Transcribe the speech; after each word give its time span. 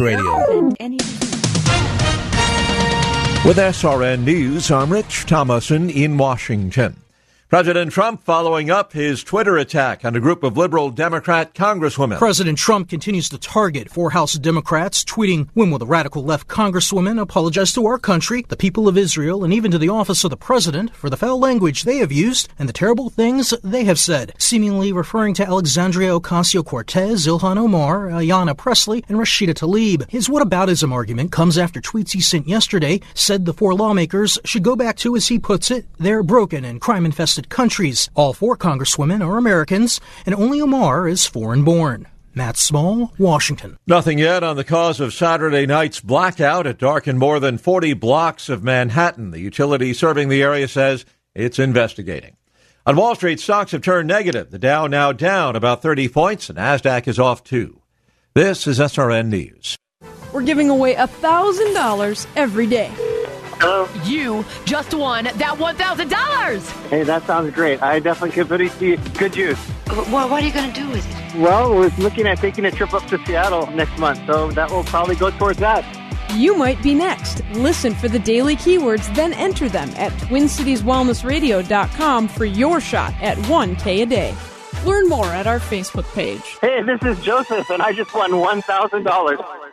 Radio. 0.00 0.74
With 3.44 3.58
SRN 3.58 4.24
News, 4.24 4.70
I'm 4.70 4.92
Rich 4.92 5.26
Thomason 5.26 5.88
in 5.88 6.16
Washington. 6.16 7.05
President 7.48 7.92
Trump 7.92 8.24
following 8.24 8.72
up 8.72 8.92
his 8.92 9.22
Twitter 9.22 9.56
attack 9.56 10.04
on 10.04 10.16
a 10.16 10.20
group 10.20 10.42
of 10.42 10.56
liberal 10.56 10.90
Democrat 10.90 11.54
congresswomen. 11.54 12.18
President 12.18 12.58
Trump 12.58 12.88
continues 12.88 13.28
to 13.28 13.38
target 13.38 13.88
four 13.88 14.10
House 14.10 14.32
Democrats, 14.32 15.04
tweeting, 15.04 15.46
When 15.54 15.70
will 15.70 15.78
the 15.78 15.86
radical 15.86 16.24
left 16.24 16.48
congresswomen 16.48 17.20
apologize 17.20 17.72
to 17.74 17.86
our 17.86 17.98
country, 17.98 18.44
the 18.48 18.56
people 18.56 18.88
of 18.88 18.98
Israel, 18.98 19.44
and 19.44 19.52
even 19.52 19.70
to 19.70 19.78
the 19.78 19.90
office 19.90 20.24
of 20.24 20.30
the 20.30 20.36
president 20.36 20.92
for 20.96 21.08
the 21.08 21.16
foul 21.16 21.38
language 21.38 21.84
they 21.84 21.98
have 21.98 22.10
used 22.10 22.48
and 22.58 22.68
the 22.68 22.72
terrible 22.72 23.10
things 23.10 23.54
they 23.62 23.84
have 23.84 24.00
said, 24.00 24.32
seemingly 24.38 24.92
referring 24.92 25.32
to 25.34 25.46
Alexandria 25.46 26.18
Ocasio 26.18 26.64
Cortez, 26.64 27.28
Ilhan 27.28 27.58
Omar, 27.58 28.08
Ayanna 28.08 28.56
Pressley, 28.56 29.04
and 29.08 29.18
Rashida 29.18 29.54
Tlaib. 29.54 30.10
His 30.10 30.28
whataboutism 30.28 30.90
argument 30.90 31.30
comes 31.30 31.58
after 31.58 31.80
tweets 31.80 32.10
he 32.10 32.20
sent 32.20 32.48
yesterday 32.48 33.00
said 33.14 33.44
the 33.44 33.54
four 33.54 33.72
lawmakers 33.72 34.36
should 34.44 34.64
go 34.64 34.74
back 34.74 34.96
to, 34.96 35.14
as 35.14 35.28
he 35.28 35.38
puts 35.38 35.70
it, 35.70 35.86
their 35.98 36.24
broken 36.24 36.64
and 36.64 36.80
crime 36.80 37.06
infested 37.06 37.35
countries. 37.42 38.08
All 38.14 38.32
four 38.32 38.56
congresswomen 38.56 39.24
are 39.24 39.36
Americans, 39.36 40.00
and 40.24 40.34
only 40.34 40.60
Omar 40.60 41.06
is 41.06 41.26
foreign 41.26 41.64
born. 41.64 42.06
Matt 42.34 42.56
Small, 42.56 43.12
Washington. 43.18 43.78
Nothing 43.86 44.18
yet 44.18 44.42
on 44.42 44.56
the 44.56 44.64
cause 44.64 45.00
of 45.00 45.14
Saturday 45.14 45.64
night's 45.64 46.00
blackout. 46.00 46.66
It 46.66 46.78
darkened 46.78 47.18
more 47.18 47.40
than 47.40 47.56
40 47.56 47.94
blocks 47.94 48.48
of 48.48 48.62
Manhattan. 48.62 49.30
The 49.30 49.40
utility 49.40 49.94
serving 49.94 50.28
the 50.28 50.42
area 50.42 50.68
says 50.68 51.06
it's 51.34 51.58
investigating. 51.58 52.36
On 52.84 52.94
Wall 52.94 53.14
Street, 53.14 53.40
stocks 53.40 53.72
have 53.72 53.82
turned 53.82 54.06
negative. 54.06 54.50
The 54.50 54.58
Dow 54.58 54.86
now 54.86 55.12
down 55.12 55.56
about 55.56 55.82
30 55.82 56.08
points, 56.08 56.50
and 56.50 56.58
NASDAQ 56.58 57.08
is 57.08 57.18
off 57.18 57.42
too. 57.42 57.80
This 58.34 58.66
is 58.66 58.78
SRN 58.78 59.28
News. 59.28 59.76
We're 60.32 60.42
giving 60.42 60.68
away 60.68 60.94
$1,000 60.94 62.26
every 62.36 62.66
day. 62.66 62.92
Hello. 63.58 63.88
You 64.04 64.44
just 64.64 64.92
won 64.94 65.24
that 65.24 65.38
$1,000. 65.38 66.88
Hey, 66.88 67.02
that 67.04 67.22
sounds 67.24 67.54
great. 67.54 67.82
I 67.82 67.98
definitely 68.00 68.32
could 68.32 68.48
put 68.48 68.60
it 68.60 68.72
to 68.78 68.96
good 69.18 69.34
use. 69.36 69.58
Well, 69.88 70.28
what 70.28 70.42
are 70.42 70.46
you 70.46 70.52
going 70.52 70.72
to 70.72 70.80
do 70.80 70.88
with 70.90 71.06
it? 71.08 71.14
Well, 71.40 71.74
we're 71.74 71.90
looking 71.98 72.26
at 72.26 72.38
taking 72.38 72.64
a 72.66 72.70
trip 72.70 72.92
up 72.94 73.04
to 73.06 73.18
Seattle 73.24 73.66
next 73.72 73.98
month, 73.98 74.20
so 74.26 74.50
that 74.52 74.70
will 74.70 74.84
probably 74.84 75.16
go 75.16 75.30
towards 75.30 75.58
that. 75.60 75.84
You 76.34 76.56
might 76.56 76.82
be 76.82 76.94
next. 76.94 77.42
Listen 77.52 77.94
for 77.94 78.08
the 78.08 78.18
daily 78.18 78.56
keywords, 78.56 79.14
then 79.14 79.32
enter 79.32 79.68
them 79.68 79.90
at 79.96 80.10
TwinCitiesWellnessRadio.com 80.12 82.28
for 82.28 82.44
your 82.44 82.80
shot 82.80 83.14
at 83.22 83.38
1K 83.38 84.02
a 84.02 84.06
day. 84.06 84.34
Learn 84.84 85.08
more 85.08 85.24
at 85.26 85.46
our 85.46 85.58
Facebook 85.58 86.04
page. 86.14 86.42
Hey, 86.60 86.82
this 86.82 87.00
is 87.02 87.18
Joseph, 87.24 87.70
and 87.70 87.80
I 87.82 87.92
just 87.92 88.12
won 88.14 88.32
$1,000. 88.32 89.65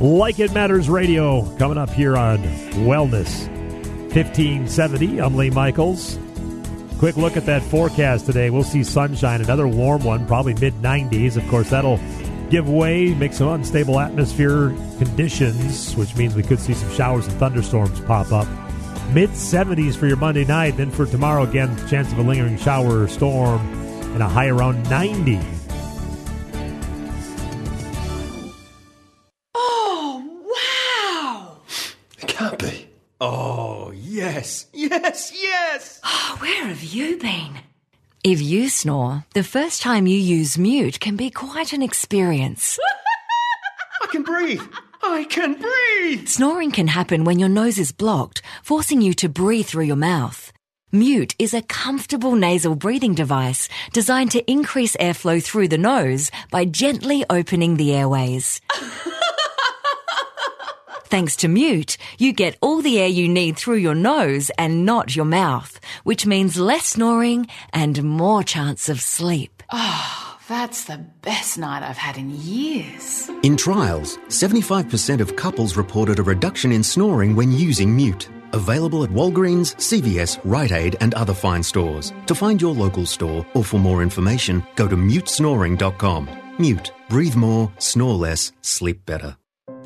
Like 0.00 0.40
It 0.40 0.52
Matters 0.52 0.90
Radio 0.90 1.48
coming 1.56 1.78
up 1.78 1.88
here 1.88 2.16
on 2.16 2.38
Wellness 2.82 3.46
1570. 4.12 5.20
I'm 5.20 5.36
Lee 5.36 5.50
Michaels. 5.50 6.18
Quick 6.98 7.16
look 7.16 7.36
at 7.36 7.46
that 7.46 7.62
forecast 7.62 8.26
today. 8.26 8.50
We'll 8.50 8.64
see 8.64 8.82
sunshine, 8.82 9.40
another 9.40 9.68
warm 9.68 10.02
one, 10.02 10.26
probably 10.26 10.54
mid 10.54 10.74
90s. 10.74 11.36
Of 11.36 11.46
course, 11.48 11.70
that'll 11.70 12.00
give 12.50 12.68
way, 12.68 13.14
make 13.14 13.32
some 13.32 13.48
unstable 13.48 14.00
atmosphere 14.00 14.70
conditions, 14.98 15.94
which 15.94 16.16
means 16.16 16.34
we 16.34 16.42
could 16.42 16.58
see 16.58 16.74
some 16.74 16.90
showers 16.90 17.28
and 17.28 17.36
thunderstorms 17.38 18.00
pop 18.00 18.32
up. 18.32 18.48
Mid 19.12 19.30
70s 19.30 19.94
for 19.94 20.08
your 20.08 20.16
Monday 20.16 20.44
night. 20.44 20.76
Then 20.76 20.90
for 20.90 21.06
tomorrow, 21.06 21.44
again, 21.44 21.76
chance 21.86 22.10
of 22.10 22.18
a 22.18 22.22
lingering 22.22 22.56
shower 22.58 23.02
or 23.02 23.08
storm 23.08 23.60
and 24.12 24.24
a 24.24 24.28
high 24.28 24.48
around 24.48 24.82
90. 24.90 25.38
Oh, 33.20 33.92
yes, 33.94 34.66
yes, 34.72 35.32
yes. 35.34 36.00
Oh, 36.04 36.36
where 36.40 36.66
have 36.66 36.82
you 36.82 37.16
been? 37.16 37.58
If 38.22 38.40
you 38.40 38.68
snore, 38.68 39.24
the 39.34 39.44
first 39.44 39.82
time 39.82 40.06
you 40.06 40.18
use 40.18 40.58
mute 40.58 40.98
can 40.98 41.16
be 41.16 41.30
quite 41.30 41.72
an 41.72 41.82
experience. 41.82 42.78
I 44.02 44.06
can 44.06 44.22
breathe. 44.22 44.62
I 45.02 45.24
can 45.24 45.54
breathe. 45.54 46.28
Snoring 46.28 46.70
can 46.72 46.88
happen 46.88 47.24
when 47.24 47.38
your 47.38 47.48
nose 47.48 47.78
is 47.78 47.92
blocked, 47.92 48.42
forcing 48.62 49.00
you 49.00 49.14
to 49.14 49.28
breathe 49.28 49.66
through 49.66 49.84
your 49.84 49.96
mouth. 49.96 50.52
Mute 50.90 51.34
is 51.38 51.54
a 51.54 51.62
comfortable 51.62 52.34
nasal 52.36 52.74
breathing 52.74 53.14
device 53.14 53.68
designed 53.92 54.30
to 54.30 54.50
increase 54.50 54.96
airflow 54.96 55.42
through 55.42 55.68
the 55.68 55.78
nose 55.78 56.30
by 56.50 56.64
gently 56.64 57.24
opening 57.28 57.76
the 57.76 57.92
airways. 57.94 58.60
Thanks 61.06 61.36
to 61.36 61.48
Mute, 61.48 61.96
you 62.18 62.32
get 62.32 62.56
all 62.60 62.80
the 62.80 62.98
air 62.98 63.08
you 63.08 63.28
need 63.28 63.56
through 63.56 63.76
your 63.76 63.94
nose 63.94 64.50
and 64.58 64.84
not 64.84 65.14
your 65.14 65.26
mouth, 65.26 65.78
which 66.02 66.26
means 66.26 66.56
less 66.56 66.86
snoring 66.86 67.46
and 67.72 68.02
more 68.02 68.42
chance 68.42 68.88
of 68.88 69.00
sleep. 69.00 69.62
Oh, 69.70 70.38
that's 70.48 70.84
the 70.84 71.04
best 71.20 71.58
night 71.58 71.82
I've 71.82 71.96
had 71.96 72.16
in 72.16 72.30
years. 72.30 73.28
In 73.42 73.56
trials, 73.56 74.18
75% 74.28 75.20
of 75.20 75.36
couples 75.36 75.76
reported 75.76 76.18
a 76.18 76.22
reduction 76.22 76.72
in 76.72 76.82
snoring 76.82 77.36
when 77.36 77.52
using 77.52 77.94
Mute. 77.94 78.28
Available 78.52 79.04
at 79.04 79.10
Walgreens, 79.10 79.74
CVS, 79.76 80.38
Rite 80.44 80.72
Aid, 80.72 80.96
and 81.00 81.12
other 81.14 81.34
fine 81.34 81.62
stores. 81.62 82.12
To 82.26 82.34
find 82.34 82.62
your 82.62 82.72
local 82.72 83.04
store 83.04 83.44
or 83.54 83.64
for 83.64 83.78
more 83.78 84.02
information, 84.02 84.62
go 84.76 84.88
to 84.88 84.96
mutesnoring.com. 84.96 86.30
Mute. 86.58 86.92
Breathe 87.10 87.36
more, 87.36 87.70
snore 87.78 88.14
less, 88.14 88.52
sleep 88.62 89.04
better. 89.04 89.36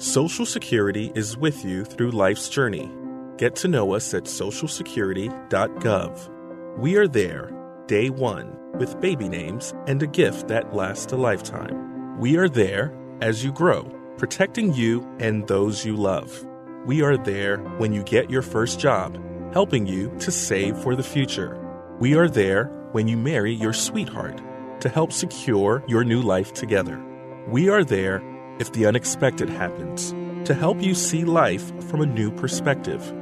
Social 0.01 0.47
Security 0.47 1.11
is 1.17 1.37
with 1.37 1.65
you 1.65 1.85
through 1.85 2.13
life's 2.13 2.49
journey. 2.49 2.89
Get 3.37 3.57
to 3.57 3.67
know 3.67 3.95
us 3.95 4.15
at 4.15 4.27
socialsecurity.gov. 4.27 6.79
We 6.79 6.95
are 6.95 7.09
there, 7.09 7.51
day 7.89 8.09
one, 8.09 8.57
with 8.79 9.01
baby 9.01 9.29
names 9.29 9.75
and 9.89 10.01
a 10.01 10.07
gift 10.07 10.47
that 10.47 10.73
lasts 10.73 11.13
a 11.13 11.17
lifetime. 11.17 12.17
We 12.17 12.37
are 12.37 12.49
there 12.49 12.97
as 13.21 13.43
you 13.43 13.53
grow, 13.53 13.93
protecting 14.19 14.73
you 14.73 15.05
and 15.19 15.49
those 15.49 15.85
you 15.85 15.97
love. 15.97 16.47
We 16.87 17.03
are 17.03 17.17
there 17.17 17.59
when 17.79 17.93
you 17.93 18.05
get 18.05 18.31
your 18.31 18.43
first 18.43 18.79
job, 18.79 19.21
helping 19.53 19.85
you 19.85 20.17
to 20.21 20.31
save 20.31 20.79
for 20.79 20.95
the 20.95 21.03
future. 21.03 21.59
We 21.99 22.15
are 22.15 22.29
there 22.29 22.67
when 22.93 23.09
you 23.09 23.17
marry 23.17 23.53
your 23.53 23.73
sweetheart 23.73 24.41
to 24.81 24.89
help 24.89 25.11
secure 25.11 25.83
your 25.89 26.05
new 26.05 26.23
life 26.23 26.53
together. 26.53 27.05
We 27.49 27.69
are 27.69 27.83
there 27.83 28.23
if 28.59 28.73
the 28.73 28.87
unexpected 28.87 29.49
happens, 29.49 30.13
to 30.47 30.55
help 30.55 30.83
you 30.83 30.95
see 30.95 31.25
life 31.25 31.73
from 31.85 32.01
a 32.01 32.07
new 32.07 32.31
perspective. 32.31 33.13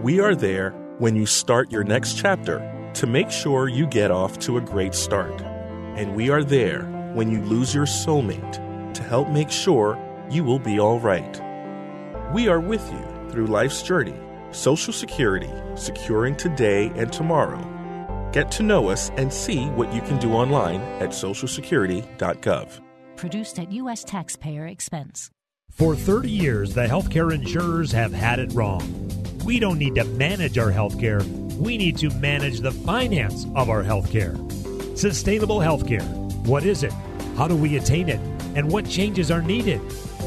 We 0.00 0.20
are 0.20 0.34
there 0.34 0.70
when 0.98 1.16
you 1.16 1.26
start 1.26 1.70
your 1.70 1.84
next 1.84 2.14
chapter 2.14 2.58
to 2.94 3.06
make 3.06 3.30
sure 3.30 3.68
you 3.68 3.86
get 3.86 4.10
off 4.10 4.38
to 4.40 4.56
a 4.56 4.60
great 4.60 4.94
start. 4.94 5.40
And 5.96 6.14
we 6.14 6.30
are 6.30 6.44
there 6.44 6.82
when 7.14 7.30
you 7.30 7.40
lose 7.42 7.74
your 7.74 7.86
soulmate 7.86 8.94
to 8.94 9.02
help 9.02 9.28
make 9.28 9.50
sure 9.50 9.98
you 10.30 10.44
will 10.44 10.58
be 10.58 10.78
all 10.78 10.98
right. 10.98 11.40
We 12.34 12.48
are 12.48 12.60
with 12.60 12.86
you 12.92 13.30
through 13.30 13.46
life's 13.46 13.82
journey, 13.82 14.18
Social 14.50 14.92
Security, 14.92 15.50
securing 15.74 16.36
today 16.36 16.92
and 16.96 17.12
tomorrow. 17.12 17.68
Get 18.32 18.50
to 18.52 18.62
know 18.62 18.88
us 18.88 19.10
and 19.16 19.32
see 19.32 19.66
what 19.70 19.92
you 19.92 20.00
can 20.02 20.18
do 20.18 20.32
online 20.32 20.80
at 21.00 21.10
socialsecurity.gov 21.10 22.81
produced 23.22 23.60
at 23.60 23.70
U.S. 23.70 24.02
taxpayer 24.02 24.66
expense. 24.66 25.30
For 25.70 25.94
30 25.94 26.28
years, 26.28 26.74
the 26.74 26.88
healthcare 26.88 27.32
insurers 27.32 27.92
have 27.92 28.12
had 28.12 28.40
it 28.40 28.52
wrong. 28.52 28.82
We 29.44 29.60
don't 29.60 29.78
need 29.78 29.94
to 29.94 30.02
manage 30.02 30.58
our 30.58 30.72
healthcare, 30.72 31.22
we 31.56 31.78
need 31.78 31.96
to 31.98 32.10
manage 32.10 32.58
the 32.58 32.72
finance 32.72 33.46
of 33.54 33.70
our 33.70 33.84
healthcare. 33.84 34.34
Sustainable 34.98 35.58
healthcare. 35.58 36.04
What 36.48 36.64
is 36.64 36.82
it? 36.82 36.92
How 37.36 37.46
do 37.46 37.56
we 37.56 37.76
attain 37.76 38.08
it? 38.08 38.18
And 38.56 38.72
what 38.72 38.88
changes 38.88 39.30
are 39.30 39.40
needed? 39.40 39.78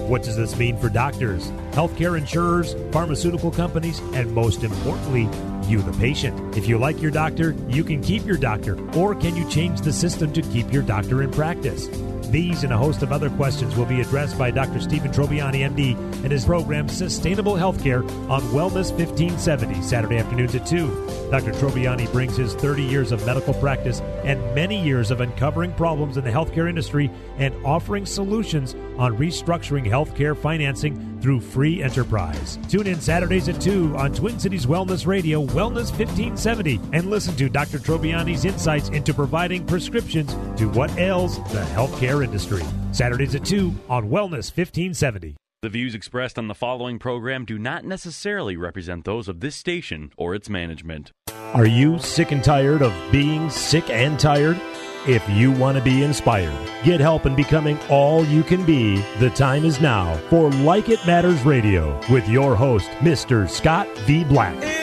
What 0.07 0.23
does 0.23 0.37
this 0.37 0.55
mean 0.55 0.77
for 0.77 0.87
doctors, 0.87 1.49
healthcare 1.71 2.17
insurers, 2.17 2.77
pharmaceutical 2.93 3.51
companies, 3.51 3.99
and 4.13 4.33
most 4.33 4.63
importantly, 4.63 5.27
you, 5.69 5.81
the 5.81 5.97
patient? 5.99 6.55
If 6.55 6.65
you 6.65 6.77
like 6.77 7.01
your 7.01 7.11
doctor, 7.11 7.55
you 7.67 7.83
can 7.83 8.01
keep 8.01 8.25
your 8.25 8.37
doctor, 8.37 8.79
or 8.97 9.15
can 9.15 9.35
you 9.35 9.49
change 9.49 9.81
the 9.81 9.91
system 9.91 10.31
to 10.31 10.41
keep 10.41 10.71
your 10.71 10.83
doctor 10.83 11.23
in 11.23 11.31
practice? 11.31 11.89
These 12.31 12.63
and 12.63 12.73
a 12.73 12.77
host 12.77 13.03
of 13.03 13.11
other 13.11 13.29
questions 13.29 13.75
will 13.75 13.85
be 13.85 14.01
addressed 14.01 14.37
by 14.37 14.51
Dr. 14.51 14.81
Stephen 14.81 15.11
Trobiani, 15.11 15.59
MD, 15.69 15.95
and 16.23 16.31
his 16.31 16.45
program 16.45 16.89
Sustainable 16.89 17.53
Healthcare 17.53 18.03
on 18.29 18.41
Wellness 18.53 18.91
1570, 18.91 19.81
Saturday 19.81 20.17
afternoons 20.17 20.55
at 20.55 20.65
2. 20.65 21.29
Dr. 21.31 21.51
Trobiani 21.51 22.11
brings 22.11 22.35
his 22.37 22.53
30 22.55 22.83
years 22.83 23.11
of 23.11 23.25
medical 23.25 23.53
practice 23.55 24.01
and 24.23 24.39
many 24.55 24.81
years 24.81 25.11
of 25.11 25.21
uncovering 25.21 25.73
problems 25.73 26.17
in 26.17 26.23
the 26.23 26.31
healthcare 26.31 26.69
industry 26.69 27.11
and 27.37 27.53
offering 27.65 28.05
solutions 28.05 28.75
on 28.97 29.17
restructuring 29.17 29.85
healthcare 29.85 30.37
financing 30.37 31.19
through 31.21 31.39
free 31.39 31.81
enterprise. 31.81 32.59
Tune 32.69 32.87
in 32.87 33.01
Saturdays 33.01 33.49
at 33.49 33.59
2 33.59 33.97
on 33.97 34.13
Twin 34.13 34.39
Cities 34.39 34.65
Wellness 34.65 35.07
Radio, 35.07 35.45
Wellness 35.45 35.89
1570, 35.97 36.79
and 36.93 37.09
listen 37.09 37.35
to 37.35 37.49
Dr. 37.49 37.79
Trobiani's 37.79 38.45
insights 38.45 38.89
into 38.89 39.13
providing 39.13 39.65
prescriptions 39.65 40.33
to 40.57 40.69
what 40.69 40.95
ails 40.97 41.37
the 41.51 41.61
healthcare 41.73 42.14
industry. 42.23 42.63
Saturdays 42.91 43.35
at 43.35 43.45
2 43.45 43.73
on 43.89 44.09
Wellness 44.09 44.51
1570. 44.55 45.35
The 45.61 45.69
views 45.69 45.95
expressed 45.95 46.37
on 46.37 46.47
the 46.47 46.53
following 46.53 46.99
program 46.99 47.43
do 47.43 47.57
not 47.57 47.85
necessarily 47.85 48.55
represent 48.55 49.03
those 49.03 49.27
of 49.27 49.39
this 49.39 49.55
station 49.55 50.11
or 50.15 50.35
its 50.35 50.47
management. 50.49 51.11
Are 51.53 51.65
you 51.65 51.97
sick 51.97 52.31
and 52.31 52.43
tired 52.43 52.81
of 52.81 52.93
being 53.11 53.49
sick 53.49 53.89
and 53.89 54.19
tired? 54.19 54.61
If 55.07 55.27
you 55.29 55.51
want 55.51 55.77
to 55.77 55.83
be 55.83 56.03
inspired, 56.03 56.55
get 56.83 56.99
help 56.99 57.25
in 57.25 57.35
becoming 57.35 57.79
all 57.89 58.25
you 58.25 58.43
can 58.43 58.65
be, 58.65 58.97
the 59.19 59.29
time 59.29 59.63
is 59.63 59.79
now 59.79 60.17
for 60.29 60.51
Like 60.51 60.89
It 60.89 61.05
Matters 61.05 61.43
Radio 61.43 61.99
with 62.11 62.27
your 62.27 62.55
host, 62.55 62.89
Mr. 62.99 63.49
Scott 63.49 63.87
V. 63.99 64.23
Black. 64.23 64.74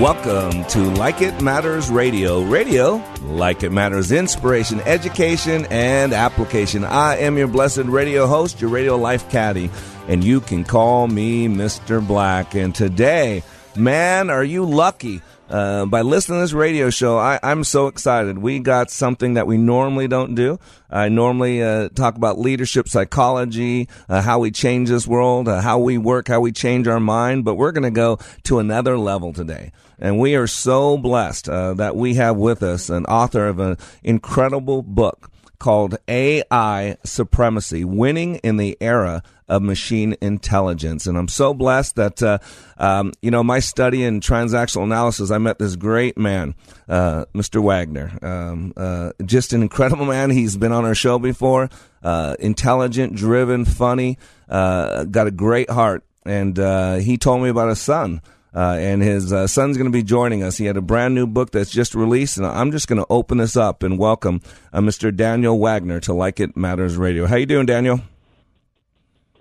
Welcome 0.00 0.64
to 0.68 0.80
Like 0.94 1.20
It 1.20 1.42
Matters 1.42 1.90
Radio. 1.90 2.42
Radio, 2.44 3.04
like 3.24 3.62
it 3.62 3.72
matters, 3.72 4.10
inspiration, 4.10 4.80
education, 4.80 5.66
and 5.66 6.14
application. 6.14 6.82
I 6.82 7.18
am 7.18 7.36
your 7.36 7.46
blessed 7.46 7.84
radio 7.84 8.26
host, 8.26 8.62
your 8.62 8.70
radio 8.70 8.96
life 8.96 9.28
caddy, 9.28 9.70
and 10.08 10.24
you 10.24 10.40
can 10.40 10.64
call 10.64 11.08
me 11.08 11.46
Mr. 11.46 12.04
Black. 12.04 12.54
And 12.54 12.74
today, 12.74 13.42
man, 13.76 14.30
are 14.30 14.42
you 14.42 14.64
lucky? 14.64 15.20
Uh, 15.52 15.84
by 15.84 16.00
listening 16.00 16.38
to 16.38 16.44
this 16.44 16.54
radio 16.54 16.88
show, 16.88 17.18
I, 17.18 17.38
I'm 17.42 17.62
so 17.62 17.86
excited. 17.86 18.38
We 18.38 18.58
got 18.58 18.90
something 18.90 19.34
that 19.34 19.46
we 19.46 19.58
normally 19.58 20.08
don't 20.08 20.34
do. 20.34 20.58
I 20.88 21.10
normally 21.10 21.62
uh, 21.62 21.90
talk 21.90 22.16
about 22.16 22.38
leadership 22.38 22.88
psychology, 22.88 23.86
uh, 24.08 24.22
how 24.22 24.38
we 24.38 24.50
change 24.50 24.88
this 24.88 25.06
world, 25.06 25.48
uh, 25.48 25.60
how 25.60 25.78
we 25.78 25.98
work, 25.98 26.28
how 26.28 26.40
we 26.40 26.52
change 26.52 26.88
our 26.88 27.00
mind, 27.00 27.44
but 27.44 27.56
we're 27.56 27.72
going 27.72 27.82
to 27.82 27.90
go 27.90 28.18
to 28.44 28.60
another 28.60 28.96
level 28.96 29.34
today. 29.34 29.72
And 29.98 30.18
we 30.18 30.36
are 30.36 30.46
so 30.46 30.96
blessed 30.96 31.50
uh, 31.50 31.74
that 31.74 31.96
we 31.96 32.14
have 32.14 32.38
with 32.38 32.62
us 32.62 32.88
an 32.88 33.04
author 33.04 33.46
of 33.46 33.58
an 33.58 33.76
incredible 34.02 34.80
book 34.80 35.30
called 35.58 35.98
AI 36.08 36.96
Supremacy 37.04 37.84
Winning 37.84 38.36
in 38.36 38.56
the 38.56 38.78
Era 38.80 39.22
of 39.52 39.60
Machine 39.60 40.16
Intelligence. 40.22 41.06
And 41.06 41.18
I'm 41.18 41.28
so 41.28 41.52
blessed 41.52 41.96
that, 41.96 42.22
uh, 42.22 42.38
um, 42.78 43.12
you 43.20 43.30
know, 43.30 43.44
my 43.44 43.58
study 43.58 44.02
in 44.02 44.20
transactional 44.20 44.84
analysis, 44.84 45.30
I 45.30 45.36
met 45.36 45.58
this 45.58 45.76
great 45.76 46.16
man, 46.16 46.54
uh, 46.88 47.26
Mr. 47.34 47.62
Wagner. 47.62 48.18
Um, 48.22 48.72
uh, 48.78 49.12
just 49.26 49.52
an 49.52 49.60
incredible 49.60 50.06
man. 50.06 50.30
He's 50.30 50.56
been 50.56 50.72
on 50.72 50.86
our 50.86 50.94
show 50.94 51.18
before, 51.18 51.68
uh, 52.02 52.34
intelligent, 52.40 53.14
driven, 53.14 53.66
funny, 53.66 54.16
uh, 54.48 55.04
got 55.04 55.26
a 55.26 55.30
great 55.30 55.68
heart. 55.68 56.02
And 56.24 56.58
uh, 56.58 56.94
he 56.94 57.18
told 57.18 57.42
me 57.42 57.50
about 57.50 57.68
his 57.68 57.80
son. 57.80 58.22
Uh, 58.54 58.76
and 58.78 59.02
his 59.02 59.32
uh, 59.32 59.46
son's 59.46 59.76
going 59.76 59.90
to 59.90 59.92
be 59.92 60.02
joining 60.02 60.42
us. 60.42 60.56
He 60.56 60.64
had 60.64 60.78
a 60.78 60.82
brand 60.82 61.14
new 61.14 61.26
book 61.26 61.52
that's 61.52 61.70
just 61.70 61.94
released, 61.94 62.36
and 62.36 62.46
I'm 62.46 62.70
just 62.70 62.86
going 62.86 62.98
to 62.98 63.06
open 63.08 63.38
this 63.38 63.56
up 63.56 63.82
and 63.82 63.98
welcome 63.98 64.42
uh, 64.74 64.80
Mr. 64.80 65.14
Daniel 65.14 65.58
Wagner 65.58 66.00
to 66.00 66.12
Like 66.12 66.38
It 66.38 66.54
Matters 66.54 66.98
Radio. 66.98 67.24
How 67.24 67.36
you 67.36 67.46
doing, 67.46 67.64
Daniel? 67.64 68.02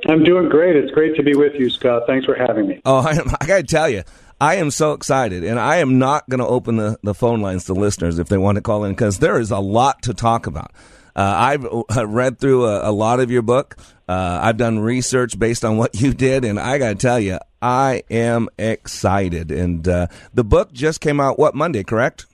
I'm 0.08 0.24
doing 0.24 0.50
great. 0.50 0.76
It's 0.76 0.92
great 0.92 1.16
to 1.16 1.24
be 1.24 1.36
with 1.36 1.54
you, 1.56 1.70
Scott. 1.70 2.04
Thanks 2.08 2.26
for 2.26 2.36
having 2.36 2.68
me. 2.68 2.82
Oh, 2.86 2.98
I, 3.08 3.20
I 3.40 3.46
got 3.46 3.58
to 3.58 3.64
tell 3.64 3.90
you, 3.90 4.04
I 4.40 4.56
am 4.56 4.72
so 4.72 4.94
excited, 4.94 5.44
and 5.44 5.60
I 5.60 5.78
am 5.78 6.00
not 6.00 6.28
going 6.28 6.40
to 6.40 6.48
open 6.48 6.78
the, 6.78 6.98
the 7.04 7.14
phone 7.14 7.42
lines 7.42 7.66
to 7.66 7.74
listeners 7.74 8.18
if 8.18 8.28
they 8.28 8.38
want 8.38 8.56
to 8.56 8.62
call 8.62 8.84
in 8.86 8.92
because 8.92 9.20
there 9.20 9.40
is 9.40 9.52
a 9.52 9.60
lot 9.60 10.02
to 10.04 10.14
talk 10.14 10.48
about. 10.48 10.72
Uh, 11.16 11.36
I've 11.38 11.66
uh, 11.66 12.08
read 12.08 12.40
through 12.40 12.66
a, 12.66 12.90
a, 12.90 12.92
lot 12.92 13.20
of 13.20 13.30
your 13.30 13.42
book. 13.42 13.76
Uh, 14.08 14.40
I've 14.42 14.58
done 14.58 14.80
research 14.80 15.38
based 15.38 15.66
on 15.66 15.78
what 15.78 16.00
you 16.02 16.14
did, 16.14 16.46
and 16.46 16.60
I 16.60 16.78
got 16.78 16.90
to 16.90 16.96
tell 16.96 17.20
you, 17.20 17.38
I 17.62 18.04
am 18.10 18.50
excited. 18.58 19.52
And 19.52 19.88
uh, 19.88 20.08
the 20.34 20.44
book 20.44 20.72
just 20.72 21.02
came 21.02 21.20
out, 21.20 21.38
what, 21.38 21.54
Monday, 21.54 21.84
correct? 21.84 22.26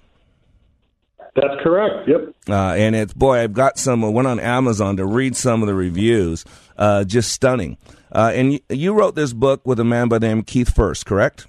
That's 1.36 1.62
correct. 1.62 2.08
Yep. 2.08 2.34
Uh, 2.50 2.74
and 2.74 2.96
it's 2.96 3.13
boy, 3.13 3.40
I've 3.40 3.54
got 3.54 3.78
some. 3.78 4.04
I 4.04 4.08
went 4.08 4.28
on 4.28 4.40
Amazon 4.40 4.98
to 4.98 5.06
read 5.06 5.36
some 5.36 5.62
of 5.62 5.68
the 5.68 5.75
reviews. 5.75 6.46
Uh, 6.77 7.03
just 7.03 7.31
stunning. 7.31 7.77
Uh, 8.12 8.31
and 8.33 8.53
you, 8.53 8.59
you, 8.69 8.94
wrote 8.94 9.15
this 9.15 9.33
book 9.33 9.62
with 9.65 9.79
a 9.79 9.83
man 9.83 10.07
by 10.07 10.19
the 10.19 10.27
name 10.27 10.44
Keith 10.44 10.74
Furst, 10.74 11.06
correct? 11.06 11.47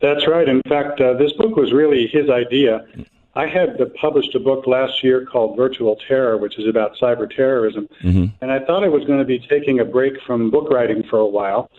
That's 0.00 0.26
right. 0.28 0.48
In 0.48 0.62
fact, 0.68 1.00
uh, 1.00 1.14
this 1.14 1.32
book 1.32 1.56
was 1.56 1.72
really 1.72 2.06
his 2.06 2.30
idea. 2.30 2.86
I 3.34 3.46
had 3.46 3.78
published 4.00 4.34
a 4.34 4.40
book 4.40 4.66
last 4.66 5.02
year 5.02 5.26
called 5.26 5.56
Virtual 5.56 5.96
Terror, 6.06 6.36
which 6.36 6.58
is 6.58 6.66
about 6.66 6.96
cyber 6.96 7.28
terrorism, 7.28 7.88
mm-hmm. 8.02 8.26
and 8.40 8.50
I 8.50 8.60
thought 8.64 8.84
I 8.84 8.88
was 8.88 9.04
going 9.04 9.18
to 9.18 9.24
be 9.24 9.38
taking 9.38 9.80
a 9.80 9.84
break 9.84 10.14
from 10.26 10.50
book 10.50 10.70
writing 10.70 11.02
for 11.10 11.18
a 11.18 11.26
while. 11.26 11.70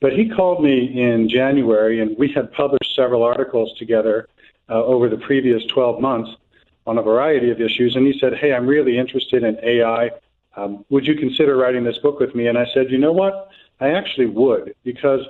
But 0.00 0.12
he 0.12 0.28
called 0.28 0.62
me 0.62 1.00
in 1.00 1.28
January, 1.28 2.00
and 2.00 2.16
we 2.18 2.28
had 2.32 2.52
published 2.52 2.94
several 2.94 3.22
articles 3.22 3.72
together 3.78 4.28
uh, 4.68 4.84
over 4.84 5.08
the 5.08 5.16
previous 5.16 5.64
12 5.66 6.00
months 6.00 6.30
on 6.86 6.98
a 6.98 7.02
variety 7.02 7.50
of 7.50 7.60
issues. 7.60 7.96
And 7.96 8.06
he 8.06 8.18
said, 8.18 8.34
Hey, 8.34 8.52
I'm 8.52 8.66
really 8.66 8.98
interested 8.98 9.42
in 9.42 9.58
AI. 9.62 10.10
Um, 10.56 10.84
would 10.88 11.06
you 11.06 11.14
consider 11.14 11.56
writing 11.56 11.84
this 11.84 11.98
book 11.98 12.18
with 12.18 12.34
me? 12.34 12.46
And 12.48 12.58
I 12.58 12.64
said, 12.72 12.90
You 12.90 12.98
know 12.98 13.12
what? 13.12 13.48
I 13.80 13.90
actually 13.90 14.26
would, 14.26 14.74
because 14.84 15.20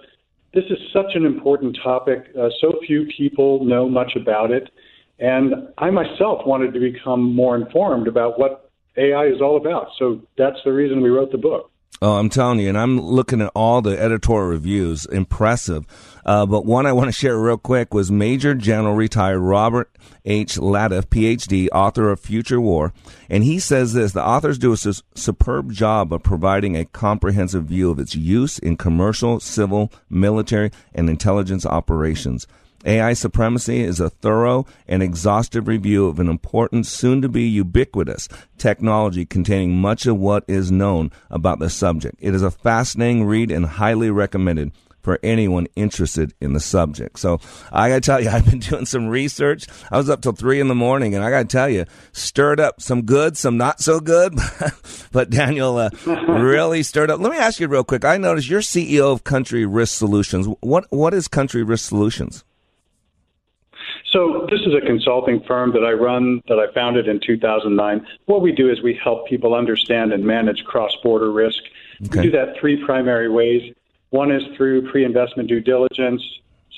this 0.55 0.64
is 0.70 0.78
such 0.93 1.14
an 1.14 1.26
important 1.26 1.76
topic. 1.82 2.26
Uh, 2.38 2.49
so 2.61 2.78
few 2.87 3.06
people 3.17 3.64
know 3.64 3.88
much 3.88 4.12
about 4.17 4.50
it. 4.50 4.70
And 5.19 5.69
I 5.78 5.90
myself 5.90 6.46
wanted 6.46 6.73
to 6.75 6.81
become 6.81 7.34
more 7.34 7.56
informed 7.56 8.06
about 8.06 8.38
what 8.38 8.70
AI 8.96 9.26
is 9.26 9.40
all 9.40 9.56
about. 9.56 9.88
So 9.99 10.20
that's 10.38 10.58
the 10.64 10.73
reason 10.73 11.00
we 11.02 11.11
wrote 11.11 11.32
the 11.32 11.38
book. 11.38 11.70
Oh, 12.02 12.18
I'm 12.18 12.28
telling 12.28 12.60
you, 12.60 12.68
and 12.68 12.76
I'm 12.76 13.00
looking 13.00 13.40
at 13.40 13.50
all 13.54 13.80
the 13.80 13.98
editorial 13.98 14.48
reviews. 14.48 15.06
Impressive. 15.06 15.86
Uh, 16.26 16.44
but 16.44 16.66
one 16.66 16.84
I 16.84 16.92
want 16.92 17.08
to 17.08 17.12
share 17.12 17.38
real 17.38 17.56
quick 17.56 17.94
was 17.94 18.10
Major 18.10 18.54
General 18.54 18.94
retired 18.94 19.38
Robert 19.38 19.90
H. 20.26 20.56
Latiff, 20.56 21.06
PhD, 21.06 21.68
author 21.72 22.10
of 22.10 22.20
Future 22.20 22.60
War. 22.60 22.92
And 23.30 23.44
he 23.44 23.58
says 23.58 23.94
this 23.94 24.12
the 24.12 24.22
authors 24.22 24.58
do 24.58 24.72
a 24.72 24.76
su- 24.76 25.02
superb 25.14 25.72
job 25.72 26.12
of 26.12 26.22
providing 26.22 26.76
a 26.76 26.84
comprehensive 26.84 27.64
view 27.64 27.90
of 27.90 27.99
its 27.99 28.14
use 28.14 28.58
in 28.58 28.76
commercial, 28.76 29.40
civil, 29.40 29.90
military, 30.11 30.72
and 30.94 31.08
intelligence 31.08 31.64
operations. 31.64 32.46
AI 32.85 33.14
Supremacy 33.14 33.80
is 33.80 34.00
a 34.00 34.11
thorough 34.11 34.66
and 34.87 35.02
exhaustive 35.02 35.66
review 35.68 36.06
of 36.06 36.21
an 36.21 36.28
important, 36.28 36.87
soon 36.87 37.23
to 37.23 37.28
be 37.28 37.42
ubiquitous 37.42 38.28
technology 38.59 39.25
containing 39.25 39.76
much 39.76 40.06
of 40.06 40.16
what 40.16 40.45
is 40.47 40.71
known 40.71 41.11
about 41.30 41.59
the 41.59 41.71
subject. 41.71 42.16
It 42.21 42.35
is 42.35 42.42
a 42.42 42.50
fascinating 42.50 43.25
read 43.25 43.50
and 43.50 43.66
highly 43.66 44.11
recommended 44.11 44.73
for 45.06 45.21
anyone 45.23 45.68
interested 45.76 46.35
in 46.40 46.52
the 46.52 46.59
subject. 46.59 47.16
So 47.21 47.38
I 47.71 47.88
got 47.88 47.95
to 47.95 48.00
tell 48.00 48.21
you, 48.21 48.28
I've 48.33 48.45
been 48.45 48.59
doing 48.59 48.87
some 48.87 49.06
research. 49.06 49.66
I 49.88 49.99
was 49.99 50.11
up 50.11 50.21
till 50.21 50.33
three 50.33 50.59
in 50.59 50.66
the 50.66 50.75
morning, 50.75 51.14
and 51.14 51.23
I 51.23 51.30
got 51.30 51.42
to 51.42 51.56
tell 51.56 51.68
you, 51.68 51.85
stirred 52.11 52.59
up 52.59 52.83
some 52.83 53.02
good, 53.02 53.37
some 53.37 53.56
not 53.56 53.80
so 53.80 54.00
good. 54.00 54.37
but 55.12 55.30
Daniel 55.30 55.78
uh, 55.78 55.90
really 56.28 56.83
stirred 56.83 57.12
up. 57.12 57.21
Let 57.21 57.30
me 57.30 57.38
ask 57.38 57.61
you 57.61 57.68
real 57.68 57.85
quick. 57.85 58.04
I 58.04 58.16
noticed 58.16 58.49
you're 58.49 58.61
CEO 58.61 59.12
of 59.12 59.23
Country 59.23 59.64
Risk 59.64 59.97
Solutions. 59.97 60.49
What 60.61 60.87
what 60.90 61.14
is 61.14 61.28
Country 61.28 61.62
Risk 61.62 61.88
Solutions? 61.88 62.45
So 64.10 64.46
this 64.50 64.60
is 64.60 64.72
a 64.75 64.80
consulting 64.80 65.42
firm 65.42 65.72
that 65.72 65.84
I 65.84 65.92
run 65.92 66.40
that 66.48 66.58
I 66.58 66.72
founded 66.72 67.08
in 67.08 67.20
2009. 67.20 68.06
What 68.26 68.40
we 68.40 68.52
do 68.52 68.70
is 68.70 68.80
we 68.82 68.98
help 69.02 69.26
people 69.26 69.54
understand 69.54 70.12
and 70.12 70.25
manage 70.25 70.64
cross-border 70.64 71.32
risk. 71.32 71.62
Okay. 72.06 72.20
We 72.20 72.22
do 72.26 72.30
that 72.32 72.56
three 72.58 72.82
primary 72.84 73.28
ways. 73.28 73.75
One 74.10 74.30
is 74.30 74.42
through 74.56 74.90
pre-investment 74.90 75.48
due 75.48 75.60
diligence, 75.60 76.22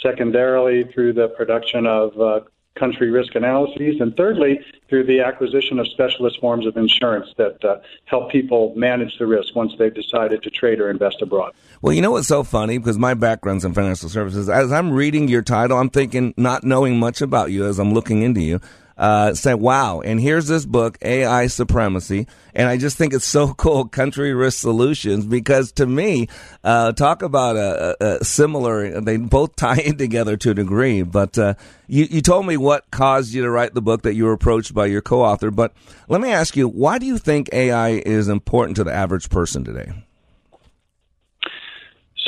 secondarily 0.02 0.84
through 0.84 1.12
the 1.12 1.28
production 1.28 1.86
of 1.86 2.18
uh, 2.20 2.40
country 2.78 3.10
risk 3.10 3.34
analyses, 3.34 4.00
and 4.00 4.16
thirdly, 4.16 4.60
through 4.88 5.04
the 5.04 5.20
acquisition 5.20 5.78
of 5.78 5.88
specialist 5.88 6.40
forms 6.40 6.66
of 6.66 6.76
insurance 6.76 7.28
that 7.36 7.62
uh, 7.64 7.76
help 8.06 8.30
people 8.30 8.72
manage 8.76 9.18
the 9.18 9.26
risk 9.26 9.54
once 9.54 9.72
they've 9.78 9.94
decided 9.94 10.42
to 10.42 10.50
trade 10.50 10.80
or 10.80 10.90
invest 10.90 11.20
abroad. 11.20 11.52
Well, 11.82 11.92
you 11.92 12.02
know 12.02 12.12
what's 12.12 12.28
so 12.28 12.42
funny? 12.42 12.78
Because 12.78 12.98
my 12.98 13.14
background's 13.14 13.64
in 13.64 13.74
financial 13.74 14.08
services. 14.08 14.48
As 14.48 14.72
I'm 14.72 14.90
reading 14.92 15.28
your 15.28 15.42
title, 15.42 15.78
I'm 15.78 15.90
thinking, 15.90 16.34
not 16.36 16.64
knowing 16.64 16.98
much 16.98 17.20
about 17.20 17.50
you 17.50 17.66
as 17.66 17.78
I'm 17.78 17.92
looking 17.92 18.22
into 18.22 18.40
you, 18.40 18.60
uh, 18.98 19.34
said, 19.34 19.54
"Wow!" 19.54 20.00
And 20.00 20.20
here's 20.20 20.48
this 20.48 20.66
book, 20.66 20.98
AI 21.02 21.46
Supremacy, 21.46 22.26
and 22.54 22.68
I 22.68 22.76
just 22.76 22.98
think 22.98 23.14
it's 23.14 23.24
so 23.24 23.54
cool, 23.54 23.86
Country 23.86 24.34
Risk 24.34 24.58
Solutions, 24.58 25.24
because 25.24 25.72
to 25.72 25.86
me, 25.86 26.28
uh, 26.64 26.92
talk 26.92 27.22
about 27.22 27.56
a, 27.56 27.96
a, 28.00 28.24
similar. 28.24 29.00
They 29.00 29.16
both 29.16 29.56
tie 29.56 29.80
in 29.80 29.96
together 29.96 30.36
to 30.38 30.50
a 30.50 30.54
degree. 30.54 31.02
But 31.02 31.38
uh, 31.38 31.54
you, 31.86 32.06
you 32.10 32.20
told 32.20 32.46
me 32.46 32.56
what 32.56 32.90
caused 32.90 33.32
you 33.32 33.42
to 33.42 33.50
write 33.50 33.74
the 33.74 33.82
book 33.82 34.02
that 34.02 34.14
you 34.14 34.24
were 34.24 34.32
approached 34.32 34.74
by 34.74 34.86
your 34.86 35.00
co-author. 35.00 35.50
But 35.50 35.72
let 36.08 36.20
me 36.20 36.30
ask 36.30 36.56
you, 36.56 36.68
why 36.68 36.98
do 36.98 37.06
you 37.06 37.18
think 37.18 37.48
AI 37.52 37.90
is 37.90 38.28
important 38.28 38.76
to 38.76 38.84
the 38.84 38.92
average 38.92 39.30
person 39.30 39.64
today? 39.64 39.92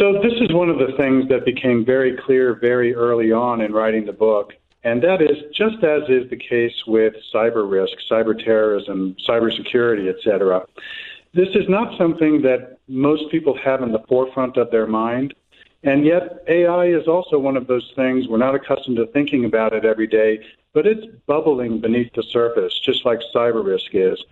So 0.00 0.14
this 0.22 0.32
is 0.40 0.54
one 0.54 0.70
of 0.70 0.78
the 0.78 0.96
things 0.96 1.28
that 1.28 1.44
became 1.44 1.84
very 1.84 2.16
clear 2.24 2.54
very 2.58 2.94
early 2.94 3.32
on 3.32 3.60
in 3.60 3.72
writing 3.72 4.06
the 4.06 4.14
book. 4.14 4.54
And 4.82 5.02
that 5.02 5.20
is 5.20 5.36
just 5.54 5.84
as 5.84 6.02
is 6.08 6.30
the 6.30 6.36
case 6.36 6.86
with 6.86 7.14
cyber 7.34 7.70
risk, 7.70 7.92
cyber 8.10 8.36
terrorism, 8.42 9.14
cybersecurity, 9.28 10.08
et 10.08 10.16
cetera. 10.24 10.64
This 11.34 11.50
is 11.50 11.68
not 11.68 11.96
something 11.98 12.42
that 12.42 12.78
most 12.88 13.30
people 13.30 13.56
have 13.58 13.82
in 13.82 13.92
the 13.92 14.02
forefront 14.08 14.56
of 14.56 14.70
their 14.70 14.86
mind. 14.86 15.34
And 15.82 16.04
yet, 16.04 16.42
AI 16.48 16.86
is 16.86 17.06
also 17.06 17.38
one 17.38 17.56
of 17.56 17.66
those 17.66 17.92
things 17.94 18.26
we're 18.26 18.38
not 18.38 18.54
accustomed 18.54 18.96
to 18.96 19.06
thinking 19.08 19.44
about 19.44 19.72
it 19.72 19.84
every 19.84 20.06
day, 20.06 20.40
but 20.72 20.86
it's 20.86 21.06
bubbling 21.26 21.80
beneath 21.80 22.12
the 22.14 22.22
surface, 22.22 22.78
just 22.80 23.04
like 23.04 23.20
cyber 23.34 23.64
risk 23.64 23.94
is. 23.94 24.22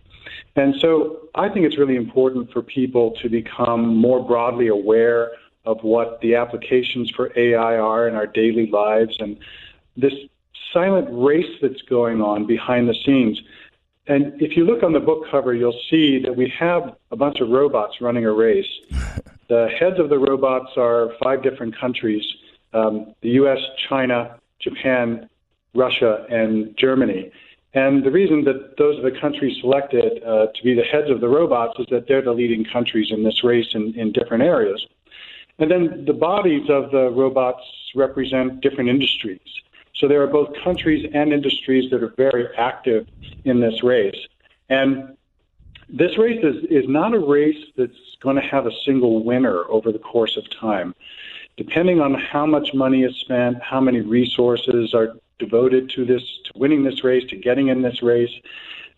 And 0.56 0.74
so 0.80 1.28
I 1.34 1.48
think 1.48 1.66
it's 1.66 1.78
really 1.78 1.96
important 1.96 2.52
for 2.52 2.62
people 2.62 3.12
to 3.22 3.28
become 3.28 3.96
more 3.96 4.22
broadly 4.24 4.68
aware 4.68 5.32
of 5.64 5.82
what 5.82 6.20
the 6.20 6.34
applications 6.34 7.10
for 7.10 7.32
AI 7.36 7.76
are 7.76 8.08
in 8.08 8.14
our 8.14 8.26
daily 8.26 8.66
lives 8.66 9.16
and 9.20 9.38
this 9.96 10.14
silent 10.72 11.08
race 11.10 11.58
that's 11.60 11.82
going 11.82 12.20
on 12.20 12.46
behind 12.46 12.88
the 12.88 12.94
scenes. 13.04 13.40
And 14.06 14.40
if 14.40 14.56
you 14.56 14.64
look 14.64 14.82
on 14.82 14.92
the 14.92 15.00
book 15.00 15.24
cover, 15.30 15.54
you'll 15.54 15.78
see 15.90 16.18
that 16.20 16.34
we 16.34 16.52
have 16.58 16.96
a 17.10 17.16
bunch 17.16 17.40
of 17.40 17.50
robots 17.50 18.00
running 18.00 18.24
a 18.24 18.32
race. 18.32 18.66
the 19.48 19.68
heads 19.78 19.98
of 19.98 20.08
the 20.08 20.18
robots 20.18 20.72
are 20.76 21.10
five 21.22 21.42
different 21.42 21.78
countries 21.78 22.22
um, 22.74 23.14
the 23.22 23.30
US, 23.30 23.58
China, 23.88 24.38
Japan, 24.60 25.28
Russia, 25.74 26.26
and 26.30 26.76
Germany. 26.76 27.30
And 27.74 28.04
the 28.04 28.10
reason 28.10 28.44
that 28.44 28.76
those 28.76 28.98
are 28.98 29.10
the 29.10 29.18
countries 29.18 29.56
selected 29.60 30.22
uh, 30.22 30.46
to 30.54 30.64
be 30.64 30.74
the 30.74 30.82
heads 30.82 31.10
of 31.10 31.20
the 31.20 31.28
robots 31.28 31.78
is 31.78 31.86
that 31.90 32.08
they're 32.08 32.22
the 32.22 32.32
leading 32.32 32.64
countries 32.64 33.08
in 33.10 33.24
this 33.24 33.44
race 33.44 33.68
in, 33.74 33.94
in 33.94 34.12
different 34.12 34.42
areas. 34.42 34.84
And 35.58 35.70
then 35.70 36.04
the 36.06 36.12
bodies 36.12 36.68
of 36.70 36.90
the 36.90 37.10
robots 37.10 37.62
represent 37.94 38.60
different 38.60 38.88
industries. 38.88 39.40
So 39.98 40.06
there 40.06 40.22
are 40.22 40.28
both 40.28 40.50
countries 40.62 41.08
and 41.12 41.32
industries 41.32 41.90
that 41.90 42.02
are 42.02 42.14
very 42.16 42.46
active 42.56 43.06
in 43.44 43.60
this 43.60 43.82
race. 43.82 44.16
And 44.68 45.16
this 45.88 46.16
race 46.18 46.42
is, 46.42 46.64
is 46.70 46.88
not 46.88 47.14
a 47.14 47.18
race 47.18 47.64
that's 47.76 48.16
going 48.20 48.36
to 48.36 48.42
have 48.42 48.66
a 48.66 48.72
single 48.84 49.24
winner 49.24 49.64
over 49.68 49.90
the 49.90 49.98
course 49.98 50.36
of 50.36 50.48
time. 50.50 50.94
Depending 51.56 52.00
on 52.00 52.14
how 52.14 52.46
much 52.46 52.72
money 52.74 53.02
is 53.02 53.16
spent, 53.16 53.60
how 53.62 53.80
many 53.80 54.00
resources 54.00 54.94
are 54.94 55.14
devoted 55.38 55.90
to 55.90 56.04
this, 56.04 56.22
to 56.44 56.52
winning 56.56 56.84
this 56.84 57.02
race, 57.02 57.28
to 57.30 57.36
getting 57.36 57.68
in 57.68 57.82
this 57.82 58.02
race, 58.02 58.30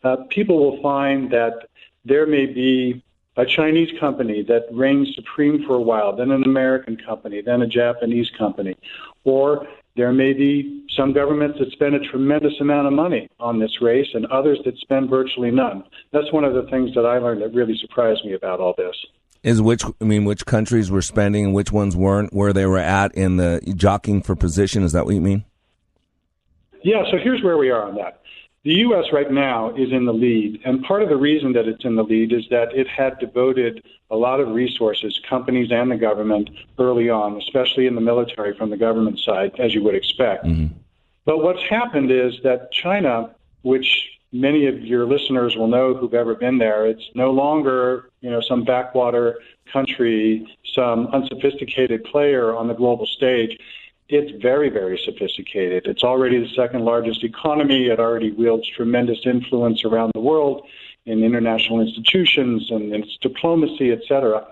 uh, 0.05 0.17
people 0.29 0.59
will 0.59 0.83
find 0.83 1.31
that 1.31 1.69
there 2.05 2.27
may 2.27 2.47
be 2.47 3.03
a 3.37 3.47
Chinese 3.47 3.99
company 3.99 4.43
that 4.43 4.67
reigns 4.71 5.15
supreme 5.15 5.65
for 5.67 5.77
a 5.77 5.81
while, 5.81 6.15
then 6.15 6.31
an 6.31 6.43
American 6.45 6.97
company, 6.97 7.41
then 7.41 7.63
a 7.63 7.67
Japanese 7.67 8.31
company, 8.37 8.77
or 9.25 9.67
there 9.97 10.13
may 10.13 10.33
be 10.33 10.87
some 10.97 11.13
governments 11.13 11.59
that 11.59 11.71
spend 11.73 11.95
a 11.95 12.01
tremendous 12.11 12.55
amount 12.61 12.87
of 12.87 12.93
money 12.93 13.29
on 13.39 13.59
this 13.59 13.81
race 13.81 14.09
and 14.15 14.27
others 14.27 14.59
that 14.65 14.77
spend 14.79 15.11
virtually 15.11 15.51
none. 15.51 15.85
That's 16.13 16.33
one 16.33 16.45
of 16.45 16.55
the 16.55 16.69
things 16.71 16.95
that 16.95 17.07
I 17.07 17.19
learned 17.19 17.43
that 17.43 17.55
really 17.55 17.77
surprised 17.81 18.25
me 18.25 18.35
about 18.35 18.61
all 18.61 18.75
this. 18.77 18.95
Is 19.43 19.63
which 19.63 19.85
I 19.85 20.05
mean 20.05 20.25
which 20.27 20.45
countries 20.45 20.91
were 20.91 21.03
spending 21.03 21.47
and 21.47 21.55
which 21.55 21.73
ones 21.73 21.97
weren't, 21.97 22.33
where 22.33 22.53
they 22.53 22.67
were 22.67 22.79
at 22.79 23.15
in 23.15 23.37
the 23.37 23.61
jockeying 23.75 24.23
for 24.23 24.37
position, 24.37 24.83
is 24.83 24.93
that 24.93 25.07
what 25.07 25.15
you 25.15 25.21
mean? 25.21 25.45
Yeah, 26.83 27.03
so 27.11 27.19
here's 27.23 27.43
where 27.43 27.59
we 27.59 27.71
are 27.71 27.83
on 27.83 27.95
that. 27.97 28.20
The 28.63 28.75
U.S. 28.75 29.07
right 29.11 29.31
now 29.31 29.75
is 29.75 29.91
in 29.91 30.05
the 30.05 30.13
lead, 30.13 30.61
and 30.67 30.83
part 30.83 31.03
of 31.03 31.09
the 31.09 31.17
reason 31.17 31.55
that 31.55 31.67
it's 31.67 31.87
in 31.87 31.97
the 31.97 32.05
lead 32.05 32.31
is 32.31 32.45
that 32.51 32.75
it 32.75 32.87
had 32.87 33.19
devoted 33.19 33.83
a 34.11 34.17
lot 34.17 34.39
of 34.39 34.49
resources, 34.49 35.19
companies 35.27 35.73
and 35.73 35.91
the 35.91 35.97
government, 35.97 36.51
early 36.79 37.09
on, 37.09 37.39
especially 37.39 37.87
in 37.87 37.95
the 37.95 38.03
military 38.03 38.55
from 38.55 38.69
the 38.69 38.77
government 38.77 39.19
side, 39.19 39.59
as 39.59 39.73
you 39.73 39.83
would 39.83 39.95
expect. 39.95 40.45
Mm-hmm. 40.45 40.75
But 41.25 41.43
what's 41.43 41.63
happened 41.71 42.11
is 42.11 42.35
that 42.43 42.71
China, 42.71 43.35
which 43.63 44.11
many 44.31 44.67
of 44.67 44.79
your 44.81 45.07
listeners 45.07 45.57
will 45.57 45.69
know 45.69 45.95
who've 45.95 46.13
ever 46.13 46.35
been 46.35 46.59
there, 46.59 46.85
it's 46.85 47.09
no 47.15 47.31
longer 47.31 48.11
you 48.21 48.31
know 48.31 48.43
some 48.43 48.65
backwater 48.65 49.39
country, 49.73 50.47
some 50.75 51.07
unsophisticated 51.15 52.05
player 52.05 52.55
on 52.55 52.69
the 52.69 52.75
global 52.75 53.07
stage 53.07 53.59
it's 54.11 54.43
very, 54.43 54.69
very 54.71 55.01
sophisticated. 55.05 55.87
It's 55.87 56.03
already 56.03 56.39
the 56.39 56.53
second 56.55 56.85
largest 56.85 57.23
economy. 57.23 57.87
It 57.87 58.01
already 58.01 58.33
wields 58.33 58.69
tremendous 58.69 59.21
influence 59.25 59.85
around 59.85 60.13
the 60.15 60.21
world 60.21 60.67
in 61.07 61.23
international 61.23 61.81
institutions 61.81 62.71
and 62.71 62.93
its 62.95 63.17
diplomacy, 63.23 63.93
et 63.93 64.01
cetera. 64.07 64.47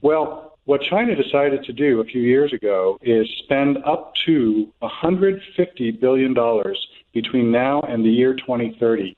Well, 0.00 0.50
what 0.64 0.82
China 0.82 1.16
decided 1.16 1.64
to 1.64 1.72
do 1.72 2.00
a 2.00 2.04
few 2.04 2.22
years 2.22 2.52
ago 2.52 2.98
is 3.02 3.28
spend 3.42 3.78
up 3.84 4.14
to 4.26 4.72
$150 4.82 6.00
billion 6.00 6.34
between 7.12 7.50
now 7.50 7.80
and 7.80 8.04
the 8.04 8.10
year 8.10 8.34
2030 8.34 9.16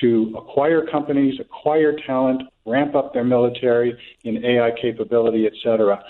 to 0.00 0.34
acquire 0.36 0.86
companies, 0.86 1.40
acquire 1.40 1.96
talent, 2.06 2.42
ramp 2.66 2.94
up 2.94 3.14
their 3.14 3.24
military 3.24 3.96
in 4.24 4.44
AI 4.44 4.72
capability, 4.80 5.46
et 5.46 5.54
cetera. 5.62 6.04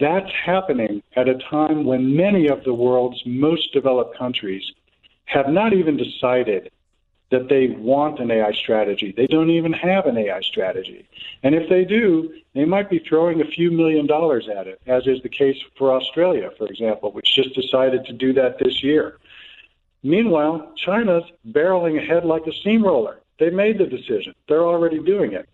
That's 0.00 0.30
happening 0.44 1.04
at 1.14 1.28
a 1.28 1.38
time 1.38 1.84
when 1.84 2.16
many 2.16 2.48
of 2.48 2.64
the 2.64 2.74
world's 2.74 3.22
most 3.24 3.72
developed 3.72 4.18
countries 4.18 4.72
have 5.26 5.48
not 5.48 5.72
even 5.72 5.96
decided 5.96 6.72
that 7.30 7.48
they 7.48 7.68
want 7.68 8.18
an 8.18 8.32
AI 8.32 8.52
strategy. 8.52 9.14
They 9.16 9.28
don't 9.28 9.50
even 9.50 9.72
have 9.72 10.06
an 10.06 10.18
AI 10.18 10.40
strategy. 10.40 11.06
And 11.44 11.54
if 11.54 11.68
they 11.68 11.84
do, 11.84 12.34
they 12.54 12.64
might 12.64 12.90
be 12.90 12.98
throwing 12.98 13.40
a 13.40 13.44
few 13.44 13.70
million 13.70 14.06
dollars 14.06 14.48
at 14.48 14.66
it, 14.66 14.80
as 14.88 15.06
is 15.06 15.22
the 15.22 15.28
case 15.28 15.56
for 15.78 15.92
Australia, 15.92 16.50
for 16.58 16.66
example, 16.66 17.12
which 17.12 17.32
just 17.32 17.54
decided 17.54 18.04
to 18.06 18.12
do 18.12 18.32
that 18.32 18.58
this 18.58 18.82
year. 18.82 19.18
Meanwhile, 20.02 20.72
China's 20.76 21.24
barreling 21.48 22.02
ahead 22.02 22.24
like 22.24 22.48
a 22.48 22.52
steamroller. 22.52 23.20
They 23.38 23.50
made 23.50 23.78
the 23.78 23.86
decision. 23.86 24.34
They're 24.48 24.66
already 24.66 24.98
doing 24.98 25.34
it. 25.34 25.48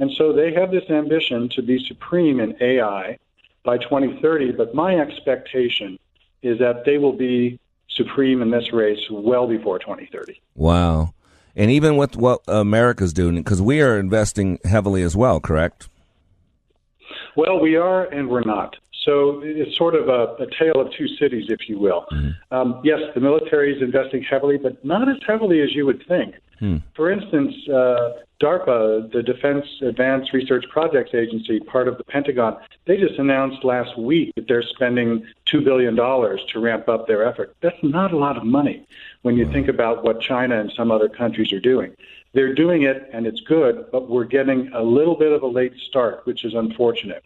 And 0.00 0.10
so 0.12 0.32
they 0.32 0.52
have 0.54 0.72
this 0.72 0.90
ambition 0.90 1.48
to 1.50 1.62
be 1.62 1.84
supreme 1.86 2.40
in 2.40 2.56
AI 2.60 3.18
by 3.66 3.76
2030, 3.78 4.52
but 4.52 4.74
my 4.74 4.94
expectation 4.96 5.98
is 6.42 6.58
that 6.60 6.84
they 6.86 6.96
will 6.96 7.12
be 7.12 7.58
supreme 7.88 8.40
in 8.40 8.50
this 8.50 8.72
race 8.72 9.00
well 9.10 9.46
before 9.46 9.78
2030. 9.78 10.40
Wow. 10.54 11.12
And 11.54 11.70
even 11.70 11.96
with 11.96 12.16
what 12.16 12.40
America's 12.46 13.12
doing, 13.12 13.36
because 13.36 13.60
we 13.60 13.80
are 13.82 13.98
investing 13.98 14.58
heavily 14.64 15.02
as 15.02 15.16
well, 15.16 15.40
correct? 15.40 15.88
Well, 17.34 17.60
we 17.60 17.76
are 17.76 18.04
and 18.04 18.28
we're 18.28 18.44
not. 18.44 18.76
So 19.04 19.40
it's 19.42 19.76
sort 19.76 19.94
of 19.94 20.08
a, 20.08 20.34
a 20.42 20.46
tale 20.58 20.80
of 20.80 20.92
two 20.92 21.06
cities, 21.06 21.46
if 21.48 21.68
you 21.68 21.78
will. 21.78 22.06
Mm-hmm. 22.12 22.54
Um, 22.54 22.80
yes, 22.82 23.00
the 23.14 23.20
military 23.20 23.74
is 23.74 23.82
investing 23.82 24.22
heavily, 24.22 24.58
but 24.58 24.84
not 24.84 25.08
as 25.08 25.16
heavily 25.26 25.60
as 25.60 25.74
you 25.74 25.86
would 25.86 26.04
think. 26.06 26.34
Hmm. 26.58 26.78
For 26.94 27.10
instance, 27.10 27.54
uh, 27.68 28.14
DARPA, 28.40 29.10
the 29.12 29.22
Defense 29.22 29.66
Advanced 29.82 30.32
Research 30.32 30.64
Projects 30.70 31.14
Agency, 31.14 31.60
part 31.60 31.88
of 31.88 31.96
the 31.96 32.04
Pentagon, 32.04 32.58
they 32.84 32.96
just 32.96 33.18
announced 33.18 33.64
last 33.64 33.96
week 33.98 34.32
that 34.36 34.46
they're 34.46 34.62
spending 34.62 35.26
$2 35.46 35.64
billion 35.64 35.96
to 35.96 36.60
ramp 36.60 36.88
up 36.88 37.06
their 37.06 37.24
effort. 37.24 37.54
That's 37.60 37.82
not 37.82 38.12
a 38.12 38.16
lot 38.16 38.36
of 38.36 38.44
money 38.44 38.86
when 39.22 39.36
you 39.36 39.50
think 39.50 39.68
about 39.68 40.04
what 40.04 40.20
China 40.20 40.60
and 40.60 40.70
some 40.72 40.90
other 40.90 41.08
countries 41.08 41.52
are 41.52 41.60
doing. 41.60 41.96
They're 42.32 42.54
doing 42.54 42.82
it 42.82 43.08
and 43.12 43.26
it's 43.26 43.40
good, 43.40 43.86
but 43.90 44.10
we're 44.10 44.24
getting 44.24 44.70
a 44.74 44.82
little 44.82 45.14
bit 45.14 45.32
of 45.32 45.42
a 45.42 45.46
late 45.46 45.76
start, 45.78 46.26
which 46.26 46.44
is 46.44 46.54
unfortunate. 46.54 47.24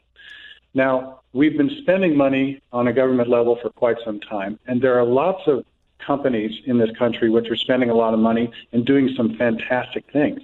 Now, 0.74 1.20
we've 1.32 1.56
been 1.56 1.76
spending 1.82 2.16
money 2.16 2.60
on 2.72 2.86
a 2.86 2.92
government 2.92 3.28
level 3.28 3.56
for 3.56 3.70
quite 3.70 3.96
some 4.04 4.20
time, 4.20 4.60
and 4.68 4.80
there 4.80 4.96
are 4.98 5.04
lots 5.04 5.48
of 5.48 5.64
companies 6.06 6.52
in 6.66 6.78
this 6.78 6.90
country 6.98 7.30
which 7.30 7.50
are 7.50 7.56
spending 7.56 7.90
a 7.90 7.94
lot 7.94 8.14
of 8.14 8.20
money 8.20 8.50
and 8.72 8.84
doing 8.84 9.12
some 9.16 9.36
fantastic 9.36 10.04
things. 10.12 10.40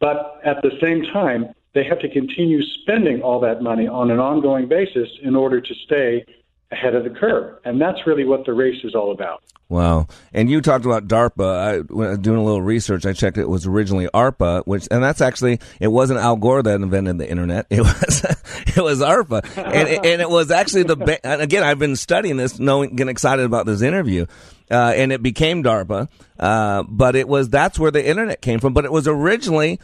But 0.00 0.40
at 0.44 0.62
the 0.62 0.70
same 0.80 1.02
time, 1.02 1.54
they 1.74 1.84
have 1.84 1.98
to 2.00 2.08
continue 2.08 2.62
spending 2.62 3.22
all 3.22 3.40
that 3.40 3.62
money 3.62 3.86
on 3.86 4.10
an 4.10 4.18
ongoing 4.18 4.68
basis 4.68 5.08
in 5.22 5.36
order 5.36 5.60
to 5.60 5.74
stay 5.86 6.24
ahead 6.70 6.94
of 6.94 7.04
the 7.04 7.10
curve. 7.10 7.58
And 7.64 7.80
that's 7.80 8.06
really 8.06 8.24
what 8.24 8.44
the 8.44 8.52
race 8.52 8.84
is 8.84 8.94
all 8.94 9.12
about. 9.12 9.42
Wow. 9.70 10.06
And 10.32 10.50
you 10.50 10.62
talked 10.62 10.86
about 10.86 11.08
DARPA. 11.08 11.90
I, 11.90 11.92
was 11.92 12.18
doing 12.18 12.38
a 12.38 12.44
little 12.44 12.62
research, 12.62 13.04
I 13.04 13.12
checked 13.12 13.36
it 13.36 13.48
was 13.48 13.66
originally 13.66 14.08
ARPA, 14.14 14.66
which, 14.66 14.88
and 14.90 15.02
that's 15.02 15.20
actually, 15.20 15.60
it 15.78 15.88
wasn't 15.88 16.20
Al 16.20 16.36
Gore 16.36 16.62
that 16.62 16.74
invented 16.74 17.18
the 17.18 17.28
internet. 17.28 17.66
It 17.78 17.82
was, 17.82 18.24
it 18.66 18.82
was 18.82 19.00
ARPA. 19.00 19.44
and, 19.56 20.06
and 20.06 20.22
it 20.22 20.28
was 20.28 20.50
actually 20.50 20.84
the, 20.84 21.20
again, 21.22 21.62
I've 21.62 21.78
been 21.78 21.96
studying 21.96 22.36
this, 22.38 22.58
knowing, 22.58 22.96
getting 22.96 23.10
excited 23.10 23.44
about 23.44 23.66
this 23.66 23.82
interview. 23.82 24.26
Uh, 24.70 24.92
and 24.96 25.12
it 25.12 25.22
became 25.22 25.62
DARPA. 25.62 26.08
Uh, 26.38 26.84
but 26.88 27.16
it 27.16 27.28
was 27.28 27.48
that's 27.48 27.78
where 27.78 27.90
the 27.90 28.06
internet 28.06 28.40
came 28.40 28.60
from. 28.60 28.72
But 28.72 28.84
it 28.84 28.92
was 28.92 29.08
originally 29.08 29.80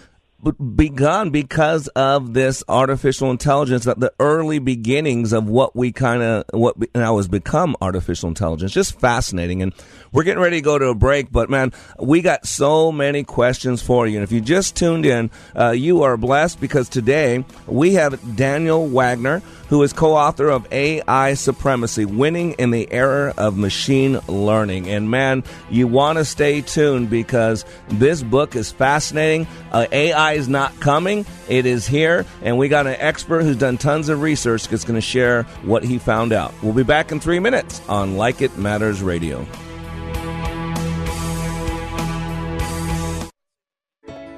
begun 0.52 1.30
because 1.30 1.88
of 1.88 2.34
this 2.34 2.62
artificial 2.68 3.30
intelligence 3.30 3.84
that 3.84 3.98
the 4.00 4.12
early 4.20 4.58
beginnings 4.58 5.32
of 5.32 5.48
what 5.48 5.74
we 5.74 5.92
kind 5.92 6.22
of 6.22 6.44
what 6.52 6.76
now 6.94 7.16
has 7.16 7.28
become 7.28 7.76
artificial 7.80 8.28
intelligence 8.28 8.72
just 8.72 8.98
fascinating 9.00 9.62
and 9.62 9.72
we're 10.12 10.22
getting 10.22 10.42
ready 10.42 10.56
to 10.56 10.62
go 10.62 10.78
to 10.78 10.86
a 10.86 10.94
break 10.94 11.32
but 11.32 11.48
man 11.48 11.72
we 11.98 12.20
got 12.20 12.46
so 12.46 12.92
many 12.92 13.24
questions 13.24 13.82
for 13.82 14.06
you 14.06 14.16
and 14.16 14.24
if 14.24 14.32
you 14.32 14.40
just 14.40 14.76
tuned 14.76 15.06
in 15.06 15.30
uh, 15.56 15.70
you 15.70 16.02
are 16.02 16.16
blessed 16.16 16.60
because 16.60 16.88
today 16.88 17.44
we 17.66 17.94
have 17.94 18.36
daniel 18.36 18.86
wagner 18.86 19.42
who 19.68 19.82
is 19.82 19.92
co-author 19.92 20.48
of 20.48 20.66
AI 20.72 21.34
Supremacy: 21.34 22.04
Winning 22.04 22.52
in 22.52 22.70
the 22.70 22.90
Era 22.92 23.34
of 23.36 23.56
Machine 23.56 24.20
Learning. 24.28 24.88
And 24.88 25.10
man, 25.10 25.42
you 25.70 25.88
want 25.88 26.18
to 26.18 26.24
stay 26.24 26.60
tuned 26.60 27.10
because 27.10 27.64
this 27.88 28.22
book 28.22 28.54
is 28.56 28.70
fascinating. 28.70 29.46
Uh, 29.72 29.86
AI 29.90 30.33
is 30.34 30.48
not 30.48 30.78
coming; 30.80 31.24
it 31.48 31.66
is 31.66 31.86
here, 31.86 32.26
and 32.42 32.58
we 32.58 32.68
got 32.68 32.86
an 32.86 32.96
expert 32.98 33.42
who's 33.42 33.56
done 33.56 33.78
tons 33.78 34.08
of 34.08 34.20
research 34.20 34.68
that's 34.68 34.84
going 34.84 34.96
to 34.96 35.00
share 35.00 35.44
what 35.62 35.84
he 35.84 35.98
found 35.98 36.32
out. 36.32 36.52
We'll 36.62 36.74
be 36.74 36.82
back 36.82 37.12
in 37.12 37.20
three 37.20 37.38
minutes 37.38 37.80
on 37.88 38.16
Like 38.16 38.42
It 38.42 38.56
Matters 38.58 39.02
Radio. 39.02 39.46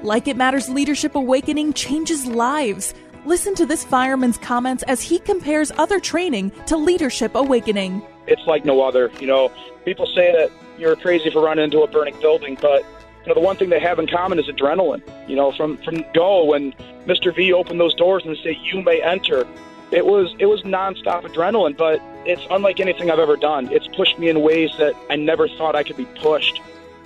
Like 0.03 0.27
It 0.29 0.37
Matters 0.37 0.69
Leadership 0.69 1.15
Awakening 1.15 1.73
changes 1.73 2.25
lives. 2.25 2.93
Listen 3.25 3.53
to 3.55 3.65
this 3.65 3.83
fireman's 3.83 4.37
comments 4.37 4.83
as 4.83 5.01
he 5.01 5.19
compares 5.19 5.69
other 5.71 5.99
training 5.99 6.49
to 6.67 6.77
Leadership 6.77 7.35
Awakening. 7.35 8.01
It's 8.25 8.45
like 8.47 8.63
no 8.63 8.81
other. 8.81 9.11
You 9.19 9.27
know, 9.27 9.51
people 9.83 10.05
say 10.05 10.31
that 10.31 10.49
you're 10.77 10.95
crazy 10.95 11.29
for 11.29 11.41
running 11.41 11.65
into 11.65 11.81
a 11.81 11.87
burning 11.87 12.17
building, 12.21 12.57
but 12.61 12.85
you 13.27 13.33
know, 13.33 13.41
the 13.41 13.45
one 13.45 13.57
thing 13.57 13.67
they 13.67 13.79
have 13.81 13.99
in 13.99 14.07
common 14.07 14.39
is 14.39 14.45
adrenaline. 14.47 15.01
You 15.27 15.35
know, 15.35 15.51
from 15.51 15.75
from 15.79 16.05
go 16.13 16.45
when 16.45 16.71
Mr. 17.07 17.35
V 17.35 17.51
opened 17.51 17.77
those 17.77 17.93
doors 17.93 18.23
and 18.25 18.37
said, 18.41 18.55
"You 18.63 18.81
may 18.81 19.01
enter," 19.01 19.45
it 19.91 20.05
was 20.05 20.33
it 20.39 20.45
was 20.45 20.61
nonstop 20.61 21.23
adrenaline. 21.23 21.75
But 21.75 22.01
it's 22.25 22.41
unlike 22.49 22.79
anything 22.79 23.11
I've 23.11 23.19
ever 23.19 23.35
done. 23.35 23.69
It's 23.69 23.85
pushed 23.89 24.17
me 24.17 24.29
in 24.29 24.39
ways 24.39 24.71
that 24.77 24.95
I 25.09 25.17
never 25.17 25.49
thought 25.49 25.75
I 25.75 25.83
could 25.83 25.97
be 25.97 26.05
pushed. 26.05 26.61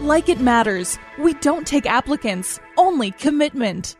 Like 0.00 0.30
it 0.30 0.40
matters. 0.40 0.98
We 1.18 1.34
don't 1.34 1.66
take 1.66 1.84
applicants, 1.84 2.58
only 2.78 3.10
commitment. 3.10 3.96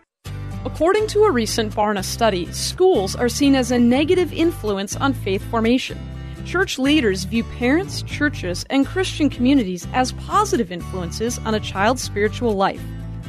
According 0.64 1.08
to 1.08 1.24
a 1.24 1.30
recent 1.30 1.74
Barna 1.74 2.02
study, 2.02 2.50
schools 2.52 3.14
are 3.14 3.28
seen 3.28 3.54
as 3.54 3.70
a 3.70 3.78
negative 3.78 4.32
influence 4.32 4.96
on 4.96 5.12
faith 5.12 5.44
formation. 5.50 5.98
Church 6.46 6.78
leaders 6.78 7.24
view 7.24 7.44
parents, 7.44 8.00
churches, 8.00 8.64
and 8.70 8.86
Christian 8.86 9.28
communities 9.28 9.86
as 9.92 10.12
positive 10.12 10.72
influences 10.72 11.36
on 11.40 11.54
a 11.54 11.60
child's 11.60 12.00
spiritual 12.00 12.54
life. 12.54 12.82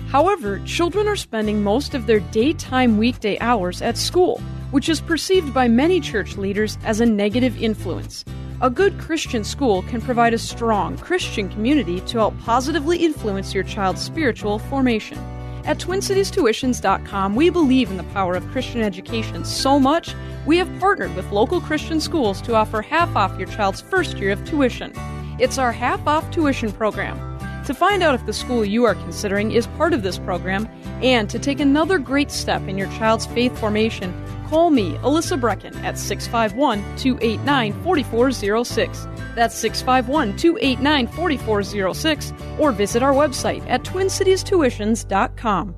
However, 0.08 0.62
children 0.66 1.10
are 1.10 1.18
spending 1.18 1.62
most 1.62 1.94
of 1.94 2.08
their 2.08 2.22
daytime 2.22 2.98
weekday 2.98 3.38
hours 3.40 3.82
at 3.82 3.98
school, 3.98 4.42
which 4.72 4.90
is 4.90 5.00
perceived 5.00 5.54
by 5.54 5.68
many 5.68 6.00
church 6.00 6.38
leaders 6.38 6.78
as 6.84 7.00
a 7.00 7.06
negative 7.06 7.62
influence. 7.62 8.26
A 8.62 8.70
good 8.70 9.00
Christian 9.00 9.44
school 9.44 9.82
can 9.84 10.02
provide 10.02 10.34
a 10.34 10.38
strong 10.38 10.98
Christian 10.98 11.50
community 11.50 12.00
to 12.02 12.18
help 12.20 12.40
positively 12.40 12.98
influence 12.98 13.54
your 13.54 13.64
child's 13.64 14.02
spiritual 14.02 14.60
formation. 14.60 15.18
At 15.64 15.78
TwinCitiesTuitions.com, 15.78 17.36
we 17.36 17.50
believe 17.50 17.92
in 17.92 17.98
the 17.98 18.04
power 18.16 18.36
of 18.36 18.48
Christian 18.48 18.82
education 18.82 19.46
so 19.46 19.80
much, 19.80 20.16
we 20.46 20.58
have 20.58 20.80
partnered 20.80 21.16
with 21.16 21.32
local 21.32 21.62
Christian 21.62 22.00
schools 22.00 22.42
to 22.42 22.56
offer 22.56 22.82
half 22.82 23.16
off 23.16 23.38
your 23.38 23.48
child's 23.48 23.82
first 23.82 24.18
year 24.18 24.32
of 24.32 24.44
tuition. 24.46 24.94
It's 25.40 25.58
our 25.58 25.72
half 25.72 26.06
off 26.08 26.30
tuition 26.32 26.72
program. 26.72 27.18
To 27.66 27.74
find 27.76 28.02
out 28.02 28.16
if 28.16 28.26
the 28.26 28.34
school 28.34 28.66
you 28.66 28.86
are 28.86 28.96
considering 28.96 29.52
is 29.52 29.68
part 29.68 29.94
of 29.94 30.02
this 30.02 30.18
program, 30.18 30.68
and 31.02 31.30
to 31.30 31.40
take 31.40 31.60
another 31.60 31.98
great 31.98 32.32
step 32.32 32.68
in 32.68 32.78
your 32.78 32.90
child's 32.90 33.26
faith 33.28 33.58
formation, 33.60 34.14
Call 34.52 34.70
me, 34.70 34.96
Alyssa 34.98 35.40
Brecken, 35.40 35.74
at 35.82 35.98
651 35.98 36.80
289 36.98 37.72
4406. 37.84 39.08
That's 39.34 39.56
651 39.56 40.36
289 40.36 41.08
4406, 41.08 42.34
or 42.60 42.74
visit 42.74 43.02
our 43.02 43.14
website 43.14 43.66
at 43.70 43.84
twincitiestuitions.com. 43.84 45.76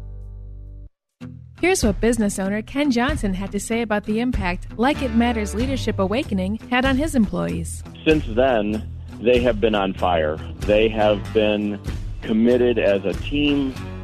Here's 1.62 1.84
what 1.84 2.02
business 2.02 2.40
owner 2.40 2.64
Ken 2.64 2.90
Johnson 2.90 3.36
had 3.36 3.52
to 3.52 3.60
say 3.60 3.84
about 3.84 4.06
the 4.06 4.20
impact 4.20 4.68
Like 4.80 5.04
It 5.04 5.14
Matters 5.14 5.54
Leadership 5.54 6.00
Awakening 6.00 6.56
had 6.72 6.84
on 6.84 6.98
his 6.98 7.14
employees. 7.14 7.84
Since 8.04 8.26
then, 8.30 8.90
they 9.22 9.40
have 9.42 9.62
been 9.62 9.76
on 9.76 9.94
fire. 9.94 10.38
They 10.62 10.90
have 10.90 11.32
been 11.32 11.80
committed 12.24 12.80
as 12.80 13.06
a 13.06 13.14
team, 13.14 13.76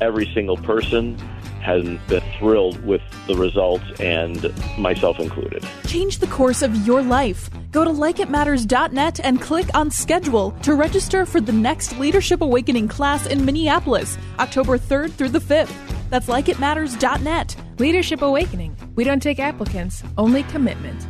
Every 0.00 0.30
single 0.34 0.56
person 0.56 1.18
has 1.64 1.82
been 1.82 2.22
thrilled 2.38 2.84
with 2.84 3.00
the 3.26 3.34
results, 3.34 3.84
and 3.98 4.52
myself 4.78 5.18
included. 5.18 5.66
Change 5.86 6.18
the 6.18 6.26
course 6.26 6.60
of 6.60 6.86
your 6.86 7.02
life. 7.02 7.48
Go 7.72 7.84
to 7.84 7.90
likeitmatters.net 7.90 9.20
and 9.24 9.40
click 9.40 9.66
on 9.74 9.90
schedule 9.90 10.50
to 10.62 10.74
register 10.74 11.24
for 11.24 11.40
the 11.40 11.52
next 11.52 11.98
Leadership 11.98 12.42
Awakening 12.42 12.88
class 12.88 13.26
in 13.26 13.44
Minneapolis, 13.44 14.18
October 14.38 14.76
3rd 14.76 15.12
through 15.12 15.30
the 15.30 15.38
5th. 15.38 15.72
That's 16.10 16.26
likeitmatters.net. 16.26 17.56
Leadership 17.78 18.20
Awakening. 18.20 18.76
We 18.94 19.04
don't 19.04 19.22
take 19.22 19.40
applicants, 19.40 20.02
only 20.18 20.42
commitment. 20.44 21.06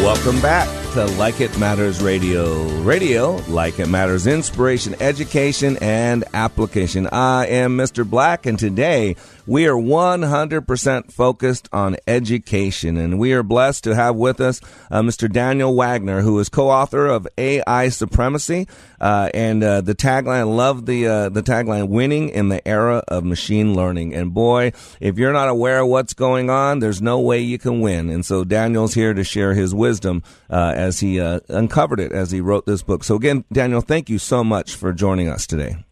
Welcome 0.00 0.40
back 0.40 0.68
to 0.92 1.04
Like 1.18 1.40
It 1.40 1.58
Matters 1.58 2.00
Radio. 2.00 2.64
Radio, 2.80 3.36
like 3.48 3.78
it 3.78 3.88
matters, 3.88 4.26
inspiration, 4.26 4.94
education, 5.00 5.76
and 5.82 6.24
application. 6.32 7.06
I 7.12 7.46
am 7.46 7.76
Mr. 7.76 8.08
Black, 8.08 8.46
and 8.46 8.58
today 8.58 9.16
we 9.46 9.66
are 9.66 9.74
100% 9.74 11.12
focused 11.12 11.68
on 11.72 11.96
education, 12.06 12.96
and 12.96 13.18
we 13.18 13.32
are 13.32 13.42
blessed 13.42 13.84
to 13.84 13.94
have 13.94 14.16
with 14.16 14.40
us 14.40 14.60
uh, 14.90 15.00
Mr. 15.00 15.30
Daniel 15.30 15.74
Wagner, 15.74 16.20
who 16.20 16.38
is 16.38 16.48
co-author 16.48 17.06
of 17.06 17.26
AI 17.36 17.88
Supremacy, 17.88 18.68
uh, 19.00 19.30
and 19.32 19.62
uh, 19.64 19.80
the 19.80 19.94
tagline. 19.94 20.54
Love 20.56 20.86
the 20.86 21.06
uh, 21.06 21.28
the 21.28 21.42
tagline: 21.42 21.88
"Winning 21.88 22.28
in 22.28 22.48
the 22.48 22.66
era 22.66 23.02
of 23.08 23.24
machine 23.24 23.74
learning." 23.74 24.14
And 24.14 24.34
boy, 24.34 24.72
if 25.00 25.18
you're 25.18 25.32
not 25.32 25.48
aware 25.48 25.80
of 25.80 25.88
what's 25.88 26.14
going 26.14 26.50
on, 26.50 26.80
there's 26.80 27.00
no 27.00 27.20
way 27.20 27.40
you 27.40 27.58
can 27.58 27.80
win. 27.80 28.10
And 28.10 28.26
so 28.26 28.44
Daniel's 28.44 28.94
here 28.94 29.14
to 29.14 29.24
share 29.24 29.54
his 29.54 29.74
wisdom 29.74 30.22
uh, 30.50 30.74
as 30.78 31.00
he 31.00 31.20
uh, 31.20 31.40
uncovered 31.48 31.98
it 31.98 32.12
as 32.12 32.30
he 32.30 32.40
wrote 32.40 32.64
this 32.64 32.82
book. 32.82 33.02
So 33.02 33.16
again, 33.16 33.44
Daniel, 33.52 33.80
thank 33.80 34.08
you 34.08 34.18
so 34.18 34.44
much 34.44 34.76
for 34.76 34.92
joining 34.92 35.28
us 35.28 35.46
today. 35.46 35.84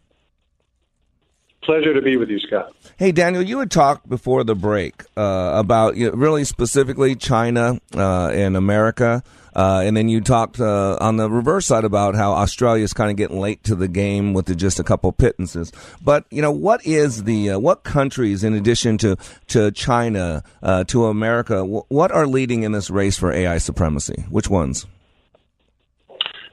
Pleasure 1.67 1.93
to 1.93 2.01
be 2.01 2.15
with 2.15 2.29
you, 2.29 2.39
Scott. 2.39 2.73
Hey, 2.95 3.11
Daniel, 3.11 3.43
you 3.43 3.59
had 3.59 3.69
talked 3.69 4.07
before 4.07 4.45
the 4.45 4.55
break 4.55 5.03
uh, 5.17 5.51
about 5.53 5.97
you 5.97 6.09
know, 6.09 6.15
really 6.15 6.45
specifically 6.45 7.13
China 7.13 7.81
uh, 7.93 8.29
and 8.29 8.55
America. 8.55 9.21
Uh, 9.53 9.81
and 9.83 9.97
then 9.97 10.07
you 10.07 10.21
talked 10.21 10.61
uh, 10.61 10.97
on 11.01 11.17
the 11.17 11.29
reverse 11.29 11.65
side 11.65 11.83
about 11.83 12.15
how 12.15 12.31
Australia 12.31 12.85
is 12.85 12.93
kind 12.93 13.11
of 13.11 13.17
getting 13.17 13.41
late 13.41 13.65
to 13.65 13.75
the 13.75 13.89
game 13.89 14.33
with 14.33 14.45
the, 14.45 14.55
just 14.55 14.79
a 14.79 14.83
couple 14.83 15.11
pittances. 15.11 15.73
But 16.01 16.23
you 16.29 16.41
know, 16.41 16.51
what 16.51 16.85
is 16.85 17.25
the 17.25 17.49
uh, 17.49 17.59
what 17.59 17.83
countries, 17.83 18.45
in 18.45 18.53
addition 18.53 18.97
to 18.99 19.17
to 19.47 19.69
China, 19.71 20.43
uh, 20.63 20.85
to 20.85 21.07
America, 21.07 21.65
what 21.65 22.13
are 22.13 22.27
leading 22.27 22.63
in 22.63 22.71
this 22.71 22.89
race 22.89 23.17
for 23.17 23.33
AI 23.33 23.57
supremacy? 23.57 24.23
Which 24.29 24.49
ones? 24.49 24.85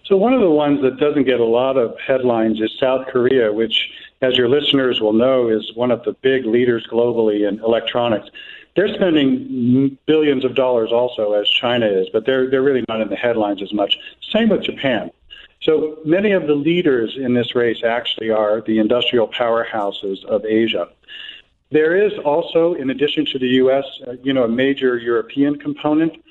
So 0.06 0.16
one 0.16 0.34
of 0.34 0.40
the 0.40 0.50
ones 0.50 0.82
that 0.82 0.98
doesn't 0.98 1.24
get 1.24 1.38
a 1.38 1.44
lot 1.44 1.76
of 1.76 1.94
headlines 2.04 2.60
is 2.60 2.70
South 2.80 3.06
Korea, 3.12 3.52
which 3.52 3.88
as 4.22 4.36
your 4.36 4.48
listeners 4.48 5.00
will 5.00 5.12
know, 5.12 5.48
is 5.48 5.72
one 5.74 5.90
of 5.90 6.02
the 6.04 6.12
big 6.12 6.46
leaders 6.46 6.86
globally 6.90 7.48
in 7.48 7.60
electronics. 7.60 8.28
They're 8.76 8.92
spending 8.92 9.96
billions 10.06 10.44
of 10.44 10.54
dollars 10.54 10.90
also, 10.90 11.34
as 11.34 11.48
China 11.48 11.86
is, 11.86 12.08
but 12.12 12.26
they're 12.26 12.50
they're 12.50 12.62
really 12.62 12.84
not 12.88 13.00
in 13.00 13.08
the 13.08 13.16
headlines 13.16 13.62
as 13.62 13.72
much. 13.72 13.98
Same 14.32 14.48
with 14.48 14.62
Japan. 14.62 15.10
So 15.62 15.98
many 16.04 16.32
of 16.32 16.46
the 16.46 16.54
leaders 16.54 17.16
in 17.16 17.34
this 17.34 17.54
race 17.54 17.82
actually 17.82 18.30
are 18.30 18.60
the 18.60 18.78
industrial 18.78 19.28
powerhouses 19.28 20.22
of 20.24 20.44
Asia. 20.44 20.88
There 21.70 21.96
is 21.96 22.12
also, 22.24 22.74
in 22.74 22.90
addition 22.90 23.24
to 23.26 23.38
the 23.38 23.48
U.S., 23.62 23.84
uh, 24.06 24.12
you 24.22 24.32
know, 24.32 24.44
a 24.44 24.48
major 24.48 24.98
European 24.98 25.58
component. 25.58 26.22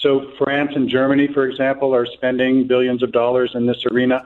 So 0.00 0.30
France 0.38 0.72
and 0.76 0.88
Germany, 0.88 1.26
for 1.28 1.46
example, 1.46 1.94
are 1.94 2.06
spending 2.06 2.66
billions 2.66 3.02
of 3.02 3.10
dollars 3.10 3.50
in 3.54 3.66
this 3.66 3.84
arena. 3.90 4.22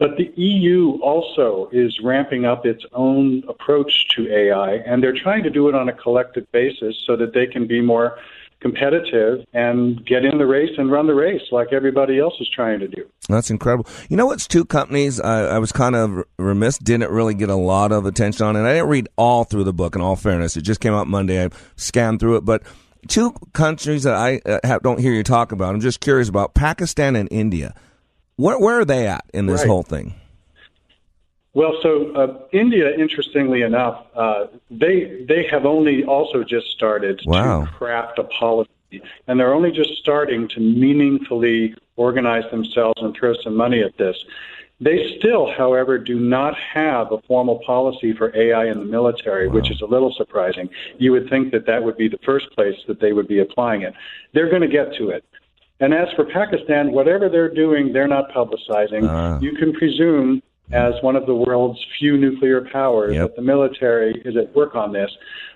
But 0.00 0.16
the 0.16 0.32
EU 0.34 0.98
also 1.02 1.68
is 1.72 2.00
ramping 2.02 2.46
up 2.46 2.64
its 2.64 2.82
own 2.94 3.44
approach 3.46 4.08
to 4.16 4.32
AI, 4.32 4.76
and 4.86 5.02
they're 5.02 5.14
trying 5.14 5.42
to 5.42 5.50
do 5.50 5.68
it 5.68 5.74
on 5.74 5.90
a 5.90 5.92
collective 5.92 6.50
basis 6.52 6.96
so 7.06 7.16
that 7.16 7.34
they 7.34 7.46
can 7.46 7.66
be 7.66 7.82
more 7.82 8.18
competitive 8.60 9.44
and 9.52 10.04
get 10.06 10.24
in 10.24 10.38
the 10.38 10.46
race 10.46 10.70
and 10.78 10.90
run 10.90 11.06
the 11.06 11.14
race 11.14 11.42
like 11.52 11.68
everybody 11.72 12.18
else 12.18 12.34
is 12.40 12.48
trying 12.48 12.80
to 12.80 12.88
do. 12.88 13.06
That's 13.28 13.50
incredible. 13.50 13.86
You 14.08 14.16
know 14.16 14.26
what's 14.26 14.48
two 14.48 14.64
companies 14.64 15.20
I, 15.20 15.56
I 15.56 15.58
was 15.58 15.70
kind 15.70 15.94
of 15.94 16.24
remiss, 16.38 16.78
didn't 16.78 17.10
really 17.10 17.34
get 17.34 17.50
a 17.50 17.54
lot 17.54 17.92
of 17.92 18.06
attention 18.06 18.46
on, 18.46 18.56
and 18.56 18.66
I 18.66 18.72
didn't 18.72 18.88
read 18.88 19.08
all 19.16 19.44
through 19.44 19.64
the 19.64 19.74
book, 19.74 19.94
in 19.94 20.00
all 20.00 20.16
fairness. 20.16 20.56
It 20.56 20.62
just 20.62 20.80
came 20.80 20.94
out 20.94 21.08
Monday. 21.08 21.44
I 21.44 21.50
scanned 21.76 22.20
through 22.20 22.36
it, 22.36 22.46
but 22.46 22.62
two 23.08 23.34
countries 23.52 24.04
that 24.04 24.14
I 24.14 24.40
uh, 24.46 24.60
have, 24.64 24.82
don't 24.82 24.98
hear 24.98 25.12
you 25.12 25.24
talk 25.24 25.52
about, 25.52 25.74
I'm 25.74 25.80
just 25.80 26.00
curious 26.00 26.30
about 26.30 26.54
Pakistan 26.54 27.16
and 27.16 27.28
India. 27.30 27.74
Where, 28.40 28.58
where 28.58 28.80
are 28.80 28.84
they 28.86 29.06
at 29.06 29.24
in 29.34 29.44
this 29.44 29.60
Right. 29.60 29.68
whole 29.68 29.82
thing? 29.82 30.14
Well, 31.52 31.74
so 31.82 32.12
uh, 32.14 32.38
India, 32.52 32.94
interestingly 32.96 33.60
enough, 33.62 34.06
uh, 34.14 34.46
they 34.70 35.24
they 35.28 35.42
have 35.50 35.66
only 35.66 36.04
also 36.04 36.42
just 36.42 36.68
started 36.68 37.20
Wow. 37.26 37.64
to 37.64 37.70
craft 37.72 38.18
a 38.18 38.24
policy, 38.24 39.02
and 39.26 39.38
they're 39.38 39.52
only 39.52 39.72
just 39.72 39.94
starting 39.96 40.48
to 40.48 40.60
meaningfully 40.60 41.74
organize 41.96 42.48
themselves 42.50 43.02
and 43.02 43.14
throw 43.14 43.34
some 43.34 43.54
money 43.56 43.82
at 43.82 43.98
this. 43.98 44.16
They 44.80 45.18
still, 45.18 45.50
however, 45.50 45.98
do 45.98 46.18
not 46.18 46.56
have 46.56 47.12
a 47.12 47.20
formal 47.28 47.58
policy 47.66 48.14
for 48.14 48.34
AI 48.34 48.64
in 48.66 48.78
the 48.78 48.86
military, 48.86 49.48
which 49.48 49.70
is 49.70 49.82
a 49.82 49.86
little 49.86 50.14
surprising. 50.14 50.70
You 50.96 51.12
would 51.12 51.28
think 51.28 51.52
that 51.52 51.66
that 51.66 51.82
would 51.84 51.98
be 51.98 52.08
the 52.08 52.20
first 52.24 52.50
place 52.52 52.78
that 52.86 53.00
they 53.00 53.12
would 53.12 53.28
be 53.28 53.40
applying 53.40 53.82
it. 53.82 53.92
They're 54.32 54.48
going 54.48 54.62
to 54.62 54.68
get 54.68 54.94
to 54.94 55.10
it. 55.10 55.24
And 55.80 55.94
as 55.94 56.08
for 56.14 56.24
Pakistan, 56.26 56.92
whatever 56.92 57.28
they're 57.28 57.52
doing, 57.52 57.92
they're 57.92 58.08
not 58.08 58.30
publicizing. 58.30 59.08
Ah. 59.08 59.38
You 59.40 59.52
can 59.52 59.72
presume, 59.72 60.42
as 60.72 60.94
one 61.02 61.16
of 61.16 61.26
the 61.26 61.34
world's 61.34 61.80
few 61.98 62.16
nuclear 62.16 62.60
powers, 62.70 63.16
that 63.16 63.34
the 63.36 63.42
military 63.42 64.20
is 64.24 64.36
at 64.36 64.54
work 64.54 64.74
on 64.74 64.92
this. 64.92 65.10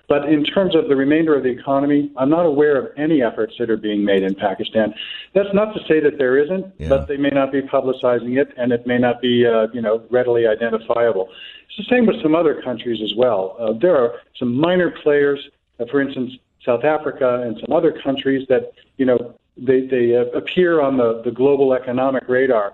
But 0.07 0.29
in 0.29 0.43
terms 0.43 0.75
of 0.75 0.87
the 0.87 0.95
remainder 0.95 1.35
of 1.35 1.43
the 1.43 1.49
economy, 1.49 2.11
I'm 2.17 2.29
not 2.29 2.45
aware 2.45 2.77
of 2.77 2.91
any 2.97 3.21
efforts 3.23 3.53
that 3.59 3.69
are 3.69 3.77
being 3.77 4.03
made 4.05 4.23
in 4.23 4.35
Pakistan. 4.35 4.93
That's 5.33 5.49
not 5.53 5.73
to 5.73 5.79
say 5.87 5.99
that 5.99 6.17
there 6.17 6.37
isn't, 6.37 6.65
but 6.89 7.07
they 7.07 7.17
may 7.17 7.29
not 7.29 7.51
be 7.51 7.61
publicizing 7.61 8.39
it, 8.39 8.49
and 8.57 8.71
it 8.71 8.85
may 8.85 8.97
not 8.97 9.21
be, 9.21 9.45
uh, 9.47 9.67
you 9.73 9.81
know, 9.81 10.03
readily 10.11 10.45
identifiable. 10.47 11.29
It's 11.67 11.77
the 11.77 11.95
same 11.95 12.05
with 12.05 12.21
some 12.21 12.35
other 12.35 12.61
countries 12.61 13.01
as 13.03 13.13
well. 13.17 13.55
Uh, 13.59 13.73
there 13.79 13.95
are 13.97 14.15
some 14.37 14.55
minor 14.59 14.91
players, 15.03 15.39
uh, 15.79 15.85
for 15.89 16.01
instance, 16.01 16.33
South 16.63 16.83
Africa 16.83 17.41
and 17.45 17.57
some 17.61 17.75
other 17.75 17.91
countries 18.03 18.45
that, 18.49 18.73
you 18.97 19.05
know, 19.05 19.35
they, 19.57 19.87
they 19.87 20.15
uh, 20.15 20.25
appear 20.37 20.81
on 20.81 20.97
the, 20.97 21.21
the 21.23 21.31
global 21.31 21.73
economic 21.73 22.27
radar. 22.27 22.73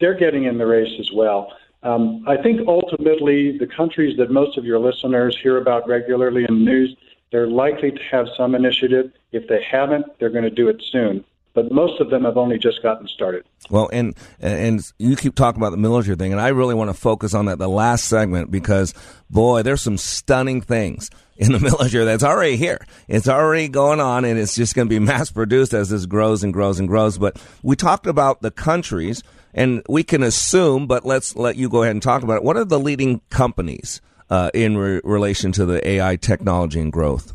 They're 0.00 0.14
getting 0.14 0.44
in 0.44 0.58
the 0.58 0.66
race 0.66 0.94
as 1.00 1.10
well. 1.12 1.52
Um, 1.82 2.24
I 2.26 2.36
think 2.36 2.66
ultimately 2.66 3.56
the 3.56 3.66
countries 3.66 4.16
that 4.18 4.30
most 4.30 4.58
of 4.58 4.64
your 4.64 4.78
listeners 4.78 5.36
hear 5.40 5.58
about 5.58 5.88
regularly 5.88 6.44
in 6.48 6.58
the 6.58 6.64
news, 6.64 6.96
they're 7.30 7.46
likely 7.46 7.92
to 7.92 8.02
have 8.10 8.26
some 8.36 8.54
initiative. 8.54 9.12
If 9.32 9.48
they 9.48 9.62
haven't, 9.62 10.06
they're 10.18 10.30
going 10.30 10.44
to 10.44 10.50
do 10.50 10.68
it 10.68 10.82
soon. 10.90 11.24
But 11.58 11.72
most 11.72 12.00
of 12.00 12.08
them 12.08 12.22
have 12.22 12.36
only 12.36 12.56
just 12.56 12.84
gotten 12.84 13.08
started. 13.08 13.44
Well, 13.68 13.90
and 13.92 14.14
and 14.38 14.80
you 15.00 15.16
keep 15.16 15.34
talking 15.34 15.60
about 15.60 15.70
the 15.70 15.76
military 15.76 16.14
thing, 16.14 16.30
and 16.30 16.40
I 16.40 16.48
really 16.48 16.76
want 16.76 16.88
to 16.88 16.94
focus 16.94 17.34
on 17.34 17.46
that 17.46 17.58
the 17.58 17.68
last 17.68 18.04
segment 18.04 18.52
because 18.52 18.94
boy, 19.28 19.62
there's 19.62 19.80
some 19.80 19.96
stunning 19.96 20.60
things 20.60 21.10
in 21.36 21.50
the 21.50 21.58
military 21.70 22.04
that's 22.04 22.22
already 22.22 22.56
here. 22.56 22.86
It's 23.08 23.26
already 23.26 23.66
going 23.66 23.98
on, 23.98 24.24
and 24.24 24.38
it's 24.38 24.54
just 24.54 24.76
going 24.76 24.86
to 24.86 24.88
be 24.88 25.00
mass 25.00 25.32
produced 25.32 25.74
as 25.74 25.88
this 25.90 26.06
grows 26.06 26.44
and 26.44 26.52
grows 26.52 26.78
and 26.78 26.86
grows. 26.86 27.18
But 27.18 27.42
we 27.64 27.74
talked 27.74 28.06
about 28.06 28.40
the 28.40 28.52
countries, 28.52 29.24
and 29.52 29.82
we 29.88 30.04
can 30.04 30.22
assume, 30.22 30.86
but 30.86 31.04
let's 31.04 31.34
let 31.34 31.56
you 31.56 31.68
go 31.68 31.82
ahead 31.82 31.96
and 31.96 32.00
talk 32.00 32.22
about 32.22 32.36
it. 32.36 32.44
What 32.44 32.56
are 32.56 32.64
the 32.64 32.78
leading 32.78 33.20
companies 33.30 34.00
uh, 34.30 34.52
in 34.54 34.78
re- 34.78 35.00
relation 35.02 35.50
to 35.52 35.66
the 35.66 35.84
AI 35.84 36.14
technology 36.14 36.78
and 36.78 36.92
growth? 36.92 37.32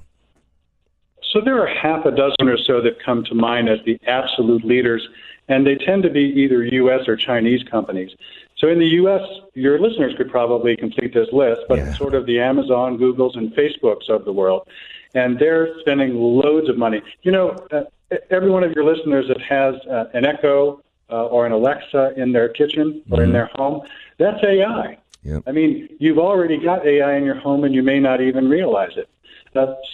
So 1.33 1.41
there 1.41 1.59
are 1.59 1.65
half 1.65 2.05
a 2.05 2.11
dozen 2.11 2.47
or 2.47 2.59
so 2.59 2.79
that 2.81 3.03
come 3.03 3.23
to 3.23 3.33
mind 3.33 3.67
as 3.67 3.79
the 3.85 3.99
absolute 4.05 4.63
leaders, 4.63 5.09
and 5.47 5.65
they 5.65 5.73
tend 5.73 6.03
to 6.03 6.11
be 6.11 6.21
either 6.21 6.63
U.S. 6.63 7.07
or 7.07 7.15
Chinese 7.15 7.63
companies. 7.63 8.11
So 8.55 8.67
in 8.67 8.77
the 8.77 8.87
U.S., 9.01 9.21
your 9.55 9.79
listeners 9.79 10.13
could 10.15 10.29
probably 10.29 10.77
complete 10.77 11.11
this 11.11 11.27
list, 11.33 11.61
but 11.67 11.79
it's 11.79 11.97
sort 11.97 12.13
of 12.13 12.27
the 12.27 12.39
Amazon, 12.39 12.99
Googles, 12.99 13.35
and 13.35 13.51
Facebooks 13.53 14.09
of 14.09 14.25
the 14.25 14.31
world. 14.31 14.67
And 15.15 15.39
they're 15.39 15.79
spending 15.79 16.15
loads 16.15 16.69
of 16.69 16.77
money. 16.77 17.01
You 17.23 17.31
know, 17.31 17.67
uh, 17.71 17.85
every 18.29 18.51
one 18.51 18.63
of 18.63 18.71
your 18.73 18.85
listeners 18.85 19.27
that 19.27 19.41
has 19.41 19.75
uh, 19.87 20.05
an 20.13 20.25
Echo 20.25 20.83
uh, 21.09 21.25
or 21.25 21.47
an 21.47 21.51
Alexa 21.51 22.13
in 22.15 22.31
their 22.31 22.49
kitchen 22.49 23.01
or 23.09 23.23
in 23.23 23.31
their 23.31 23.49
home, 23.55 23.81
that's 24.19 24.43
AI. 24.43 24.99
I 25.47 25.51
mean, 25.51 25.89
you've 25.99 26.19
already 26.19 26.57
got 26.57 26.85
AI 26.85 27.15
in 27.15 27.23
your 27.23 27.39
home 27.39 27.63
and 27.63 27.73
you 27.73 27.81
may 27.81 27.99
not 27.99 28.21
even 28.21 28.49
realize 28.49 28.97
it. 28.97 29.09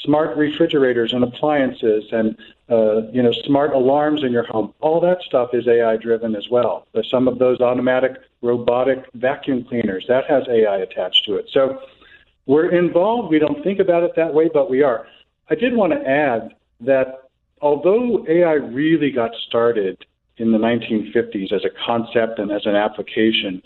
Smart 0.04 0.38
refrigerators 0.38 1.14
and 1.14 1.24
appliances 1.24 2.06
and 2.12 2.38
uh, 2.70 3.08
you 3.12 3.22
know 3.22 3.32
smart 3.46 3.74
alarms 3.74 4.24
in 4.24 4.32
your 4.32 4.46
home. 4.46 4.74
All 4.80 5.00
that 5.02 5.22
stuff 5.22 5.50
is 5.54 5.68
ai 5.68 5.98
driven 5.98 6.36
as 6.36 6.48
well. 6.50 6.88
Uh, 6.96 7.02
some 7.10 7.28
of 7.28 7.40
those 7.40 7.60
automatic 7.60 8.14
robotic 8.42 9.06
vacuum 9.16 9.66
cleaners 9.66 10.06
that 10.08 10.26
has 10.30 10.44
ai 10.48 10.78
attached 10.78 11.26
to 11.26 11.36
it. 11.36 11.50
So 11.52 11.80
we're 12.46 12.70
involved. 12.70 13.30
We 13.30 13.40
don't 13.40 13.64
think 13.64 13.80
about 13.80 14.04
it 14.04 14.12
that 14.16 14.34
way 14.34 14.50
but 14.54 14.70
we 14.70 14.82
are. 14.82 15.08
I 15.50 15.56
did 15.56 15.76
want 15.76 15.94
to 15.94 16.08
add 16.08 16.56
that 16.82 17.30
although 17.62 18.26
ai 18.30 18.54
really 18.54 19.12
got 19.12 19.32
started 19.48 20.06
in 20.38 20.52
the 20.54 20.58
1950s 20.58 21.52
as 21.52 21.66
a 21.66 21.86
concept 21.86 22.40
and 22.40 22.52
as 22.52 22.66
an 22.66 22.76
application 22.76 23.62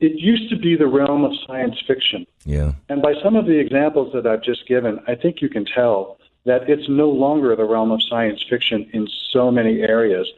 it 0.00 0.12
used 0.20 0.50
to 0.50 0.56
be 0.56 0.76
the 0.76 0.86
realm 0.86 1.24
of 1.24 1.32
science 1.46 1.80
fiction 1.86 2.26
Yeah. 2.44 2.72
and 2.88 3.00
by 3.00 3.14
some 3.22 3.36
of 3.36 3.46
the 3.46 3.58
examples 3.58 4.12
that 4.12 4.26
I've 4.26 4.42
just 4.42 4.66
given, 4.66 5.00
I 5.06 5.14
think 5.14 5.40
you 5.40 5.48
can 5.48 5.64
tell 5.64 6.18
that 6.44 6.68
it's 6.68 6.88
no 6.88 7.08
longer 7.10 7.56
the 7.56 7.64
realm 7.64 7.90
of 7.90 8.02
science 8.02 8.42
fiction 8.48 8.88
in 8.92 9.08
so 9.32 9.50
many 9.50 9.80
areas. 9.80 10.30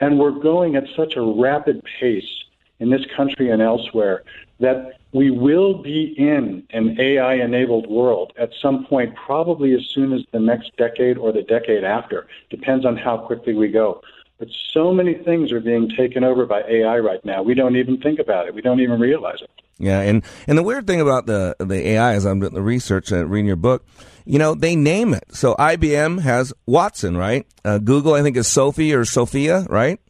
And 0.00 0.18
we're 0.18 0.30
going 0.30 0.76
at 0.76 0.84
such 0.94 1.16
a 1.16 1.22
rapid 1.22 1.82
pace 1.98 2.44
in 2.78 2.90
this 2.90 3.04
country 3.16 3.50
and 3.50 3.60
elsewhere 3.60 4.22
that 4.60 4.98
we 5.12 5.30
will 5.30 5.74
be 5.82 6.14
in 6.16 6.62
an 6.70 7.00
AI 7.00 7.34
enabled 7.34 7.88
world 7.88 8.32
at 8.38 8.50
some 8.60 8.84
point, 8.86 9.14
probably 9.16 9.74
as 9.74 9.84
soon 9.86 10.12
as 10.12 10.22
the 10.32 10.38
next 10.38 10.76
decade 10.76 11.16
or 11.16 11.32
the 11.32 11.42
decade 11.42 11.82
after. 11.82 12.26
Depends 12.50 12.84
on 12.84 12.96
how 12.96 13.16
quickly 13.16 13.54
we 13.54 13.68
go. 13.68 14.00
But 14.38 14.48
so 14.72 14.92
many 14.92 15.14
things 15.14 15.50
are 15.52 15.60
being 15.60 15.90
taken 15.96 16.22
over 16.22 16.46
by 16.46 16.62
AI 16.62 16.98
right 16.98 17.24
now. 17.24 17.42
We 17.42 17.54
don't 17.54 17.76
even 17.76 17.98
think 17.98 18.20
about 18.20 18.46
it. 18.46 18.54
We 18.54 18.62
don't 18.62 18.80
even 18.80 19.00
realize 19.00 19.38
it. 19.42 19.50
Yeah, 19.78 20.00
and 20.00 20.24
and 20.46 20.58
the 20.58 20.62
weird 20.62 20.86
thing 20.86 21.00
about 21.00 21.26
the 21.26 21.56
the 21.58 21.88
AI 21.88 22.14
as 22.14 22.24
I'm 22.24 22.40
doing 22.40 22.54
the 22.54 22.62
research 22.62 23.12
and 23.12 23.30
reading 23.30 23.46
your 23.46 23.56
book, 23.56 23.84
you 24.24 24.38
know, 24.38 24.54
they 24.54 24.76
name 24.76 25.14
it. 25.14 25.24
So 25.30 25.54
IBM 25.54 26.20
has 26.20 26.52
Watson, 26.66 27.16
right? 27.16 27.46
Uh, 27.64 27.78
Google, 27.78 28.14
I 28.14 28.22
think, 28.22 28.36
is 28.36 28.48
Sophie 28.48 28.94
or 28.94 29.04
Sophia, 29.04 29.66
right? 29.68 30.00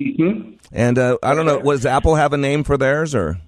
Mm-hmm. 0.00 0.56
And 0.72 0.98
uh, 0.98 1.18
I 1.22 1.34
don't 1.34 1.46
know, 1.46 1.60
does 1.60 1.86
Apple 1.86 2.16
have 2.16 2.32
a 2.32 2.38
name 2.38 2.64
for 2.64 2.76
theirs 2.76 3.14
or? 3.14 3.38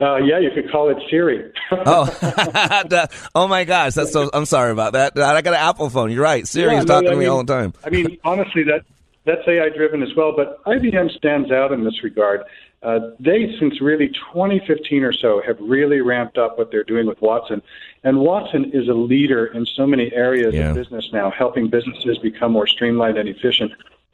Uh, 0.00 0.16
yeah, 0.16 0.38
you 0.38 0.50
could 0.54 0.70
call 0.70 0.88
it 0.88 0.96
Siri. 1.10 1.52
oh, 1.72 3.06
oh 3.34 3.48
my 3.48 3.64
gosh, 3.64 3.94
that's 3.94 4.12
so. 4.12 4.30
I'm 4.32 4.46
sorry 4.46 4.72
about 4.72 4.94
that. 4.94 5.18
I 5.18 5.42
got 5.42 5.52
an 5.54 5.60
Apple 5.60 5.90
phone. 5.90 6.10
You're 6.10 6.22
right. 6.22 6.46
Siri's 6.46 6.72
Yeah, 6.72 6.78
no, 6.80 6.84
talking 6.86 7.08
I 7.08 7.10
to 7.12 7.16
me 7.16 7.20
mean- 7.24 7.28
all 7.30 7.44
the 7.44 7.52
time. 7.52 7.74
I 7.84 7.90
mean, 7.90 8.18
honestly, 8.24 8.62
that 8.64 8.84
that's 9.26 9.46
AI 9.46 9.68
driven 9.68 10.02
as 10.02 10.14
well. 10.16 10.32
But 10.34 10.62
IBM 10.64 11.10
stands 11.16 11.50
out 11.50 11.72
in 11.72 11.84
this 11.84 12.02
regard. 12.02 12.42
Uh, 12.82 13.10
they, 13.20 13.54
since 13.60 13.78
really 13.82 14.08
2015 14.32 15.04
or 15.04 15.12
so, 15.12 15.42
have 15.46 15.58
really 15.60 16.00
ramped 16.00 16.38
up 16.38 16.56
what 16.56 16.70
they're 16.70 16.82
doing 16.82 17.06
with 17.06 17.20
Watson. 17.20 17.60
And 18.04 18.20
Watson 18.20 18.70
is 18.72 18.88
a 18.88 18.94
leader 18.94 19.44
in 19.44 19.66
so 19.66 19.86
many 19.86 20.10
areas 20.14 20.54
Yeah. 20.54 20.70
of 20.70 20.76
business 20.76 21.10
now, 21.12 21.30
helping 21.30 21.68
businesses 21.68 22.16
become 22.16 22.52
more 22.52 22.66
streamlined 22.66 23.18
and 23.18 23.28
efficient. 23.28 23.72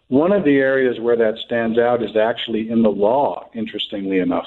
One 0.09 0.33
of 0.33 0.43
the 0.43 0.57
areas 0.57 0.99
where 0.99 1.15
that 1.17 1.37
stands 1.39 1.79
out 1.79 2.03
is 2.03 2.17
actually 2.17 2.69
in 2.69 2.83
the 2.83 2.91
law, 2.91 3.49
interestingly 3.55 4.19
enough. 4.19 4.47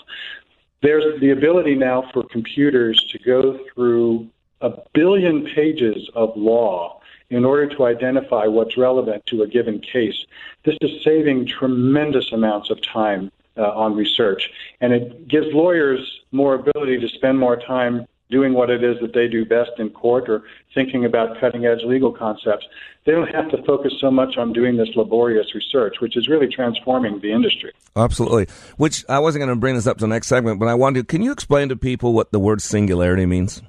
There's 0.82 1.20
the 1.20 1.32
ability 1.32 1.76
now 1.76 2.10
for 2.14 2.24
computers 2.24 2.98
to 3.12 3.20
go 3.20 3.60
through 3.74 4.30
a 4.62 4.72
billion 4.94 5.46
pages 5.46 6.10
of 6.16 6.36
law 6.36 7.02
in 7.30 7.46
order 7.46 7.68
to 7.76 7.86
identify 7.86 8.46
what's 8.48 8.78
relevant 8.78 9.26
to 9.28 9.44
a 9.44 9.48
given 9.48 9.80
case. 9.80 10.26
This 10.64 10.78
is 10.82 11.04
saving 11.04 11.48
tremendous 11.48 12.32
amounts 12.32 12.70
of 12.70 12.82
time 12.82 13.32
uh, 13.58 13.72
on 13.74 13.96
research. 13.96 14.50
And 14.82 14.94
it 14.94 15.28
gives 15.28 15.48
lawyers 15.54 16.22
more 16.32 16.56
ability 16.56 17.00
to 17.00 17.10
spend 17.10 17.38
more 17.38 17.58
time 17.58 18.08
doing 18.30 18.54
what 18.54 18.70
it 18.70 18.84
is 18.84 18.98
that 19.02 19.14
they 19.14 19.28
do 19.28 19.44
best 19.44 19.72
in 19.80 19.90
court 19.90 20.30
or 20.30 20.44
thinking 20.76 21.04
about 21.04 21.40
cutting 21.40 21.66
edge 21.66 21.80
legal 21.84 22.12
concepts. 22.12 22.66
They 23.06 23.12
don't 23.12 23.28
have 23.28 23.50
to 23.52 23.64
focus 23.64 23.94
so 24.00 24.12
much 24.12 24.38
on 24.38 24.54
doing 24.54 24.78
this 24.78 24.90
laborious 24.96 25.56
research, 25.56 25.96
which 26.00 26.16
is 26.16 26.28
really 26.28 26.48
transforming 26.48 27.20
the 27.22 27.32
industry. 27.32 27.72
Absolutely. 27.96 28.48
Which 28.78 29.04
I 29.10 29.20
wasn't 29.20 29.42
going 29.42 29.56
to 29.56 29.60
bring 29.60 29.76
this 29.76 29.88
up 29.88 29.98
to 29.98 30.02
the 30.02 30.08
next 30.08 30.28
segment, 30.28 30.60
but 30.60 30.68
I 30.68 30.76
wanted 30.76 31.00
to. 31.00 31.06
Can 31.06 31.24
you 31.24 31.32
explain 31.32 31.70
to 31.70 31.76
people 31.76 32.14
what 32.14 32.32
the 32.32 32.40
word 32.40 32.62
singularity 32.62 33.26
means? 33.26 33.64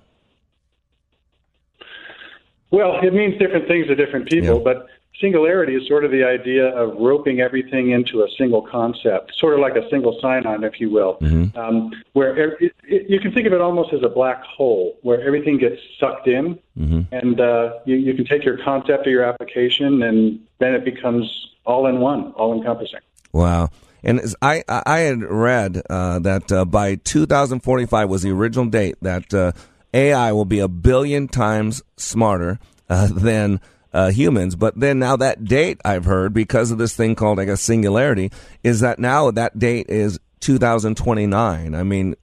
Well, 2.70 3.00
it 3.02 3.12
means 3.12 3.38
different 3.38 3.66
things 3.66 3.88
to 3.88 3.94
different 3.94 4.28
people, 4.28 4.58
yeah. 4.58 4.62
but 4.62 4.86
singularity 5.20 5.74
is 5.74 5.86
sort 5.86 6.04
of 6.04 6.10
the 6.10 6.24
idea 6.24 6.68
of 6.68 6.96
roping 6.98 7.40
everything 7.40 7.90
into 7.90 8.22
a 8.22 8.28
single 8.38 8.62
concept, 8.62 9.32
sort 9.38 9.54
of 9.54 9.60
like 9.60 9.76
a 9.76 9.88
single 9.90 10.18
sign-on, 10.20 10.64
if 10.64 10.80
you 10.80 10.90
will, 10.90 11.18
mm-hmm. 11.20 11.56
um, 11.58 11.90
where 12.12 12.36
it, 12.36 12.72
it, 12.84 13.08
you 13.08 13.20
can 13.20 13.32
think 13.32 13.46
of 13.46 13.52
it 13.52 13.60
almost 13.60 13.92
as 13.92 14.02
a 14.02 14.08
black 14.08 14.42
hole, 14.42 14.98
where 15.02 15.20
everything 15.22 15.58
gets 15.58 15.80
sucked 15.98 16.26
in, 16.26 16.58
mm-hmm. 16.78 17.02
and 17.12 17.40
uh, 17.40 17.74
you, 17.84 17.96
you 17.96 18.14
can 18.14 18.24
take 18.24 18.44
your 18.44 18.58
concept 18.64 19.06
or 19.06 19.10
your 19.10 19.24
application, 19.24 20.02
and 20.02 20.40
then 20.58 20.74
it 20.74 20.84
becomes 20.84 21.48
all 21.64 21.86
in 21.86 22.00
one, 22.00 22.32
all 22.32 22.54
encompassing. 22.54 23.00
Wow. 23.32 23.68
And 24.02 24.20
I 24.40 24.64
I 24.66 25.00
had 25.00 25.22
read 25.22 25.82
uh, 25.90 26.20
that 26.20 26.50
uh, 26.50 26.64
by 26.64 26.94
2045 26.96 28.08
was 28.08 28.22
the 28.22 28.30
original 28.30 28.64
date 28.66 28.96
that 29.02 29.32
uh, 29.34 29.52
AI 29.92 30.32
will 30.32 30.46
be 30.46 30.60
a 30.60 30.68
billion 30.68 31.28
times 31.28 31.82
smarter 31.96 32.58
uh, 32.88 33.08
than 33.08 33.60
uh, 33.92 34.10
humans. 34.10 34.56
But 34.56 34.78
then 34.78 34.98
now 34.98 35.16
that 35.16 35.44
date 35.44 35.80
I've 35.84 36.04
heard 36.04 36.32
because 36.32 36.70
of 36.70 36.78
this 36.78 36.94
thing 36.94 37.14
called 37.14 37.40
I 37.40 37.44
guess 37.44 37.60
singularity 37.60 38.30
is 38.62 38.80
that 38.80 38.98
now 38.98 39.30
that 39.30 39.58
date 39.58 39.86
is 39.88 40.18
2029. 40.40 41.74
I 41.74 41.82
mean, 41.82 42.16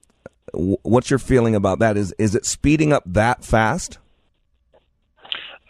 w- 0.52 0.76
what's 0.82 1.10
your 1.10 1.18
feeling 1.18 1.54
about 1.54 1.78
that? 1.80 1.96
Is 1.96 2.12
is 2.18 2.34
it 2.34 2.44
speeding 2.46 2.92
up 2.92 3.02
that 3.06 3.44
fast? 3.44 3.98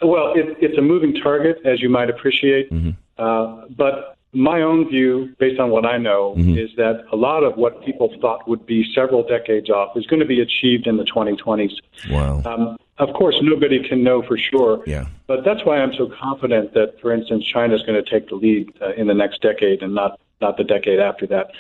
Well, 0.00 0.32
it, 0.34 0.56
it's 0.60 0.78
a 0.78 0.82
moving 0.82 1.14
target, 1.14 1.58
as 1.64 1.82
you 1.82 1.88
might 1.88 2.08
appreciate. 2.08 2.70
Mm-hmm. 2.70 2.90
Uh, 3.18 3.66
but 3.76 4.16
my 4.32 4.62
own 4.62 4.88
view, 4.88 5.34
based 5.38 5.58
on 5.58 5.70
what 5.70 5.84
I 5.84 5.98
know, 5.98 6.34
mm-hmm. 6.38 6.56
is 6.56 6.70
that 6.76 7.04
a 7.12 7.16
lot 7.16 7.42
of 7.42 7.56
what 7.56 7.84
people 7.84 8.14
thought 8.20 8.48
would 8.48 8.64
be 8.64 8.84
several 8.94 9.26
decades 9.26 9.70
off 9.70 9.96
is 9.96 10.06
going 10.06 10.20
to 10.20 10.26
be 10.26 10.40
achieved 10.40 10.86
in 10.86 10.98
the 10.98 11.04
2020s. 11.04 11.72
Wow. 12.10 12.42
Um, 12.44 12.76
of 12.98 13.12
course, 13.14 13.36
nobody 13.42 13.86
can 13.86 14.02
know 14.02 14.22
for 14.22 14.36
sure. 14.36 14.82
Yeah. 14.86 15.06
But 15.26 15.44
that's 15.44 15.64
why 15.64 15.78
I'm 15.78 15.92
so 15.94 16.10
confident 16.20 16.74
that, 16.74 17.00
for 17.00 17.12
instance, 17.12 17.44
China 17.44 17.74
is 17.74 17.82
going 17.82 18.02
to 18.02 18.08
take 18.08 18.28
the 18.28 18.34
lead 18.34 18.72
uh, 18.80 18.92
in 18.94 19.06
the 19.06 19.14
next 19.14 19.40
decade 19.40 19.82
and 19.82 19.94
not, 19.94 20.20
not 20.40 20.56
the 20.56 20.64
decade 20.64 20.98
after 20.98 21.26
that. 21.28 21.52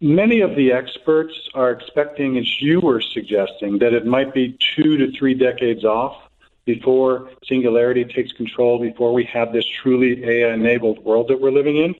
Many 0.00 0.40
of 0.40 0.56
the 0.56 0.72
experts 0.72 1.34
are 1.54 1.70
expecting, 1.70 2.38
as 2.38 2.60
you 2.60 2.80
were 2.80 3.00
suggesting, 3.00 3.78
that 3.78 3.92
it 3.92 4.06
might 4.06 4.32
be 4.32 4.56
two 4.74 4.96
to 4.96 5.12
three 5.12 5.34
decades 5.34 5.84
off 5.84 6.16
before 6.64 7.30
singularity 7.44 8.04
takes 8.04 8.32
control, 8.32 8.80
before 8.80 9.12
we 9.12 9.24
have 9.24 9.52
this 9.52 9.66
truly 9.66 10.24
AI 10.24 10.54
enabled 10.54 11.04
world 11.04 11.28
that 11.28 11.40
we're 11.40 11.50
living 11.50 11.76
in. 11.76 11.94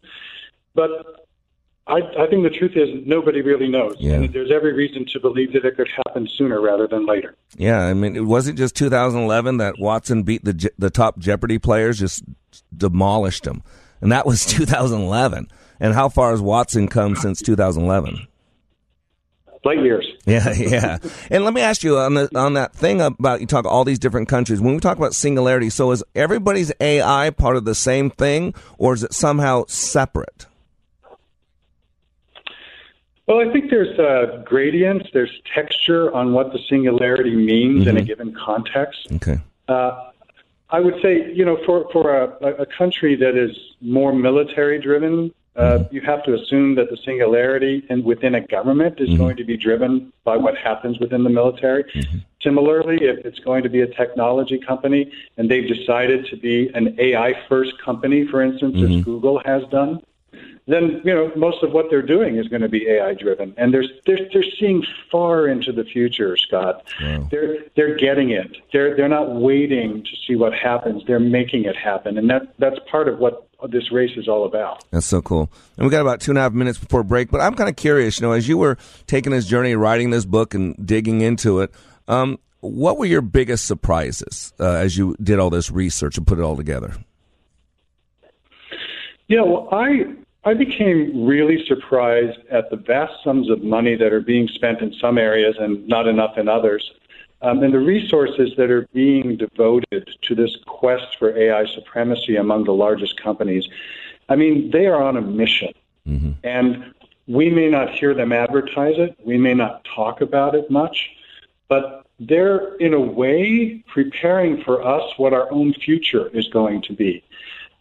But 0.74 1.19
I, 1.90 2.24
I 2.24 2.26
think 2.28 2.44
the 2.44 2.56
truth 2.56 2.72
is 2.76 2.88
nobody 3.04 3.42
really 3.42 3.68
knows. 3.68 3.96
Yeah. 3.98 4.12
And 4.14 4.32
there's 4.32 4.50
every 4.50 4.72
reason 4.72 5.04
to 5.12 5.20
believe 5.20 5.52
that 5.54 5.64
it 5.64 5.76
could 5.76 5.88
happen 6.06 6.28
sooner 6.36 6.60
rather 6.60 6.86
than 6.86 7.04
later. 7.04 7.36
Yeah, 7.56 7.80
I 7.80 7.94
mean, 7.94 8.16
it 8.16 8.24
wasn't 8.24 8.58
just 8.58 8.76
2011 8.76 9.56
that 9.56 9.78
Watson 9.78 10.22
beat 10.22 10.44
the 10.44 10.70
the 10.78 10.90
top 10.90 11.18
Jeopardy 11.18 11.58
players, 11.58 11.98
just 11.98 12.24
demolished 12.76 13.44
them, 13.44 13.62
and 14.00 14.12
that 14.12 14.24
was 14.24 14.44
2011. 14.46 15.48
And 15.82 15.94
how 15.94 16.08
far 16.08 16.30
has 16.30 16.40
Watson 16.40 16.88
come 16.88 17.16
since 17.16 17.40
2011? 17.40 18.26
light 19.64 19.82
years. 19.82 20.06
Yeah, 20.26 20.52
yeah. 20.52 20.98
and 21.30 21.44
let 21.44 21.54
me 21.54 21.60
ask 21.60 21.82
you 21.82 21.98
on 21.98 22.14
the 22.14 22.30
on 22.38 22.54
that 22.54 22.72
thing 22.72 23.00
about 23.00 23.40
you 23.40 23.46
talk 23.46 23.64
all 23.64 23.84
these 23.84 23.98
different 23.98 24.28
countries. 24.28 24.60
When 24.60 24.74
we 24.74 24.80
talk 24.80 24.96
about 24.96 25.14
singularity, 25.14 25.70
so 25.70 25.90
is 25.90 26.04
everybody's 26.14 26.70
AI 26.80 27.30
part 27.30 27.56
of 27.56 27.64
the 27.64 27.74
same 27.74 28.10
thing, 28.10 28.54
or 28.78 28.94
is 28.94 29.02
it 29.02 29.12
somehow 29.12 29.64
separate? 29.66 30.46
Well, 33.30 33.48
I 33.48 33.52
think 33.52 33.70
there's 33.70 33.96
uh, 33.96 34.42
gradients, 34.44 35.08
there's 35.12 35.30
texture 35.54 36.12
on 36.12 36.32
what 36.32 36.52
the 36.52 36.58
singularity 36.68 37.36
means 37.36 37.82
mm-hmm. 37.82 37.90
in 37.90 37.96
a 37.98 38.02
given 38.02 38.34
context. 38.34 39.06
Okay. 39.12 39.38
Uh, 39.68 40.10
I 40.70 40.80
would 40.80 41.00
say, 41.00 41.32
you 41.32 41.44
know, 41.44 41.56
for 41.64 41.88
for 41.92 42.12
a, 42.12 42.62
a 42.62 42.66
country 42.66 43.14
that 43.14 43.36
is 43.36 43.56
more 43.80 44.12
military 44.12 44.80
driven, 44.80 45.32
uh, 45.54 45.62
mm-hmm. 45.62 45.94
you 45.94 46.00
have 46.00 46.24
to 46.24 46.34
assume 46.34 46.74
that 46.74 46.90
the 46.90 46.96
singularity 46.96 47.86
and 47.88 48.04
within 48.04 48.34
a 48.34 48.40
government 48.40 48.98
is 48.98 49.10
mm-hmm. 49.10 49.18
going 49.18 49.36
to 49.36 49.44
be 49.44 49.56
driven 49.56 50.12
by 50.24 50.36
what 50.36 50.58
happens 50.58 50.98
within 50.98 51.22
the 51.22 51.30
military. 51.30 51.84
Mm-hmm. 51.84 52.18
Similarly, 52.42 52.98
if 53.02 53.24
it's 53.24 53.38
going 53.38 53.62
to 53.62 53.68
be 53.68 53.82
a 53.82 53.86
technology 53.86 54.58
company 54.58 55.12
and 55.36 55.48
they've 55.48 55.68
decided 55.68 56.26
to 56.26 56.36
be 56.36 56.68
an 56.74 56.96
AI 56.98 57.40
first 57.48 57.80
company, 57.80 58.26
for 58.26 58.42
instance, 58.42 58.74
as 58.74 58.90
Mm-hmm. 58.90 59.02
Google 59.02 59.40
has 59.44 59.62
done, 59.70 60.00
then 60.72 61.00
you 61.04 61.14
know 61.14 61.30
most 61.36 61.62
of 61.62 61.72
what 61.72 61.86
they're 61.90 62.06
doing 62.06 62.36
is 62.36 62.48
going 62.48 62.62
to 62.62 62.68
be 62.68 62.86
AI 62.88 63.14
driven, 63.14 63.54
and 63.56 63.72
they're 63.72 63.84
they're, 64.06 64.28
they're 64.32 64.44
seeing 64.58 64.84
far 65.10 65.48
into 65.48 65.72
the 65.72 65.84
future, 65.84 66.36
Scott. 66.36 66.84
Wow. 67.00 67.28
They're 67.30 67.56
they're 67.76 67.96
getting 67.96 68.30
it. 68.30 68.56
They're 68.72 68.96
they're 68.96 69.08
not 69.08 69.34
waiting 69.34 70.02
to 70.04 70.10
see 70.26 70.36
what 70.36 70.52
happens. 70.54 71.02
They're 71.06 71.20
making 71.20 71.64
it 71.64 71.76
happen, 71.76 72.18
and 72.18 72.28
that 72.30 72.54
that's 72.58 72.78
part 72.90 73.08
of 73.08 73.18
what 73.18 73.48
this 73.68 73.92
race 73.92 74.16
is 74.16 74.28
all 74.28 74.46
about. 74.46 74.84
That's 74.90 75.06
so 75.06 75.20
cool. 75.20 75.50
And 75.76 75.86
we 75.86 75.90
got 75.90 76.00
about 76.00 76.20
two 76.20 76.30
and 76.30 76.38
a 76.38 76.42
half 76.42 76.52
minutes 76.52 76.78
before 76.78 77.02
break, 77.02 77.30
but 77.30 77.40
I'm 77.40 77.54
kind 77.54 77.68
of 77.68 77.76
curious. 77.76 78.20
You 78.20 78.26
know, 78.26 78.32
as 78.32 78.48
you 78.48 78.58
were 78.58 78.76
taking 79.06 79.32
this 79.32 79.46
journey, 79.46 79.74
writing 79.74 80.10
this 80.10 80.24
book, 80.24 80.54
and 80.54 80.74
digging 80.84 81.20
into 81.20 81.60
it. 81.60 81.70
Um, 82.08 82.38
what 82.60 82.98
were 82.98 83.06
your 83.06 83.22
biggest 83.22 83.64
surprises 83.64 84.52
uh, 84.60 84.72
as 84.74 84.96
you 84.96 85.16
did 85.22 85.38
all 85.38 85.48
this 85.48 85.70
research 85.70 86.18
and 86.18 86.26
put 86.26 86.38
it 86.38 86.42
all 86.42 86.56
together? 86.56 86.94
Yeah, 89.28 89.42
well, 89.42 89.68
I 89.72 90.16
I 90.44 90.54
became 90.54 91.24
really 91.24 91.64
surprised 91.66 92.38
at 92.50 92.70
the 92.70 92.76
vast 92.76 93.22
sums 93.22 93.50
of 93.50 93.62
money 93.62 93.94
that 93.96 94.12
are 94.12 94.20
being 94.20 94.48
spent 94.48 94.80
in 94.80 94.92
some 94.94 95.18
areas 95.18 95.56
and 95.58 95.86
not 95.86 96.06
enough 96.06 96.38
in 96.38 96.48
others, 96.48 96.92
um, 97.42 97.62
and 97.62 97.74
the 97.74 97.80
resources 97.80 98.52
that 98.56 98.70
are 98.70 98.86
being 98.94 99.36
devoted 99.36 100.08
to 100.22 100.34
this 100.34 100.56
quest 100.66 101.18
for 101.18 101.36
AI 101.36 101.66
supremacy 101.66 102.36
among 102.36 102.64
the 102.64 102.72
largest 102.72 103.20
companies. 103.20 103.68
I 104.28 104.36
mean, 104.36 104.70
they 104.70 104.86
are 104.86 105.02
on 105.02 105.16
a 105.18 105.20
mission, 105.20 105.72
mm-hmm. 106.06 106.32
and 106.42 106.94
we 107.26 107.50
may 107.50 107.68
not 107.68 107.90
hear 107.90 108.14
them 108.14 108.32
advertise 108.32 108.98
it, 108.98 109.16
we 109.24 109.36
may 109.36 109.54
not 109.54 109.84
talk 109.84 110.22
about 110.22 110.54
it 110.54 110.70
much, 110.70 111.10
but 111.68 112.06
they're 112.18 112.76
in 112.76 112.94
a 112.94 113.00
way 113.00 113.82
preparing 113.88 114.62
for 114.62 114.84
us 114.86 115.02
what 115.16 115.32
our 115.32 115.50
own 115.52 115.74
future 115.74 116.28
is 116.28 116.48
going 116.48 116.82
to 116.82 116.92
be. 116.92 117.22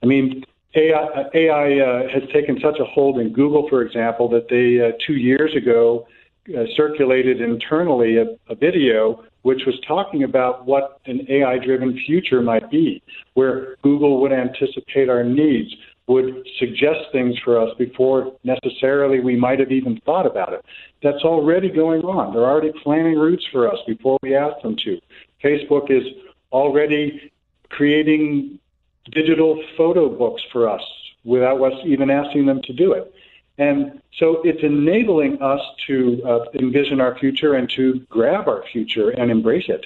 I 0.02 0.06
mean, 0.06 0.45
AI, 0.75 1.23
AI 1.34 1.79
uh, 1.79 2.10
has 2.10 2.23
taken 2.32 2.60
such 2.62 2.79
a 2.79 2.86
hold 2.86 3.19
in 3.19 3.34
Google, 3.34 3.67
for 3.69 3.82
example, 3.82 4.29
that 4.29 4.49
they 4.49 4.79
uh, 4.79 4.91
two 5.05 5.15
years 5.15 5.55
ago 5.55 6.08
uh, 6.55 6.63
circulated 6.75 7.41
internally 7.41 8.17
a, 8.17 8.25
a 8.51 8.55
video 8.55 9.23
which 9.43 9.62
was 9.65 9.79
talking 9.88 10.23
about 10.23 10.65
what 10.65 10.99
an 11.05 11.25
AI 11.29 11.58
driven 11.60 11.97
future 12.05 12.41
might 12.41 12.69
be, 12.69 13.01
where 13.34 13.77
Google 13.82 14.21
would 14.21 14.34
anticipate 14.34 15.10
our 15.10 15.23
needs, 15.23 15.73
would 16.08 16.45
suggest 16.58 16.99
things 17.12 17.38
for 17.43 17.60
us 17.60 17.69
before 17.77 18.34
necessarily 18.43 19.19
we 19.19 19.36
might 19.36 19.60
have 19.60 19.71
even 19.71 19.99
thought 20.05 20.25
about 20.25 20.53
it. 20.53 20.65
That's 21.03 21.23
already 21.23 21.69
going 21.69 22.01
on. 22.01 22.34
They're 22.34 22.49
already 22.49 22.73
planning 22.84 23.17
routes 23.17 23.45
for 23.51 23.71
us 23.71 23.77
before 23.88 24.17
we 24.23 24.36
ask 24.36 24.62
them 24.62 24.75
to. 24.86 24.99
Facebook 25.43 25.89
is 25.91 26.03
already 26.51 27.32
creating 27.69 28.60
digital 29.12 29.62
photo 29.78 30.10
books 30.10 30.43
for 30.52 30.69
us 30.69 30.82
without 31.24 31.62
us 31.62 31.74
even 31.86 32.10
asking 32.10 32.45
them 32.45 32.62
to 32.63 32.74
do 32.74 32.93
it. 32.93 33.13
And 33.58 34.02
so 34.17 34.41
it's 34.43 34.63
enabling 34.63 35.41
us 35.41 35.62
to 35.88 36.22
uh, 36.26 36.45
envision 36.54 37.02
our 37.02 37.17
future 37.19 37.54
and 37.56 37.69
to 37.72 38.00
grab 38.10 38.48
our 38.48 38.63
future 38.72 39.10
and 39.10 39.30
embrace 39.30 39.67
it. 39.67 39.86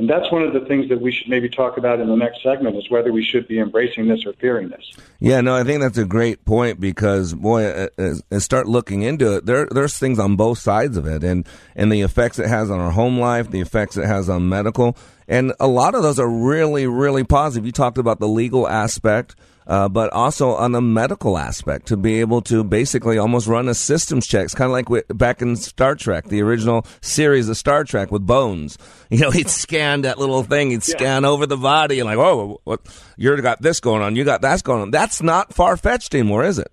And 0.00 0.08
that's 0.08 0.32
one 0.32 0.42
of 0.42 0.54
the 0.54 0.60
things 0.60 0.88
that 0.88 0.98
we 0.98 1.12
should 1.12 1.28
maybe 1.28 1.50
talk 1.50 1.76
about 1.76 2.00
in 2.00 2.08
the 2.08 2.16
next 2.16 2.42
segment 2.42 2.74
is 2.74 2.88
whether 2.88 3.12
we 3.12 3.22
should 3.22 3.46
be 3.46 3.58
embracing 3.58 4.08
this 4.08 4.24
or 4.24 4.32
fearing 4.32 4.70
this. 4.70 4.92
Yeah, 5.18 5.42
no, 5.42 5.54
I 5.54 5.62
think 5.62 5.82
that's 5.82 5.98
a 5.98 6.06
great 6.06 6.46
point 6.46 6.80
because 6.80 7.34
boy, 7.34 7.66
uh, 7.66 7.88
uh, 7.98 8.02
as, 8.02 8.22
as 8.30 8.42
start 8.42 8.66
looking 8.66 9.02
into 9.02 9.36
it, 9.36 9.44
there 9.44 9.68
there's 9.70 9.98
things 9.98 10.18
on 10.18 10.36
both 10.36 10.56
sides 10.56 10.96
of 10.96 11.06
it, 11.06 11.22
and 11.22 11.46
and 11.76 11.92
the 11.92 12.00
effects 12.00 12.38
it 12.38 12.46
has 12.46 12.70
on 12.70 12.80
our 12.80 12.92
home 12.92 13.20
life, 13.20 13.50
the 13.50 13.60
effects 13.60 13.98
it 13.98 14.06
has 14.06 14.30
on 14.30 14.48
medical, 14.48 14.96
and 15.28 15.52
a 15.60 15.68
lot 15.68 15.94
of 15.94 16.02
those 16.02 16.18
are 16.18 16.30
really 16.30 16.86
really 16.86 17.22
positive. 17.22 17.66
You 17.66 17.72
talked 17.72 17.98
about 17.98 18.20
the 18.20 18.28
legal 18.28 18.66
aspect. 18.66 19.36
Uh, 19.70 19.88
but 19.88 20.12
also 20.12 20.50
on 20.50 20.72
the 20.72 20.80
medical 20.80 21.38
aspect 21.38 21.86
to 21.86 21.96
be 21.96 22.18
able 22.18 22.42
to 22.42 22.64
basically 22.64 23.18
almost 23.18 23.46
run 23.46 23.68
a 23.68 23.74
systems 23.74 24.26
checks, 24.26 24.52
kind 24.52 24.66
of 24.66 24.72
like 24.72 25.06
back 25.16 25.40
in 25.40 25.54
Star 25.54 25.94
Trek, 25.94 26.24
the 26.24 26.42
original 26.42 26.84
series 27.00 27.48
of 27.48 27.56
Star 27.56 27.84
Trek 27.84 28.10
with 28.10 28.26
Bones. 28.26 28.76
You 29.10 29.18
know, 29.18 29.32
he'd 29.32 29.50
scan 29.50 30.02
that 30.02 30.18
little 30.18 30.44
thing, 30.44 30.70
he'd 30.70 30.84
scan 30.84 31.24
over 31.24 31.44
the 31.44 31.56
body, 31.56 31.98
and 31.98 32.06
like, 32.06 32.16
oh, 32.16 32.60
what, 32.62 32.80
you 33.16 33.36
got 33.42 33.60
this 33.60 33.80
going 33.80 34.02
on, 34.02 34.14
you 34.14 34.22
got 34.22 34.42
that 34.42 34.62
going 34.62 34.82
on. 34.82 34.92
That's 34.92 35.20
not 35.20 35.52
far 35.52 35.76
fetched 35.76 36.14
anymore, 36.14 36.44
is 36.44 36.60
it? 36.60 36.70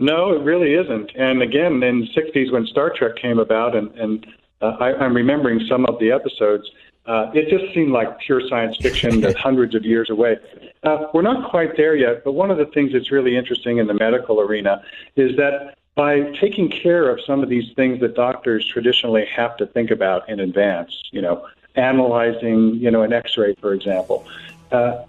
No, 0.00 0.32
it 0.32 0.42
really 0.42 0.74
isn't. 0.74 1.12
And 1.14 1.42
again, 1.42 1.80
in 1.84 2.00
the 2.00 2.08
60s 2.20 2.52
when 2.52 2.66
Star 2.66 2.92
Trek 2.96 3.16
came 3.22 3.38
about, 3.38 3.76
and, 3.76 3.88
and 3.96 4.26
uh, 4.60 4.76
I, 4.80 4.94
I'm 4.94 5.14
remembering 5.14 5.60
some 5.68 5.86
of 5.86 6.00
the 6.00 6.10
episodes, 6.10 6.68
uh, 7.06 7.30
it 7.34 7.48
just 7.48 7.74
seemed 7.74 7.92
like 7.92 8.18
pure 8.20 8.46
science 8.48 8.76
fiction 8.76 9.20
that's 9.20 9.38
hundreds 9.48 9.74
of 9.74 9.84
years 9.84 10.10
away. 10.10 10.36
Uh, 10.82 11.06
we're 11.12 11.22
not 11.22 11.50
quite 11.50 11.76
there 11.76 11.96
yet, 11.96 12.24
but 12.24 12.32
one 12.32 12.50
of 12.50 12.58
the 12.58 12.66
things 12.66 12.92
that's 12.92 13.10
really 13.10 13.36
interesting 13.36 13.78
in 13.78 13.86
the 13.86 13.94
medical 13.94 14.40
arena 14.40 14.82
is 15.16 15.36
that 15.36 15.76
by 15.94 16.22
taking 16.40 16.70
care 16.70 17.08
of 17.08 17.20
some 17.26 17.42
of 17.42 17.48
these 17.48 17.72
things 17.74 18.00
that 18.00 18.14
doctors 18.14 18.66
traditionally 18.66 19.26
have 19.26 19.56
to 19.56 19.66
think 19.66 19.90
about 19.90 20.28
in 20.28 20.40
advance, 20.40 21.02
you 21.10 21.20
know, 21.20 21.46
analyzing, 21.74 22.74
you 22.76 22.90
know, 22.90 23.02
an 23.02 23.12
X-ray, 23.12 23.54
for 23.60 23.74
example, 23.74 24.26
uh, 24.72 25.02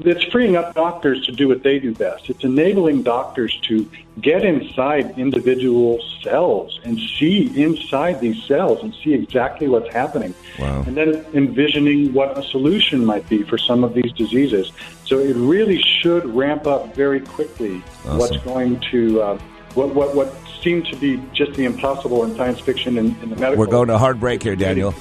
it's 0.00 0.24
freeing 0.24 0.56
up 0.56 0.74
doctors 0.74 1.26
to 1.26 1.32
do 1.32 1.48
what 1.48 1.62
they 1.62 1.78
do 1.78 1.94
best. 1.94 2.30
It's 2.30 2.44
enabling 2.44 3.02
doctors 3.02 3.58
to 3.62 3.88
get 4.20 4.44
inside 4.44 5.18
individual 5.18 6.00
cells 6.22 6.78
and 6.84 6.98
see 6.98 7.62
inside 7.62 8.20
these 8.20 8.42
cells 8.44 8.82
and 8.82 8.94
see 8.94 9.14
exactly 9.14 9.68
what's 9.68 9.92
happening. 9.92 10.34
Wow. 10.58 10.84
And 10.86 10.96
then 10.96 11.24
envisioning 11.34 12.12
what 12.12 12.38
a 12.38 12.42
solution 12.42 13.04
might 13.04 13.28
be 13.28 13.42
for 13.42 13.58
some 13.58 13.84
of 13.84 13.94
these 13.94 14.12
diseases. 14.12 14.72
So 15.04 15.18
it 15.18 15.34
really 15.36 15.82
should 15.82 16.24
ramp 16.26 16.66
up 16.66 16.94
very 16.94 17.20
quickly 17.20 17.82
Awesome. 18.04 18.18
what's 18.18 18.36
going 18.38 18.80
to, 18.90 19.22
uh, 19.22 19.38
what, 19.74 19.94
what, 19.94 20.14
what 20.14 20.34
seemed 20.62 20.86
to 20.86 20.96
be 20.96 21.20
just 21.32 21.54
the 21.54 21.64
impossible 21.64 22.22
in 22.24 22.36
science 22.36 22.60
fiction 22.60 22.98
and 22.98 23.20
in 23.22 23.30
the 23.30 23.36
medical. 23.36 23.56
We're 23.56 23.66
going 23.66 23.88
to 23.88 23.94
a 23.94 23.98
hard 23.98 24.20
break 24.20 24.42
here, 24.42 24.56
Daniel. 24.56 24.94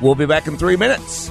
We'll 0.00 0.14
be 0.14 0.26
back 0.26 0.46
in 0.46 0.56
three 0.56 0.76
minutes. 0.76 1.30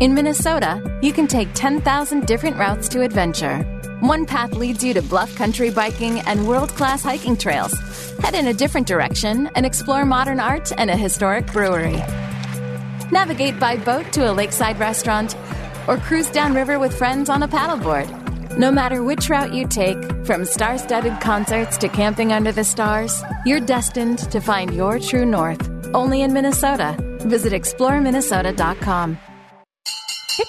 In 0.00 0.14
Minnesota, 0.14 0.80
you 1.02 1.12
can 1.12 1.26
take 1.26 1.48
10,000 1.54 2.24
different 2.24 2.56
routes 2.56 2.88
to 2.90 3.02
adventure. 3.02 3.64
One 3.98 4.26
path 4.26 4.52
leads 4.54 4.84
you 4.84 4.94
to 4.94 5.02
bluff 5.02 5.34
country 5.34 5.70
biking 5.70 6.20
and 6.20 6.46
world 6.46 6.68
class 6.76 7.02
hiking 7.02 7.36
trails. 7.36 7.74
Head 8.20 8.36
in 8.36 8.46
a 8.46 8.54
different 8.54 8.86
direction 8.86 9.50
and 9.56 9.66
explore 9.66 10.04
modern 10.04 10.38
art 10.38 10.70
and 10.78 10.88
a 10.88 10.96
historic 10.96 11.52
brewery. 11.52 11.96
Navigate 13.10 13.58
by 13.58 13.76
boat 13.76 14.12
to 14.12 14.30
a 14.30 14.32
lakeside 14.32 14.78
restaurant 14.78 15.34
or 15.88 15.96
cruise 15.96 16.30
downriver 16.30 16.78
with 16.78 16.96
friends 16.96 17.28
on 17.28 17.42
a 17.42 17.48
paddleboard. 17.48 18.06
No 18.56 18.70
matter 18.70 19.02
which 19.02 19.28
route 19.28 19.52
you 19.52 19.66
take, 19.66 19.98
from 20.24 20.44
star 20.44 20.78
studded 20.78 21.20
concerts 21.20 21.76
to 21.78 21.88
camping 21.88 22.32
under 22.32 22.52
the 22.52 22.62
stars, 22.62 23.20
you're 23.44 23.58
destined 23.58 24.20
to 24.30 24.40
find 24.40 24.72
your 24.72 25.00
true 25.00 25.26
north. 25.26 25.68
Only 25.92 26.22
in 26.22 26.32
Minnesota. 26.32 26.96
Visit 27.22 27.52
exploreminnesota.com. 27.52 29.18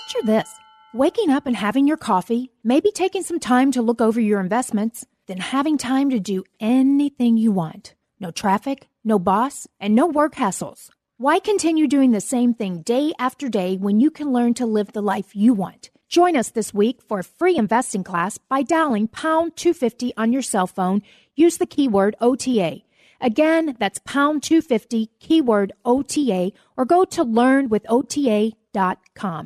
Picture 0.10 0.26
this 0.26 0.58
waking 0.92 1.30
up 1.30 1.46
and 1.46 1.56
having 1.56 1.88
your 1.88 1.98
coffee, 1.98 2.50
maybe 2.64 2.92
taking 2.92 3.22
some 3.22 3.40
time 3.40 3.72
to 3.72 3.84
look 3.84 4.02
over 4.02 4.20
your 4.20 4.40
investments, 4.40 5.06
then 5.28 5.38
having 5.38 5.78
time 5.78 6.10
to 6.10 6.20
do 6.20 6.44
anything 6.60 7.38
you 7.38 7.52
want. 7.52 7.94
No 8.20 8.32
traffic, 8.32 8.90
no 9.04 9.20
boss, 9.20 9.68
and 9.80 9.94
no 9.94 10.08
work 10.08 10.34
hassles. 10.34 10.90
Why 11.18 11.38
continue 11.38 11.88
doing 11.88 12.10
the 12.10 12.22
same 12.22 12.56
thing 12.56 12.82
day 12.82 13.14
after 13.20 13.50
day 13.50 13.78
when 13.78 14.00
you 14.00 14.10
can 14.10 14.34
learn 14.34 14.56
to 14.56 14.66
live 14.66 14.94
the 14.94 15.04
life 15.04 15.36
you 15.36 15.54
want? 15.54 15.92
Join 16.08 16.36
us 16.36 16.50
this 16.50 16.74
week 16.74 17.02
for 17.08 17.20
a 17.20 17.24
free 17.24 17.56
investing 17.56 18.04
class 18.04 18.40
by 18.40 18.64
dialing 18.64 19.10
pound 19.10 19.56
250 19.58 20.14
on 20.18 20.34
your 20.34 20.42
cell 20.42 20.66
phone. 20.66 21.04
Use 21.36 21.58
the 21.58 21.68
keyword 21.68 22.16
OTA. 22.20 22.82
Again, 23.22 23.78
that's 23.80 24.02
pound 24.06 24.42
250 24.42 25.12
keyword 25.20 25.72
OTA 25.86 26.52
or 26.76 26.86
go 26.86 27.06
to 27.06 27.24
learnwithota.com. 27.24 29.46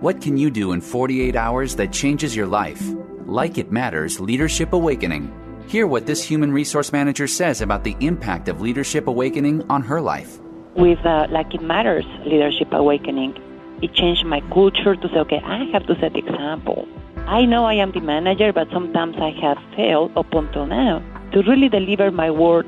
What 0.00 0.22
can 0.22 0.36
you 0.36 0.48
do 0.50 0.72
in 0.72 0.80
48 0.80 1.36
hours 1.36 1.76
that 1.76 1.92
changes 1.92 2.34
your 2.34 2.46
life? 2.46 2.80
Like 3.26 3.58
It 3.58 3.70
Matters 3.70 4.18
Leadership 4.18 4.72
Awakening. 4.72 5.30
Hear 5.66 5.86
what 5.86 6.06
this 6.06 6.24
human 6.24 6.52
resource 6.52 6.90
manager 6.92 7.26
says 7.26 7.60
about 7.60 7.84
the 7.84 7.94
impact 8.00 8.48
of 8.48 8.62
Leadership 8.62 9.06
Awakening 9.06 9.68
on 9.68 9.82
her 9.82 10.00
life. 10.00 10.38
With 10.74 11.04
uh, 11.04 11.26
Like 11.30 11.52
It 11.52 11.60
Matters 11.60 12.06
Leadership 12.24 12.72
Awakening, 12.72 13.36
it 13.82 13.92
changed 13.92 14.24
my 14.24 14.40
culture 14.52 14.96
to 14.96 15.08
say, 15.08 15.18
okay, 15.18 15.40
I 15.44 15.64
have 15.72 15.86
to 15.88 15.98
set 16.00 16.14
the 16.14 16.20
example. 16.20 16.88
I 17.26 17.44
know 17.44 17.66
I 17.66 17.74
am 17.74 17.92
the 17.92 18.00
manager, 18.00 18.52
but 18.54 18.68
sometimes 18.72 19.16
I 19.18 19.30
have 19.42 19.58
failed 19.76 20.16
up 20.16 20.32
until 20.32 20.64
now 20.64 21.02
to 21.32 21.42
really 21.42 21.68
deliver 21.68 22.10
my 22.10 22.30
word. 22.30 22.66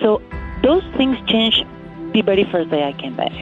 So 0.00 0.22
those 0.62 0.84
things 0.96 1.18
changed 1.28 1.64
the 2.12 2.22
very 2.22 2.44
first 2.44 2.70
day 2.70 2.84
I 2.84 2.92
came 2.92 3.16
back. 3.16 3.32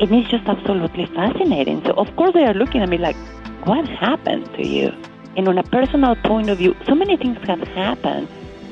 And 0.00 0.14
it's 0.14 0.30
just 0.30 0.46
absolutely 0.46 1.06
fascinating. 1.06 1.84
So, 1.84 1.92
of 1.92 2.14
course, 2.16 2.32
they 2.32 2.44
are 2.44 2.54
looking 2.54 2.80
at 2.80 2.88
me 2.88 2.96
like, 2.96 3.16
what 3.64 3.86
happened 3.86 4.46
to 4.54 4.66
you? 4.66 4.92
And 5.36 5.46
on 5.46 5.58
a 5.58 5.62
personal 5.62 6.16
point 6.16 6.48
of 6.48 6.58
view, 6.58 6.74
so 6.86 6.94
many 6.94 7.16
things 7.16 7.36
have 7.46 7.60
happened 7.60 8.26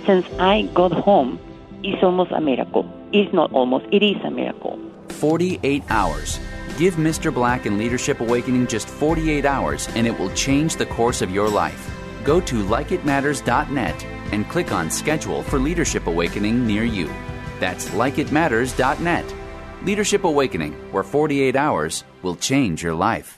since 0.07 0.27
I 0.39 0.63
got 0.73 0.93
home. 0.93 1.39
It's 1.83 2.03
almost 2.03 2.33
a 2.33 2.41
miracle. 2.41 2.91
It's 3.13 3.33
not 3.33 3.53
almost, 3.53 3.87
it 3.93 4.03
is 4.03 4.17
a 4.25 4.31
miracle. 4.31 4.79
48 5.11 5.85
hours. 5.91 6.41
Give 6.79 6.95
Mr. 6.95 7.33
Black 7.33 7.67
and 7.67 7.77
Leadership 7.77 8.21
Awakening 8.21 8.67
just 8.67 8.89
48 8.89 9.45
hours 9.45 9.89
and 9.95 10.07
it 10.07 10.19
will 10.19 10.31
change 10.31 10.77
the 10.77 10.87
course 10.87 11.23
of 11.23 11.31
your 11.31 11.49
life. 11.49 11.91
Go 12.25 12.41
to 12.41 12.65
likeitmatters.net 12.65 14.05
and 14.33 14.49
click 14.49 14.73
on 14.73 14.91
Schedule 14.91 15.43
for 15.43 15.59
Leadership 15.59 16.07
Awakening 16.07 16.67
near 16.67 16.85
you. 16.85 17.09
That's 17.61 17.89
likeitmatters.net. 17.91 19.35
Leadership 19.83 20.25
Awakening, 20.25 20.73
where 20.93 21.05
48 21.05 21.55
hours 21.57 22.05
will 22.23 22.37
change 22.37 22.83
your 22.83 22.95
life. 22.95 23.38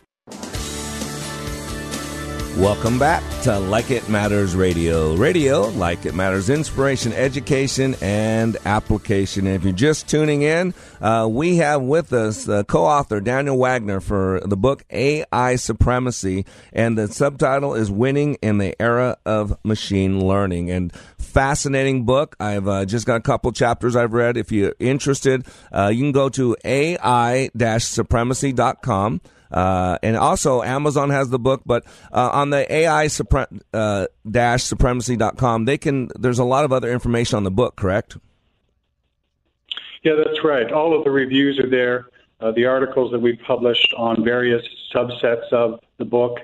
Welcome 2.57 2.99
back 2.99 3.23
to 3.45 3.59
Like 3.59 3.91
It 3.91 4.09
Matters 4.09 4.57
Radio. 4.57 5.15
Radio, 5.15 5.69
like 5.69 6.05
it 6.05 6.15
matters, 6.15 6.51
inspiration, 6.51 7.13
education, 7.13 7.95
and 8.03 8.57
application. 8.67 9.47
And 9.47 9.55
if 9.57 9.63
you're 9.63 9.73
just 9.73 10.09
tuning 10.09 10.43
in, 10.43 10.75
uh, 11.01 11.29
we 11.31 11.57
have 11.57 11.81
with 11.81 12.13
us 12.13 12.49
uh, 12.49 12.65
co 12.65 12.85
author 12.85 13.21
Daniel 13.21 13.57
Wagner 13.57 14.01
for 14.01 14.41
the 14.45 14.57
book 14.57 14.85
AI 14.91 15.55
Supremacy. 15.57 16.45
And 16.73 16.99
the 16.99 17.07
subtitle 17.09 17.75
is 17.75 17.91
Winning 17.91 18.35
in 18.43 18.59
the 18.59 18.75
Era 18.83 19.17
of 19.25 19.57
Machine 19.65 20.21
Learning. 20.21 20.71
And 20.71 20.93
fascinating 21.19 22.05
book. 22.05 22.37
I've 22.41 22.69
uh, 22.69 22.85
just 22.85 23.07
got 23.07 23.17
a 23.17 23.23
couple 23.23 23.53
chapters 23.53 23.97
I've 23.97 24.13
read. 24.13 24.37
If 24.37 24.53
you're 24.53 24.75
interested, 24.79 25.47
uh, 25.73 25.91
you 25.95 26.03
can 26.03 26.13
go 26.13 26.29
to 26.31 26.57
ai-supremacy.com. 26.65 29.21
Uh, 29.51 29.99
and 30.03 30.17
also 30.17 30.63
Amazon 30.63 31.11
has 31.11 31.29
the 31.31 31.39
book, 31.39 31.63
but 31.67 31.85
uh, 32.13 32.31
on 32.33 32.51
the 32.51 32.73
AI 32.73 33.07
supre- 33.07 33.61
uh, 33.73 34.07
dash 34.29 34.69
they 35.65 35.79
can, 35.79 36.09
there's 36.19 36.39
a 36.39 36.45
lot 36.45 36.65
of 36.65 36.73
other 36.73 36.91
information 36.91 37.37
on 37.37 37.45
the 37.45 37.51
book, 37.51 37.77
correct? 37.77 38.17
Yeah, 40.03 40.13
that's 40.15 40.45
right. 40.45 40.71
All 40.73 40.97
of 40.97 41.05
the 41.05 41.11
reviews 41.11 41.59
are 41.59 41.69
there, 41.69 42.07
uh, 42.41 42.53
the 42.53 42.67
articles 42.67 43.11
that 43.13 43.19
we've 43.21 43.41
published 43.47 43.93
on 43.99 44.25
various 44.25 44.63
subsets 44.95 45.53
of 45.53 45.81
the 45.99 46.05
book, 46.05 46.39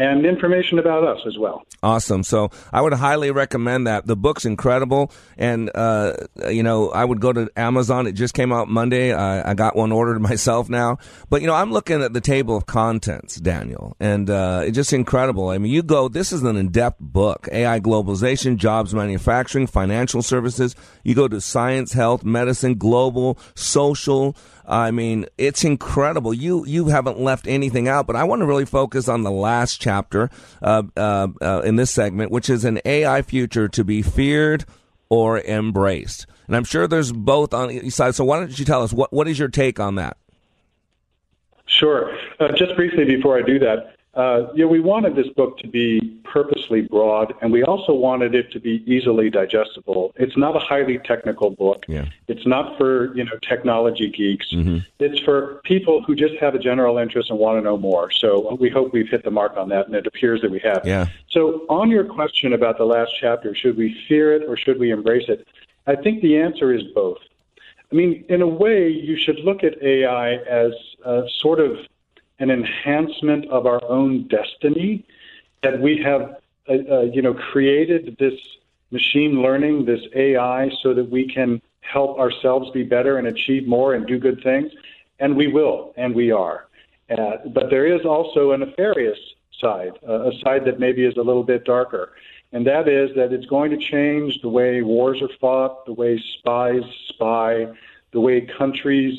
and 0.00 0.24
information 0.24 0.78
about 0.78 1.04
us 1.04 1.20
as 1.26 1.36
well. 1.36 1.62
Awesome. 1.82 2.22
So 2.22 2.50
I 2.72 2.80
would 2.80 2.94
highly 2.94 3.30
recommend 3.30 3.86
that. 3.86 4.06
The 4.06 4.16
book's 4.16 4.46
incredible, 4.46 5.12
and 5.36 5.70
uh, 5.74 6.14
you 6.48 6.62
know 6.62 6.88
I 6.90 7.04
would 7.04 7.20
go 7.20 7.34
to 7.34 7.50
Amazon. 7.54 8.06
It 8.06 8.12
just 8.12 8.32
came 8.32 8.50
out 8.50 8.68
Monday. 8.68 9.12
I, 9.12 9.50
I, 9.50 9.54
got 9.54 9.76
one 9.76 9.92
ordered 9.92 10.20
myself 10.30 10.70
now. 10.70 10.96
But 11.28 11.42
you 11.42 11.46
know 11.46 11.54
I'm 11.54 11.70
looking 11.70 12.00
at 12.02 12.14
the 12.14 12.20
table 12.22 12.56
of 12.56 12.64
contents, 12.64 13.36
Daniel, 13.36 13.94
and 14.00 14.30
uh, 14.30 14.62
it's 14.64 14.74
just 14.74 14.94
incredible. 14.94 15.50
I 15.50 15.58
mean, 15.58 15.70
you 15.70 15.82
go. 15.82 16.08
This 16.08 16.32
is 16.32 16.42
an 16.42 16.56
in-depth 16.56 16.98
book: 16.98 17.48
AI 17.52 17.78
globalization, 17.80 18.56
jobs, 18.56 18.94
manufacturing, 18.94 19.66
financial 19.66 20.22
services. 20.22 20.74
You 21.04 21.14
go 21.14 21.28
to 21.28 21.42
science, 21.42 21.92
health, 21.92 22.24
medicine, 22.24 22.78
global, 22.78 23.38
social. 23.54 24.34
I 24.70 24.92
mean, 24.92 25.26
it's 25.36 25.64
incredible. 25.64 26.32
You 26.32 26.64
you 26.64 26.86
haven't 26.86 27.18
left 27.18 27.48
anything 27.48 27.88
out, 27.88 28.06
but 28.06 28.14
I 28.14 28.22
want 28.22 28.40
to 28.40 28.46
really 28.46 28.64
focus 28.64 29.08
on 29.08 29.24
the 29.24 29.30
last 29.30 29.80
chapter 29.80 30.30
uh, 30.62 30.84
uh, 30.96 31.26
uh, 31.42 31.62
in 31.64 31.74
this 31.74 31.90
segment, 31.90 32.30
which 32.30 32.48
is 32.48 32.64
an 32.64 32.80
AI 32.84 33.22
future 33.22 33.66
to 33.68 33.82
be 33.82 34.00
feared 34.00 34.64
or 35.08 35.40
embraced. 35.40 36.26
And 36.46 36.54
I'm 36.54 36.62
sure 36.62 36.86
there's 36.86 37.10
both 37.10 37.52
on 37.52 37.72
each 37.72 37.92
side. 37.92 38.14
So 38.14 38.24
why 38.24 38.38
don't 38.38 38.56
you 38.56 38.64
tell 38.64 38.82
us 38.82 38.92
what 38.92 39.12
what 39.12 39.26
is 39.26 39.40
your 39.40 39.48
take 39.48 39.80
on 39.80 39.96
that? 39.96 40.16
Sure. 41.66 42.16
Uh, 42.38 42.52
just 42.56 42.76
briefly 42.76 43.04
before 43.04 43.38
I 43.38 43.42
do 43.42 43.58
that, 43.58 43.96
uh, 44.14 44.48
know, 44.54 44.66
we 44.66 44.80
wanted 44.80 45.14
this 45.14 45.28
book 45.28 45.58
to 45.58 45.68
be 45.68 46.00
purposely 46.24 46.82
broad, 46.82 47.32
and 47.40 47.52
we 47.52 47.62
also 47.62 47.92
wanted 47.92 48.34
it 48.34 48.50
to 48.50 48.58
be 48.58 48.82
easily 48.84 49.30
digestible. 49.30 50.12
It's 50.16 50.36
not 50.36 50.56
a 50.56 50.58
highly 50.58 50.98
technical 50.98 51.50
book. 51.50 51.84
Yeah. 51.86 52.06
It's 52.26 52.44
not 52.44 52.76
for 52.76 53.14
you 53.16 53.24
know 53.24 53.38
technology 53.40 54.10
geeks. 54.10 54.52
Mm-hmm. 54.52 54.78
It's 54.98 55.20
for 55.20 55.60
people 55.64 56.02
who 56.02 56.16
just 56.16 56.34
have 56.40 56.56
a 56.56 56.58
general 56.58 56.98
interest 56.98 57.30
and 57.30 57.38
want 57.38 57.58
to 57.58 57.62
know 57.62 57.76
more. 57.76 58.10
So 58.10 58.56
we 58.58 58.68
hope 58.68 58.92
we've 58.92 59.08
hit 59.08 59.22
the 59.22 59.30
mark 59.30 59.56
on 59.56 59.68
that, 59.68 59.86
and 59.86 59.94
it 59.94 60.08
appears 60.08 60.40
that 60.40 60.50
we 60.50 60.58
have. 60.58 60.82
Yeah. 60.84 61.06
So 61.28 61.64
on 61.68 61.88
your 61.88 62.04
question 62.04 62.52
about 62.52 62.78
the 62.78 62.86
last 62.86 63.12
chapter, 63.20 63.54
should 63.54 63.76
we 63.76 63.96
fear 64.08 64.34
it 64.34 64.42
or 64.42 64.56
should 64.56 64.80
we 64.80 64.90
embrace 64.90 65.28
it? 65.28 65.46
I 65.86 65.94
think 65.94 66.20
the 66.20 66.36
answer 66.36 66.74
is 66.74 66.82
both. 66.94 67.18
I 67.92 67.94
mean, 67.94 68.24
in 68.28 68.42
a 68.42 68.46
way, 68.46 68.88
you 68.88 69.16
should 69.16 69.38
look 69.40 69.64
at 69.64 69.80
AI 69.82 70.34
as 70.34 70.72
a 71.04 71.24
sort 71.38 71.60
of 71.60 71.78
an 72.40 72.50
enhancement 72.50 73.46
of 73.48 73.66
our 73.66 73.82
own 73.84 74.26
destiny 74.26 75.04
that 75.62 75.80
we 75.80 75.98
have 76.02 76.36
uh, 76.68 76.72
uh, 76.72 77.00
you 77.02 77.22
know 77.22 77.34
created 77.34 78.16
this 78.18 78.34
machine 78.90 79.42
learning 79.42 79.84
this 79.84 80.00
AI 80.14 80.70
so 80.82 80.92
that 80.94 81.08
we 81.08 81.28
can 81.28 81.62
help 81.80 82.18
ourselves 82.18 82.70
be 82.70 82.82
better 82.82 83.18
and 83.18 83.26
achieve 83.28 83.66
more 83.66 83.94
and 83.94 84.06
do 84.06 84.18
good 84.18 84.42
things. 84.42 84.72
And 85.18 85.36
we 85.36 85.46
will 85.48 85.92
and 85.96 86.14
we 86.14 86.30
are. 86.30 86.66
Uh, 87.10 87.36
but 87.46 87.70
there 87.70 87.86
is 87.86 88.04
also 88.04 88.52
a 88.52 88.58
nefarious 88.58 89.18
side 89.60 89.98
uh, 90.08 90.30
a 90.30 90.32
side 90.38 90.64
that 90.64 90.80
maybe 90.80 91.04
is 91.04 91.16
a 91.16 91.22
little 91.22 91.44
bit 91.44 91.64
darker. 91.64 92.12
And 92.52 92.66
that 92.66 92.88
is 92.88 93.14
that 93.14 93.32
it's 93.32 93.46
going 93.46 93.70
to 93.70 93.76
change 93.76 94.40
the 94.40 94.48
way 94.48 94.82
wars 94.82 95.20
are 95.22 95.28
fought 95.40 95.84
the 95.86 95.92
way 95.92 96.22
spies 96.38 96.82
spy 97.08 97.66
the 98.12 98.20
way 98.20 98.40
countries 98.40 99.14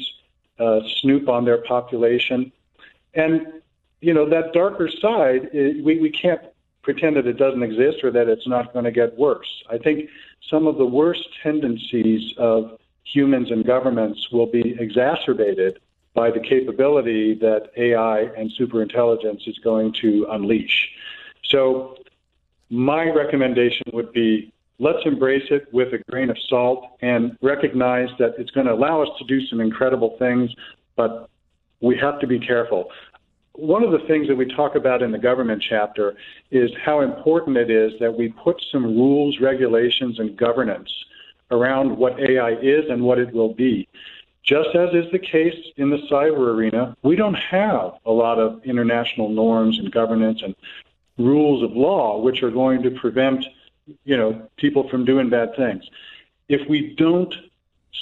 uh, 0.59 0.81
snoop 0.99 1.29
on 1.29 1.45
their 1.45 1.59
population 1.59 2.51
and, 3.13 3.47
you 3.99 4.13
know, 4.13 4.29
that 4.29 4.53
darker 4.53 4.89
side, 4.89 5.49
eh, 5.53 5.73
we, 5.83 5.99
we 5.99 6.09
can't 6.09 6.41
pretend 6.81 7.15
that 7.15 7.27
it 7.27 7.37
doesn't 7.37 7.63
exist 7.63 8.03
or 8.03 8.11
that 8.11 8.27
it's 8.27 8.47
not 8.47 8.73
going 8.73 8.85
to 8.85 8.91
get 8.91 9.17
worse. 9.17 9.63
I 9.69 9.77
think 9.77 10.09
some 10.49 10.67
of 10.67 10.77
the 10.77 10.85
worst 10.85 11.27
tendencies 11.43 12.33
of 12.37 12.79
humans 13.03 13.51
and 13.51 13.65
governments 13.65 14.31
will 14.31 14.47
be 14.47 14.75
exacerbated 14.79 15.79
by 16.13 16.31
the 16.31 16.39
capability 16.39 17.35
that 17.35 17.71
AI 17.77 18.21
and 18.37 18.51
superintelligence 18.59 19.47
is 19.47 19.57
going 19.59 19.93
to 20.01 20.27
unleash. 20.31 20.89
So, 21.43 21.97
my 22.69 23.09
recommendation 23.09 23.85
would 23.91 24.13
be 24.13 24.53
let's 24.79 25.05
embrace 25.05 25.45
it 25.51 25.71
with 25.73 25.93
a 25.93 25.99
grain 26.09 26.29
of 26.29 26.37
salt 26.49 26.97
and 27.01 27.37
recognize 27.41 28.09
that 28.17 28.33
it's 28.37 28.49
going 28.49 28.65
to 28.65 28.73
allow 28.73 29.01
us 29.01 29.09
to 29.19 29.25
do 29.25 29.45
some 29.45 29.61
incredible 29.61 30.15
things, 30.17 30.49
but 30.95 31.29
we 31.81 31.97
have 31.97 32.19
to 32.19 32.27
be 32.27 32.39
careful. 32.39 32.89
One 33.53 33.83
of 33.83 33.91
the 33.91 33.99
things 34.07 34.27
that 34.27 34.35
we 34.35 34.45
talk 34.45 34.75
about 34.75 35.01
in 35.01 35.11
the 35.11 35.17
government 35.17 35.63
chapter 35.67 36.15
is 36.51 36.71
how 36.83 37.01
important 37.01 37.57
it 37.57 37.69
is 37.69 37.91
that 37.99 38.15
we 38.17 38.29
put 38.29 38.63
some 38.71 38.85
rules, 38.85 39.39
regulations, 39.39 40.19
and 40.19 40.37
governance 40.37 40.91
around 41.51 41.97
what 41.97 42.19
AI 42.19 42.51
is 42.53 42.89
and 42.89 43.03
what 43.03 43.19
it 43.19 43.33
will 43.33 43.53
be. 43.53 43.87
Just 44.43 44.69
as 44.75 44.93
is 44.93 45.11
the 45.11 45.19
case 45.19 45.55
in 45.77 45.89
the 45.89 45.99
cyber 46.09 46.53
arena, 46.53 46.95
we 47.03 47.15
don't 47.15 47.35
have 47.35 47.93
a 48.05 48.11
lot 48.11 48.39
of 48.39 48.63
international 48.63 49.29
norms 49.29 49.77
and 49.77 49.91
governance 49.91 50.41
and 50.41 50.55
rules 51.17 51.61
of 51.61 51.75
law 51.75 52.19
which 52.19 52.41
are 52.41 52.49
going 52.49 52.81
to 52.81 52.91
prevent, 52.91 53.45
you 54.05 54.17
know, 54.17 54.49
people 54.57 54.89
from 54.89 55.05
doing 55.05 55.29
bad 55.29 55.55
things. 55.55 55.83
If 56.49 56.67
we 56.67 56.95
don't 56.95 57.33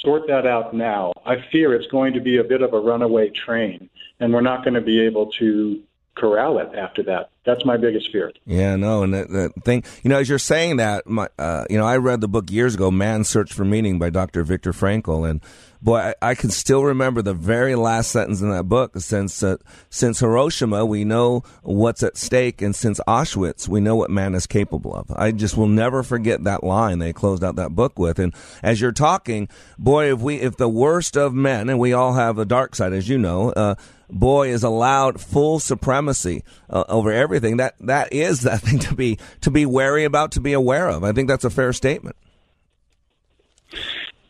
sort 0.01 0.27
that 0.27 0.45
out 0.45 0.73
now, 0.73 1.13
I 1.25 1.35
fear 1.51 1.73
it's 1.73 1.87
going 1.87 2.13
to 2.13 2.21
be 2.21 2.37
a 2.37 2.43
bit 2.43 2.61
of 2.61 2.73
a 2.73 2.79
runaway 2.79 3.29
train, 3.29 3.89
and 4.19 4.33
we're 4.33 4.41
not 4.41 4.63
going 4.63 4.75
to 4.75 4.81
be 4.81 4.99
able 5.01 5.31
to 5.33 5.81
corral 6.15 6.59
it 6.59 6.69
after 6.75 7.03
that. 7.03 7.31
That's 7.45 7.63
my 7.65 7.77
biggest 7.77 8.11
fear. 8.11 8.31
Yeah, 8.45 8.75
no, 8.75 9.03
and 9.03 9.13
that 9.13 9.53
thing, 9.63 9.83
you 10.03 10.09
know, 10.09 10.19
as 10.19 10.27
you're 10.27 10.37
saying 10.37 10.77
that, 10.77 11.07
my, 11.07 11.29
uh, 11.39 11.65
you 11.69 11.77
know, 11.77 11.85
I 11.85 11.97
read 11.97 12.21
the 12.21 12.27
book 12.27 12.51
years 12.51 12.75
ago, 12.75 12.91
Man's 12.91 13.29
Search 13.29 13.53
for 13.53 13.63
Meaning 13.63 13.97
by 13.97 14.09
Dr. 14.09 14.43
Viktor 14.43 14.73
Frankl, 14.73 15.29
and 15.29 15.41
boy, 15.81 15.97
I, 15.97 16.15
I, 16.21 16.35
can 16.35 16.49
still 16.49 16.83
remember 16.83 17.21
the 17.21 17.33
very 17.33 17.75
last 17.75 18.11
sentence 18.11 18.41
in 18.41 18.51
that 18.51 18.63
book. 18.63 18.97
Since 18.97 19.41
uh, 19.41 19.57
since 19.89 20.19
Hiroshima, 20.19 20.85
we 20.85 21.05
know 21.05 21.43
what's 21.63 22.03
at 22.03 22.17
stake, 22.17 22.61
and 22.61 22.75
since 22.75 22.99
Auschwitz, 23.07 23.67
we 23.67 23.79
know 23.79 23.95
what 23.95 24.09
man 24.09 24.35
is 24.35 24.45
capable 24.45 24.93
of. 24.93 25.11
I 25.15 25.31
just 25.31 25.57
will 25.57 25.67
never 25.67 26.03
forget 26.03 26.43
that 26.43 26.63
line 26.63 26.99
they 26.99 27.13
closed 27.13 27.43
out 27.43 27.55
that 27.55 27.71
book 27.71 27.97
with. 27.97 28.19
And 28.19 28.33
as 28.61 28.81
you're 28.81 28.91
talking, 28.91 29.47
boy, 29.77 30.11
if 30.11 30.19
we 30.19 30.35
if 30.35 30.57
the 30.57 30.69
worst 30.69 31.17
of 31.17 31.33
men, 31.33 31.69
and 31.69 31.79
we 31.79 31.93
all 31.93 32.13
have 32.13 32.37
a 32.37 32.45
dark 32.45 32.75
side, 32.75 32.93
as 32.93 33.07
you 33.07 33.17
know. 33.17 33.51
Uh, 33.51 33.75
boy 34.11 34.49
is 34.49 34.63
allowed 34.63 35.21
full 35.21 35.59
supremacy 35.59 36.43
uh, 36.69 36.83
over 36.89 37.11
everything. 37.29 37.57
That 37.57 37.75
that 37.81 38.11
is 38.11 38.41
that 38.43 38.61
thing 38.61 38.79
to 38.79 38.95
be 38.95 39.17
to 39.41 39.51
be 39.51 39.65
wary 39.65 40.03
about, 40.03 40.31
to 40.33 40.39
be 40.39 40.53
aware 40.53 40.89
of. 40.89 41.03
I 41.03 41.11
think 41.11 41.27
that's 41.27 41.45
a 41.45 41.49
fair 41.49 41.73
statement. 41.73 42.15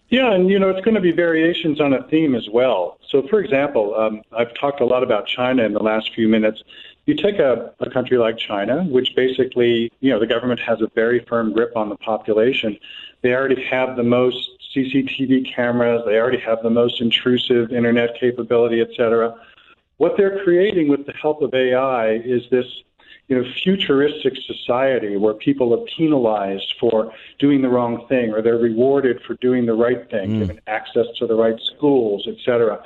Yeah, 0.09 0.33
and 0.33 0.49
you 0.49 0.57
know 0.57 0.69
it's 0.69 0.83
going 0.83 0.95
to 0.95 1.01
be 1.01 1.11
variations 1.11 1.79
on 1.79 1.93
a 1.93 2.03
theme 2.07 2.35
as 2.35 2.49
well. 2.49 2.97
So, 3.09 3.27
for 3.27 3.39
example, 3.39 3.95
um, 3.95 4.21
I've 4.35 4.53
talked 4.55 4.81
a 4.81 4.85
lot 4.85 5.03
about 5.03 5.27
China 5.27 5.63
in 5.63 5.73
the 5.73 5.83
last 5.83 6.13
few 6.13 6.27
minutes. 6.27 6.63
You 7.05 7.15
take 7.15 7.39
a, 7.39 7.73
a 7.79 7.89
country 7.89 8.17
like 8.17 8.37
China, 8.37 8.83
which 8.83 9.15
basically, 9.15 9.91
you 9.99 10.11
know, 10.11 10.19
the 10.19 10.27
government 10.27 10.59
has 10.61 10.81
a 10.81 10.87
very 10.93 11.23
firm 11.25 11.53
grip 11.53 11.75
on 11.75 11.89
the 11.89 11.95
population. 11.95 12.77
They 13.21 13.33
already 13.33 13.63
have 13.65 13.95
the 13.95 14.03
most 14.03 14.49
CCTV 14.75 15.53
cameras. 15.55 16.03
They 16.05 16.17
already 16.17 16.39
have 16.39 16.61
the 16.61 16.69
most 16.69 17.01
intrusive 17.01 17.71
internet 17.71 18.19
capability, 18.19 18.81
et 18.81 18.89
cetera. 18.95 19.35
What 19.97 20.17
they're 20.17 20.43
creating 20.43 20.87
with 20.87 21.05
the 21.05 21.13
help 21.13 21.41
of 21.41 21.53
AI 21.53 22.13
is 22.13 22.43
this 22.49 22.65
you 23.29 23.37
know, 23.37 23.49
futuristic 23.63 24.33
society 24.45 25.15
where 25.15 25.35
people 25.35 25.73
are 25.73 25.85
penalized 25.97 26.73
for 26.79 27.13
doing 27.37 27.61
the 27.61 27.69
wrong 27.69 28.05
thing 28.07 28.31
or 28.31 28.41
they're 28.41 28.57
rewarded 28.57 29.21
for 29.21 29.35
doing 29.35 29.67
the 29.67 29.73
right 29.73 30.09
thing, 30.09 30.31
mm. 30.31 30.39
given 30.39 30.59
access 30.65 31.05
to 31.19 31.27
the 31.27 31.35
right 31.35 31.59
schools, 31.75 32.27
et 32.27 32.35
cetera. 32.43 32.83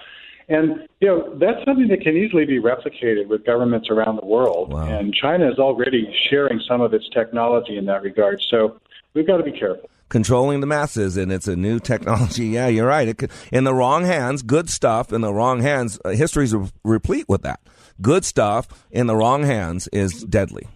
And, 0.50 0.88
you 1.00 1.08
know, 1.08 1.34
that's 1.36 1.64
something 1.64 1.88
that 1.88 2.02
can 2.02 2.18
easily 2.18 2.46
be 2.46 2.60
replicated 2.60 3.28
with 3.28 3.46
governments 3.46 3.89
around 3.89 4.18
the 4.18 4.26
world. 4.26 4.74
Wow. 4.74 4.86
And 4.86 5.14
China 5.14 5.50
is 5.50 5.58
already 5.58 6.14
sharing 6.30 6.60
some 6.60 6.82
of 6.82 6.94
its 6.94 7.08
technology 7.10 7.78
in 7.78 7.86
that 7.86 8.04
regard. 8.04 8.41
So 8.50 8.78
we've 9.14 9.26
got 9.26 9.38
to 9.38 9.44
be 9.44 9.54
careful 9.54 9.89
controlling 10.14 10.61
the 10.61 10.68
masses, 10.68 11.18
and 11.18 11.32
it's 11.32 11.47
a 11.47 11.55
new 11.55 11.80
technology. 11.80 12.43
Yeah, 12.53 12.68
you're 12.68 12.88
right. 12.88 13.07
It 13.07 13.18
could, 13.18 13.32
in 13.51 13.64
the 13.64 13.74
wrong 13.74 14.05
hands, 14.05 14.43
good 14.43 14.70
stuff. 14.70 15.11
In 15.11 15.22
the 15.22 15.34
wrong 15.34 15.61
hands, 15.61 15.99
uh, 16.05 16.09
history's 16.09 16.53
re- 16.53 16.70
replete 16.84 17.28
with 17.28 17.41
that 17.41 17.59
good 17.99 18.24
stuff 18.24 18.68
in 18.91 19.07
the 19.07 19.16
wrong 19.16 19.43
hands 19.43 19.88
is 19.88 20.24
deadly. 20.24 20.68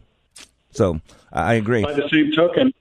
So 0.71 1.01
I 1.31 1.53
agree. 1.53 1.83
By 1.83 1.93
the 1.93 2.09
same 2.09 2.31
token, 2.31 2.73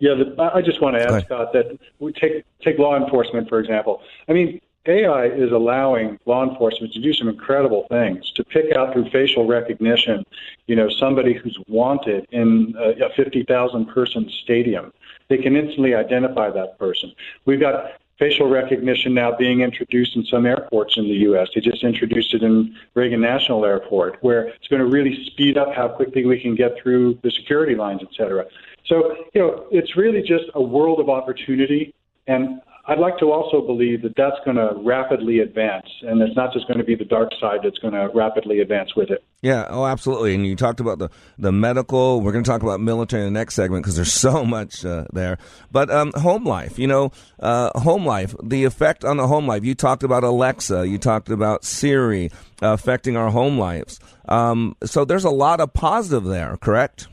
yeah, 0.00 0.14
the, 0.14 0.50
I 0.54 0.60
just 0.60 0.80
want 0.80 0.96
to 0.96 1.02
add, 1.02 1.24
Scott, 1.24 1.52
that 1.52 1.78
we 2.00 2.12
take 2.12 2.44
take 2.60 2.78
law 2.78 2.96
enforcement 2.96 3.48
for 3.48 3.60
example. 3.60 4.02
I 4.28 4.32
mean, 4.32 4.60
AI 4.86 5.26
is 5.26 5.52
allowing 5.52 6.18
law 6.26 6.42
enforcement 6.48 6.92
to 6.94 7.00
do 7.00 7.12
some 7.12 7.28
incredible 7.28 7.86
things. 7.88 8.32
To 8.32 8.42
pick 8.42 8.74
out 8.74 8.92
through 8.92 9.10
facial 9.10 9.46
recognition, 9.46 10.24
you 10.66 10.74
know, 10.74 10.88
somebody 10.88 11.34
who's 11.34 11.56
wanted 11.68 12.26
in 12.32 12.74
a, 12.78 13.06
a 13.06 13.10
50,000 13.14 13.86
person 13.86 14.28
stadium, 14.42 14.92
they 15.32 15.38
can 15.38 15.56
instantly 15.56 15.94
identify 15.94 16.50
that 16.50 16.78
person. 16.78 17.10
We've 17.46 17.58
got 17.58 17.92
facial 18.18 18.48
recognition 18.48 19.14
now 19.14 19.34
being 19.34 19.62
introduced 19.62 20.14
in 20.14 20.24
some 20.26 20.44
airports 20.44 20.98
in 20.98 21.04
the 21.04 21.16
U.S. 21.28 21.48
They 21.54 21.62
just 21.62 21.82
introduced 21.82 22.34
it 22.34 22.42
in 22.42 22.76
Reagan 22.92 23.22
National 23.22 23.64
Airport, 23.64 24.22
where 24.22 24.48
it's 24.48 24.68
going 24.68 24.82
to 24.82 24.86
really 24.86 25.24
speed 25.24 25.56
up 25.56 25.74
how 25.74 25.88
quickly 25.88 26.26
we 26.26 26.38
can 26.38 26.54
get 26.54 26.76
through 26.80 27.18
the 27.22 27.30
security 27.30 27.74
lines, 27.74 28.02
et 28.02 28.10
cetera. 28.14 28.44
So, 28.84 29.16
you 29.32 29.40
know, 29.40 29.66
it's 29.70 29.96
really 29.96 30.20
just 30.20 30.44
a 30.54 30.62
world 30.62 31.00
of 31.00 31.08
opportunity. 31.08 31.94
And 32.26 32.60
I'd 32.86 32.98
like 32.98 33.16
to 33.18 33.30
also 33.30 33.64
believe 33.64 34.02
that 34.02 34.16
that's 34.16 34.36
going 34.44 34.56
to 34.56 34.72
rapidly 34.84 35.38
advance, 35.38 35.86
and 36.02 36.20
it's 36.20 36.34
not 36.34 36.52
just 36.52 36.66
going 36.66 36.78
to 36.78 36.84
be 36.84 36.96
the 36.96 37.04
dark 37.04 37.30
side 37.40 37.60
that's 37.62 37.78
going 37.78 37.94
to 37.94 38.10
rapidly 38.12 38.58
advance 38.58 38.96
with 38.96 39.10
it. 39.10 39.22
Yeah, 39.40 39.66
oh, 39.70 39.86
absolutely. 39.86 40.34
And 40.34 40.44
you 40.44 40.56
talked 40.56 40.80
about 40.80 40.98
the, 40.98 41.08
the 41.38 41.52
medical. 41.52 42.20
We're 42.20 42.32
going 42.32 42.42
to 42.42 42.50
talk 42.50 42.62
about 42.62 42.80
military 42.80 43.24
in 43.24 43.32
the 43.32 43.38
next 43.38 43.54
segment 43.54 43.84
because 43.84 43.94
there's 43.94 44.12
so 44.28 44.44
much 44.44 44.84
uh, 44.84 45.04
there. 45.12 45.38
But 45.70 45.90
um, 45.90 46.12
home 46.16 46.44
life, 46.44 46.76
you 46.76 46.88
know, 46.88 47.12
uh, 47.38 47.78
home 47.78 48.04
life, 48.04 48.34
the 48.42 48.64
effect 48.64 49.04
on 49.04 49.16
the 49.16 49.28
home 49.28 49.46
life. 49.46 49.64
You 49.64 49.76
talked 49.76 50.02
about 50.02 50.24
Alexa. 50.24 50.88
You 50.88 50.98
talked 50.98 51.28
about 51.28 51.64
Siri 51.64 52.30
uh, 52.62 52.72
affecting 52.72 53.16
our 53.16 53.30
home 53.30 53.58
lives. 53.58 54.00
Um, 54.28 54.76
so 54.84 55.04
there's 55.04 55.24
a 55.24 55.30
lot 55.30 55.60
of 55.60 55.72
positive 55.72 56.24
there, 56.24 56.56
correct? 56.56 57.06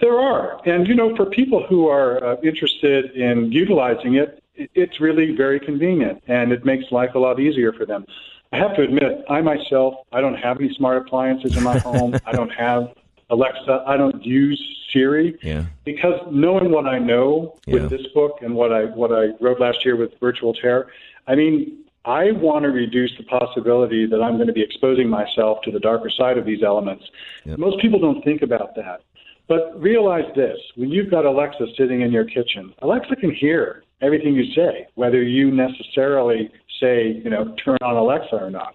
There 0.00 0.18
are. 0.18 0.60
And, 0.66 0.86
you 0.86 0.94
know, 0.94 1.14
for 1.16 1.26
people 1.26 1.66
who 1.66 1.88
are 1.88 2.22
uh, 2.24 2.36
interested 2.42 3.12
in 3.12 3.50
utilizing 3.52 4.14
it, 4.14 4.42
it's 4.54 5.00
really 5.00 5.34
very 5.36 5.60
convenient 5.60 6.22
and 6.26 6.52
it 6.52 6.64
makes 6.64 6.90
life 6.90 7.14
a 7.14 7.18
lot 7.18 7.38
easier 7.40 7.72
for 7.72 7.86
them. 7.86 8.04
I 8.52 8.56
have 8.58 8.74
to 8.76 8.82
admit, 8.82 9.24
I 9.28 9.40
myself, 9.40 9.94
I 10.12 10.20
don't 10.20 10.34
have 10.36 10.58
any 10.60 10.72
smart 10.74 10.98
appliances 10.98 11.56
in 11.56 11.62
my 11.62 11.78
home. 11.90 12.16
I 12.26 12.32
don't 12.32 12.50
have 12.50 12.92
Alexa. 13.30 13.84
I 13.86 13.96
don't 13.96 14.24
use 14.24 14.60
Siri. 14.92 15.38
Yeah. 15.42 15.66
Because 15.84 16.18
knowing 16.30 16.70
what 16.70 16.86
I 16.86 16.98
know 16.98 17.56
with 17.66 17.82
Yeah. 17.82 17.88
this 17.88 18.06
book 18.08 18.38
and 18.40 18.54
what 18.54 18.72
I 18.72 18.86
what 18.86 19.12
I 19.12 19.28
wrote 19.40 19.60
last 19.60 19.84
year 19.84 19.96
with 19.96 20.18
Virtual 20.18 20.54
Terror, 20.54 20.90
I 21.26 21.34
mean, 21.34 21.84
I 22.04 22.30
want 22.32 22.62
to 22.62 22.70
reduce 22.70 23.14
the 23.18 23.24
possibility 23.24 24.06
that 24.06 24.22
I'm 24.22 24.36
going 24.36 24.46
to 24.46 24.52
be 24.54 24.62
exposing 24.62 25.10
myself 25.10 25.60
to 25.62 25.70
the 25.70 25.80
darker 25.80 26.08
side 26.08 26.38
of 26.38 26.46
these 26.46 26.62
elements. 26.62 27.04
Most 27.44 27.80
people 27.80 27.98
don't 27.98 28.24
think 28.24 28.40
about 28.40 28.74
that. 28.76 29.02
But 29.48 29.80
realize 29.80 30.26
this 30.36 30.58
when 30.76 30.90
you've 30.90 31.10
got 31.10 31.24
Alexa 31.24 31.66
sitting 31.76 32.02
in 32.02 32.12
your 32.12 32.24
kitchen, 32.24 32.74
Alexa 32.82 33.16
can 33.16 33.34
hear 33.34 33.82
everything 34.00 34.34
you 34.34 34.52
say, 34.52 34.86
whether 34.94 35.22
you 35.22 35.50
necessarily 35.50 36.50
say, 36.80 37.20
you 37.24 37.30
know, 37.30 37.54
turn 37.64 37.78
on 37.82 37.96
Alexa 37.96 38.36
or 38.36 38.50
not. 38.50 38.74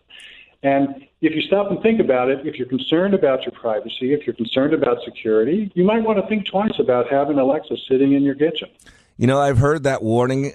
And 0.63 1.07
if 1.21 1.35
you 1.35 1.41
stop 1.41 1.69
and 1.69 1.81
think 1.81 1.99
about 1.99 2.29
it, 2.29 2.45
if 2.47 2.55
you're 2.55 2.67
concerned 2.67 3.13
about 3.13 3.43
your 3.43 3.51
privacy, 3.51 4.13
if 4.13 4.25
you're 4.25 4.35
concerned 4.35 4.73
about 4.73 4.97
security, 5.03 5.71
you 5.75 5.83
might 5.83 6.03
want 6.03 6.19
to 6.19 6.27
think 6.27 6.47
twice 6.47 6.79
about 6.79 7.09
having 7.09 7.37
Alexa 7.37 7.75
sitting 7.87 8.13
in 8.13 8.23
your 8.23 8.35
kitchen. 8.35 8.69
You 9.17 9.27
know, 9.27 9.39
I've 9.39 9.57
heard 9.57 9.83
that 9.83 10.01
warning 10.01 10.51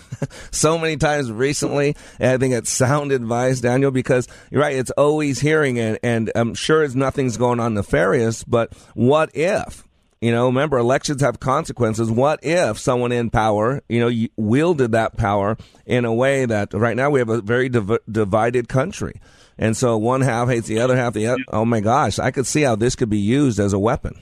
so 0.50 0.78
many 0.78 0.96
times 0.96 1.30
recently, 1.30 1.96
and 2.18 2.30
I 2.30 2.38
think 2.38 2.54
it's 2.54 2.70
sound 2.70 3.12
advice, 3.12 3.60
Daniel, 3.60 3.90
because 3.90 4.28
you're 4.50 4.60
right, 4.60 4.76
it's 4.76 4.90
always 4.92 5.40
hearing 5.40 5.76
it, 5.78 5.98
and 6.02 6.30
I'm 6.34 6.54
sure 6.54 6.84
it's 6.84 6.94
nothing's 6.94 7.36
going 7.36 7.60
on 7.60 7.74
nefarious, 7.74 8.44
but 8.44 8.72
what 8.94 9.34
if? 9.34 9.84
You 10.20 10.30
know, 10.30 10.46
remember, 10.46 10.78
elections 10.78 11.20
have 11.20 11.40
consequences. 11.40 12.08
What 12.08 12.44
if 12.44 12.78
someone 12.78 13.10
in 13.10 13.28
power, 13.28 13.82
you 13.88 13.98
know, 13.98 14.28
wielded 14.36 14.92
that 14.92 15.16
power 15.16 15.56
in 15.84 16.04
a 16.04 16.14
way 16.14 16.46
that 16.46 16.72
right 16.74 16.96
now 16.96 17.10
we 17.10 17.18
have 17.18 17.28
a 17.28 17.40
very 17.40 17.68
div- 17.68 17.98
divided 18.08 18.68
country. 18.68 19.20
And 19.58 19.76
so 19.76 19.98
one 19.98 20.20
half 20.20 20.48
hates 20.48 20.68
the 20.68 20.78
other 20.78 20.96
half. 20.96 21.14
The 21.14 21.26
other, 21.26 21.42
oh 21.48 21.64
my 21.64 21.80
gosh, 21.80 22.20
I 22.20 22.30
could 22.30 22.46
see 22.46 22.62
how 22.62 22.76
this 22.76 22.94
could 22.94 23.10
be 23.10 23.18
used 23.18 23.58
as 23.58 23.72
a 23.72 23.80
weapon. 23.80 24.16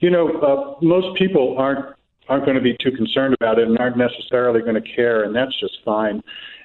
You 0.00 0.10
know, 0.10 0.28
uh, 0.28 0.84
most 0.84 1.18
people 1.18 1.56
aren't 1.58 1.95
aren't 2.28 2.44
going 2.44 2.56
to 2.56 2.62
be 2.62 2.76
too 2.78 2.92
concerned 2.92 3.34
about 3.34 3.58
it 3.58 3.68
and 3.68 3.78
aren't 3.78 3.96
necessarily 3.96 4.60
going 4.60 4.74
to 4.74 4.94
care, 4.94 5.24
and 5.24 5.34
that's 5.34 5.58
just 5.58 5.78
fine. 5.84 6.22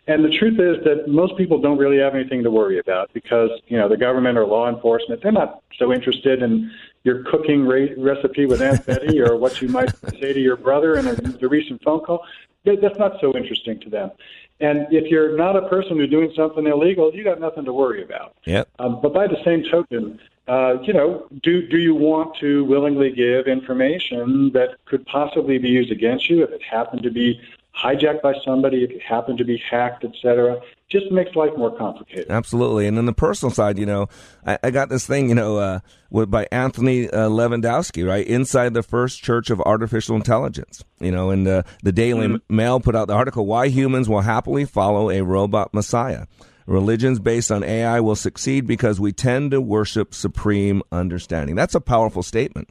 And 0.07 0.25
the 0.25 0.29
truth 0.29 0.59
is 0.59 0.83
that 0.83 1.07
most 1.07 1.37
people 1.37 1.59
don't 1.59 1.77
really 1.77 1.99
have 1.99 2.15
anything 2.15 2.43
to 2.43 2.51
worry 2.51 2.79
about 2.79 3.11
because 3.13 3.51
you 3.67 3.77
know 3.77 3.87
the 3.87 3.97
government 3.97 4.37
or 4.37 4.45
law 4.45 4.67
enforcement 4.67 5.21
they're 5.21 5.31
not 5.31 5.61
so 5.77 5.93
interested 5.93 6.41
in 6.41 6.71
your 7.03 7.23
cooking 7.23 7.65
re- 7.65 7.93
recipe 7.97 8.45
with 8.45 8.61
Aunt 8.61 8.85
Betty 8.85 9.21
or 9.25 9.35
what 9.35 9.61
you 9.61 9.67
might 9.67 9.95
say 10.19 10.33
to 10.33 10.39
your 10.39 10.57
brother 10.57 10.95
in 10.97 11.07
a, 11.07 11.13
the 11.13 11.47
recent 11.47 11.81
phone 11.83 12.01
call. 12.01 12.25
That- 12.65 12.81
That's 12.81 12.99
not 12.99 13.13
so 13.21 13.35
interesting 13.35 13.79
to 13.81 13.89
them. 13.89 14.11
And 14.59 14.85
if 14.91 15.09
you're 15.09 15.35
not 15.35 15.55
a 15.55 15.67
person 15.67 15.97
who's 15.97 16.09
doing 16.09 16.31
something 16.35 16.67
illegal, 16.67 17.11
you 17.13 17.23
got 17.23 17.39
nothing 17.39 17.65
to 17.65 17.73
worry 17.73 18.03
about. 18.03 18.35
Yep. 18.45 18.69
Um, 18.77 18.99
but 19.01 19.11
by 19.11 19.25
the 19.25 19.37
same 19.43 19.63
token, 19.71 20.19
uh, 20.51 20.81
you 20.83 20.91
know, 20.91 21.25
do 21.41 21.65
do 21.65 21.77
you 21.77 21.95
want 21.95 22.35
to 22.35 22.65
willingly 22.65 23.09
give 23.09 23.47
information 23.47 24.51
that 24.53 24.83
could 24.83 25.05
possibly 25.05 25.57
be 25.57 25.69
used 25.69 25.91
against 25.91 26.29
you 26.29 26.43
if 26.43 26.49
it 26.49 26.61
happened 26.61 27.03
to 27.03 27.09
be 27.09 27.39
hijacked 27.73 28.21
by 28.21 28.33
somebody, 28.43 28.83
if 28.83 28.91
it 28.91 29.01
happened 29.01 29.37
to 29.37 29.45
be 29.45 29.55
hacked, 29.57 30.03
etc. 30.03 30.59
Just 30.89 31.09
makes 31.09 31.37
life 31.37 31.51
more 31.55 31.73
complicated. 31.73 32.29
Absolutely. 32.29 32.85
And 32.85 32.97
on 32.97 33.05
the 33.05 33.13
personal 33.13 33.53
side, 33.53 33.79
you 33.79 33.85
know, 33.85 34.09
I, 34.45 34.59
I 34.61 34.71
got 34.71 34.89
this 34.89 35.07
thing, 35.07 35.29
you 35.29 35.35
know, 35.35 35.55
uh, 35.55 35.79
with, 36.09 36.29
by 36.29 36.49
Anthony 36.51 37.09
uh, 37.09 37.29
Levandowski, 37.29 38.05
right? 38.05 38.27
Inside 38.27 38.73
the 38.73 38.83
First 38.83 39.23
Church 39.23 39.51
of 39.51 39.61
Artificial 39.61 40.17
Intelligence, 40.17 40.83
you 40.99 41.13
know, 41.13 41.29
and 41.29 41.47
uh, 41.47 41.63
the 41.81 41.93
Daily 41.93 42.41
Mail 42.49 42.81
put 42.81 42.93
out 42.93 43.07
the 43.07 43.13
article, 43.13 43.45
Why 43.45 43.69
Humans 43.69 44.09
Will 44.09 44.19
Happily 44.19 44.65
Follow 44.65 45.09
a 45.09 45.21
Robot 45.21 45.73
Messiah. 45.73 46.25
Religions 46.71 47.19
based 47.19 47.51
on 47.51 47.63
AI 47.65 47.99
will 47.99 48.15
succeed 48.15 48.65
because 48.65 48.97
we 48.97 49.11
tend 49.11 49.51
to 49.51 49.59
worship 49.59 50.13
supreme 50.13 50.81
understanding. 50.89 51.53
That's 51.55 51.75
a 51.75 51.81
powerful 51.81 52.23
statement. 52.23 52.69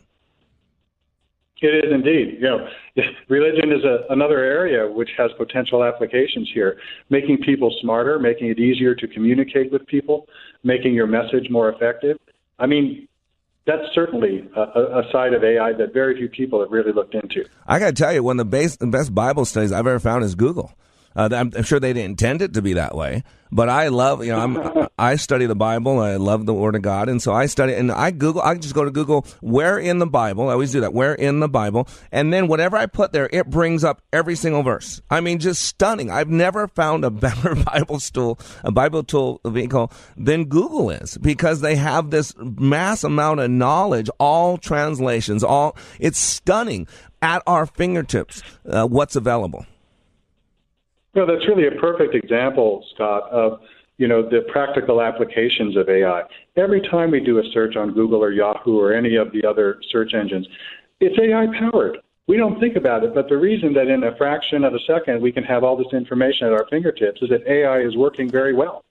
It 1.60 1.84
is 1.84 1.92
indeed. 1.92 2.38
You 2.40 2.48
know, 2.48 2.68
religion 3.28 3.70
is 3.70 3.84
a, 3.84 4.10
another 4.10 4.38
area 4.38 4.90
which 4.90 5.10
has 5.18 5.30
potential 5.36 5.84
applications 5.84 6.50
here, 6.54 6.78
making 7.10 7.42
people 7.44 7.70
smarter, 7.82 8.18
making 8.18 8.48
it 8.48 8.58
easier 8.58 8.94
to 8.94 9.06
communicate 9.06 9.70
with 9.70 9.86
people, 9.86 10.26
making 10.64 10.94
your 10.94 11.06
message 11.06 11.50
more 11.50 11.70
effective. 11.70 12.16
I 12.58 12.64
mean, 12.64 13.06
that's 13.66 13.84
certainly 13.94 14.48
a, 14.56 14.60
a 14.60 15.02
side 15.12 15.34
of 15.34 15.44
AI 15.44 15.74
that 15.74 15.92
very 15.92 16.16
few 16.16 16.30
people 16.30 16.60
have 16.60 16.70
really 16.70 16.92
looked 16.92 17.14
into. 17.14 17.44
I 17.66 17.78
got 17.78 17.88
to 17.88 17.92
tell 17.92 18.14
you, 18.14 18.22
one 18.22 18.40
of 18.40 18.46
the 18.46 18.50
base, 18.50 18.76
the 18.76 18.86
best 18.86 19.14
Bible 19.14 19.44
studies 19.44 19.72
I've 19.72 19.86
ever 19.86 20.00
found 20.00 20.24
is 20.24 20.34
Google. 20.34 20.72
Uh, 21.14 21.28
I'm, 21.32 21.52
I'm 21.56 21.62
sure 21.62 21.80
they 21.80 21.92
didn't 21.92 22.10
intend 22.10 22.42
it 22.42 22.54
to 22.54 22.62
be 22.62 22.74
that 22.74 22.94
way, 22.94 23.24
but 23.50 23.68
I 23.68 23.88
love, 23.88 24.24
you 24.24 24.32
know, 24.32 24.38
I'm, 24.38 24.88
I 24.98 25.16
study 25.16 25.46
the 25.46 25.54
Bible. 25.54 25.98
I 25.98 26.16
love 26.16 26.46
the 26.46 26.54
Word 26.54 26.76
of 26.76 26.82
God, 26.82 27.08
and 27.08 27.20
so 27.20 27.32
I 27.32 27.46
study 27.46 27.72
and 27.74 27.90
I 27.90 28.10
Google. 28.10 28.42
I 28.42 28.54
just 28.56 28.74
go 28.74 28.84
to 28.84 28.90
Google 28.90 29.26
where 29.40 29.78
in 29.78 29.98
the 29.98 30.06
Bible. 30.06 30.48
I 30.48 30.52
always 30.52 30.72
do 30.72 30.80
that. 30.82 30.92
Where 30.92 31.14
in 31.14 31.40
the 31.40 31.48
Bible, 31.48 31.88
and 32.12 32.32
then 32.32 32.48
whatever 32.48 32.76
I 32.76 32.86
put 32.86 33.12
there, 33.12 33.28
it 33.32 33.48
brings 33.48 33.82
up 33.82 34.02
every 34.12 34.36
single 34.36 34.62
verse. 34.62 35.00
I 35.10 35.20
mean, 35.20 35.38
just 35.38 35.62
stunning. 35.62 36.10
I've 36.10 36.28
never 36.28 36.68
found 36.68 37.04
a 37.04 37.10
better 37.10 37.54
Bible 37.54 37.98
tool, 37.98 38.38
a 38.62 38.70
Bible 38.70 39.02
tool 39.02 39.40
vehicle 39.44 39.90
than 40.16 40.44
Google 40.44 40.90
is 40.90 41.16
because 41.18 41.60
they 41.60 41.76
have 41.76 42.10
this 42.10 42.34
mass 42.38 43.04
amount 43.04 43.40
of 43.40 43.50
knowledge, 43.50 44.10
all 44.18 44.58
translations, 44.58 45.42
all. 45.42 45.76
It's 45.98 46.18
stunning 46.18 46.86
at 47.22 47.42
our 47.46 47.66
fingertips. 47.66 48.42
Uh, 48.68 48.86
what's 48.86 49.16
available. 49.16 49.66
No, 51.14 51.26
that's 51.26 51.46
really 51.48 51.66
a 51.66 51.80
perfect 51.80 52.14
example, 52.14 52.84
Scott, 52.94 53.30
of 53.30 53.60
you 53.98 54.08
know 54.08 54.22
the 54.22 54.42
practical 54.50 55.02
applications 55.02 55.76
of 55.76 55.88
AI. 55.88 56.22
Every 56.56 56.80
time 56.80 57.10
we 57.10 57.20
do 57.20 57.38
a 57.38 57.42
search 57.52 57.76
on 57.76 57.92
Google 57.92 58.22
or 58.22 58.32
Yahoo 58.32 58.78
or 58.78 58.92
any 58.92 59.16
of 59.16 59.32
the 59.32 59.44
other 59.46 59.80
search 59.90 60.14
engines, 60.14 60.46
it's 61.00 61.18
AI 61.18 61.46
powered. 61.58 61.98
We 62.26 62.36
don't 62.36 62.60
think 62.60 62.76
about 62.76 63.02
it, 63.02 63.12
but 63.12 63.28
the 63.28 63.36
reason 63.36 63.74
that 63.74 63.88
in 63.88 64.04
a 64.04 64.16
fraction 64.16 64.62
of 64.62 64.72
a 64.72 64.78
second 64.86 65.20
we 65.20 65.32
can 65.32 65.42
have 65.44 65.64
all 65.64 65.76
this 65.76 65.92
information 65.92 66.46
at 66.46 66.52
our 66.52 66.66
fingertips 66.70 67.20
is 67.22 67.28
that 67.30 67.46
AI 67.46 67.80
is 67.80 67.96
working 67.96 68.30
very 68.30 68.54
well. 68.54 68.84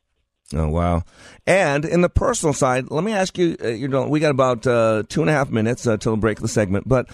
Oh 0.54 0.68
wow! 0.68 1.04
And 1.46 1.86
in 1.86 2.02
the 2.02 2.10
personal 2.10 2.54
side, 2.54 2.90
let 2.90 3.04
me 3.04 3.14
ask 3.14 3.38
you. 3.38 3.56
Uh, 3.64 3.68
you 3.68 3.88
know, 3.88 4.08
we 4.08 4.20
got 4.20 4.32
about 4.32 4.66
uh, 4.66 5.04
two 5.08 5.22
and 5.22 5.30
a 5.30 5.34
half 5.34 5.52
minutes 5.52 5.86
uh, 5.86 5.98
till 5.98 6.18
break 6.18 6.40
the 6.40 6.48
segment, 6.48 6.88
but 6.88 7.08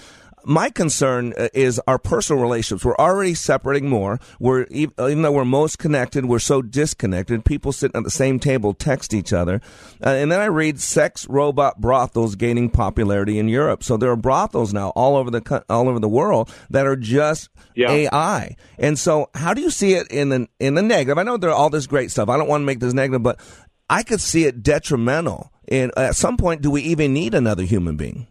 my 0.46 0.70
concern 0.70 1.34
uh, 1.38 1.50
is 1.54 1.80
our 1.88 1.98
personal 1.98 2.42
relationships. 2.42 2.86
We're 2.86 2.96
already 2.96 3.34
separating 3.34 3.90
more. 3.90 4.20
We're 4.40 4.66
even 4.70 5.22
though 5.22 5.32
we're 5.32 5.46
most 5.46 5.80
connected, 5.80 6.26
we're 6.26 6.40
so 6.40 6.62
disconnected. 6.62 7.46
People 7.46 7.72
sitting 7.72 7.98
at 7.98 8.04
the 8.04 8.12
same 8.12 8.40
table 8.40 8.74
text 8.74 9.14
each 9.14 9.34
other, 9.34 9.62
uh, 10.06 10.10
and 10.10 10.32
then 10.32 10.40
I 10.40 10.46
read 10.46 10.80
sex 10.80 11.28
robot 11.28 11.82
brothels 11.82 12.36
gaining 12.36 12.70
popularity 12.70 13.40
in 13.40 13.48
Europe. 13.48 13.84
So 13.84 13.98
there 13.98 14.12
are 14.12 14.16
brothels 14.16 14.74
now 14.74 14.90
all 14.90 15.16
over 15.16 15.32
the 15.32 15.66
all 15.70 15.90
over 15.90 16.00
the 16.00 16.10
world 16.10 16.54
that 16.70 16.86
are 16.86 16.96
just 16.96 17.50
AI. 17.78 18.56
And 18.78 18.98
so, 18.98 19.30
how 19.34 19.54
do 19.54 19.62
you 19.62 19.70
see 19.70 19.94
it 19.94 20.08
in 20.10 20.30
the 20.30 20.48
in 20.60 20.76
the 20.76 20.82
negative? 20.84 21.18
I 21.18 21.24
know 21.24 21.38
there 21.38 21.50
are 21.50 21.56
all 21.56 21.70
this 21.70 21.88
great 21.88 22.12
stuff. 22.12 22.30
I 22.30 22.38
don't 22.38 22.48
want 22.48 22.62
to 22.62 22.66
make 22.66 22.80
this 22.80 22.94
negative, 22.94 23.24
but 23.24 23.40
I 23.90 24.04
could 24.04 24.22
see 24.22 24.46
it 24.46 24.64
detrimental. 24.64 25.52
And 25.68 25.92
at 25.98 26.16
some 26.16 26.38
point, 26.38 26.62
do 26.62 26.70
we 26.70 26.82
even 26.84 27.14
need 27.14 27.34
another 27.34 27.64
human 27.64 27.98
being? 27.98 28.28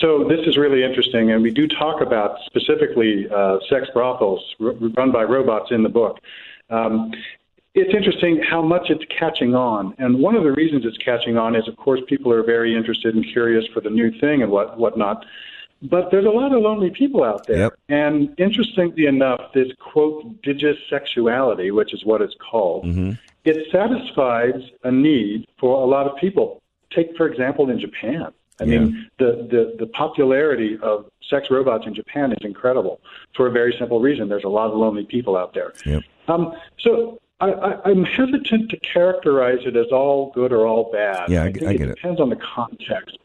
So 0.00 0.26
this 0.28 0.40
is 0.46 0.56
really 0.56 0.82
interesting, 0.82 1.30
and 1.30 1.42
we 1.42 1.50
do 1.50 1.68
talk 1.68 2.00
about 2.00 2.38
specifically 2.46 3.28
uh, 3.30 3.58
sex 3.68 3.88
brothels 3.92 4.42
r- 4.60 4.72
run 4.96 5.12
by 5.12 5.22
robots 5.22 5.70
in 5.70 5.82
the 5.82 5.88
book. 5.88 6.18
Um, 6.68 7.12
it's 7.74 7.94
interesting 7.94 8.42
how 8.42 8.62
much 8.62 8.90
it's 8.90 9.04
catching 9.18 9.54
on, 9.54 9.94
and 9.98 10.18
one 10.18 10.34
of 10.36 10.44
the 10.44 10.52
reasons 10.52 10.84
it's 10.84 10.98
catching 10.98 11.36
on 11.36 11.54
is, 11.56 11.66
of 11.68 11.76
course, 11.76 12.00
people 12.08 12.32
are 12.32 12.42
very 12.42 12.74
interested 12.74 13.14
and 13.14 13.24
curious 13.24 13.64
for 13.72 13.80
the 13.80 13.90
new 13.90 14.10
thing 14.20 14.42
and 14.42 14.50
what 14.50 14.78
whatnot. 14.78 15.24
But 15.82 16.10
there's 16.10 16.24
a 16.24 16.30
lot 16.30 16.52
of 16.52 16.62
lonely 16.62 16.90
people 16.90 17.22
out 17.24 17.46
there, 17.46 17.76
and 17.88 18.34
interestingly 18.38 19.06
enough, 19.06 19.52
this 19.52 19.68
quote 19.78 20.40
digisexuality, 20.42 21.72
which 21.74 21.92
is 21.92 22.04
what 22.04 22.22
it's 22.22 22.34
called, 22.50 22.84
it 23.44 23.70
satisfies 23.70 24.60
a 24.82 24.90
need 24.90 25.46
for 25.58 25.82
a 25.82 25.86
lot 25.86 26.06
of 26.06 26.16
people. 26.16 26.62
Take, 26.90 27.16
for 27.16 27.26
example, 27.26 27.68
in 27.70 27.78
Japan. 27.78 28.32
I 28.60 28.64
yeah. 28.64 28.78
mean, 28.78 29.10
the, 29.18 29.48
the, 29.50 29.76
the 29.78 29.86
popularity 29.88 30.78
of 30.82 31.06
sex 31.28 31.48
robots 31.50 31.86
in 31.86 31.94
Japan 31.94 32.32
is 32.32 32.38
incredible 32.42 33.00
for 33.34 33.46
a 33.46 33.50
very 33.50 33.74
simple 33.78 34.00
reason. 34.00 34.28
There's 34.28 34.44
a 34.44 34.48
lot 34.48 34.70
of 34.70 34.76
lonely 34.76 35.04
people 35.04 35.36
out 35.36 35.54
there. 35.54 35.72
Yep. 35.84 36.02
Um, 36.28 36.52
so 36.78 37.20
I, 37.40 37.90
am 37.90 38.04
hesitant 38.04 38.70
to 38.70 38.76
characterize 38.80 39.58
it 39.66 39.76
as 39.76 39.86
all 39.92 40.30
good 40.34 40.52
or 40.52 40.66
all 40.66 40.90
bad. 40.92 41.28
Yeah, 41.28 41.42
I, 41.42 41.46
I, 41.46 41.52
think 41.52 41.66
I 41.66 41.72
get 41.72 41.88
it. 41.88 41.90
it. 41.90 41.94
Depends 41.96 42.20
on 42.20 42.30
the 42.30 42.36
context. 42.36 43.18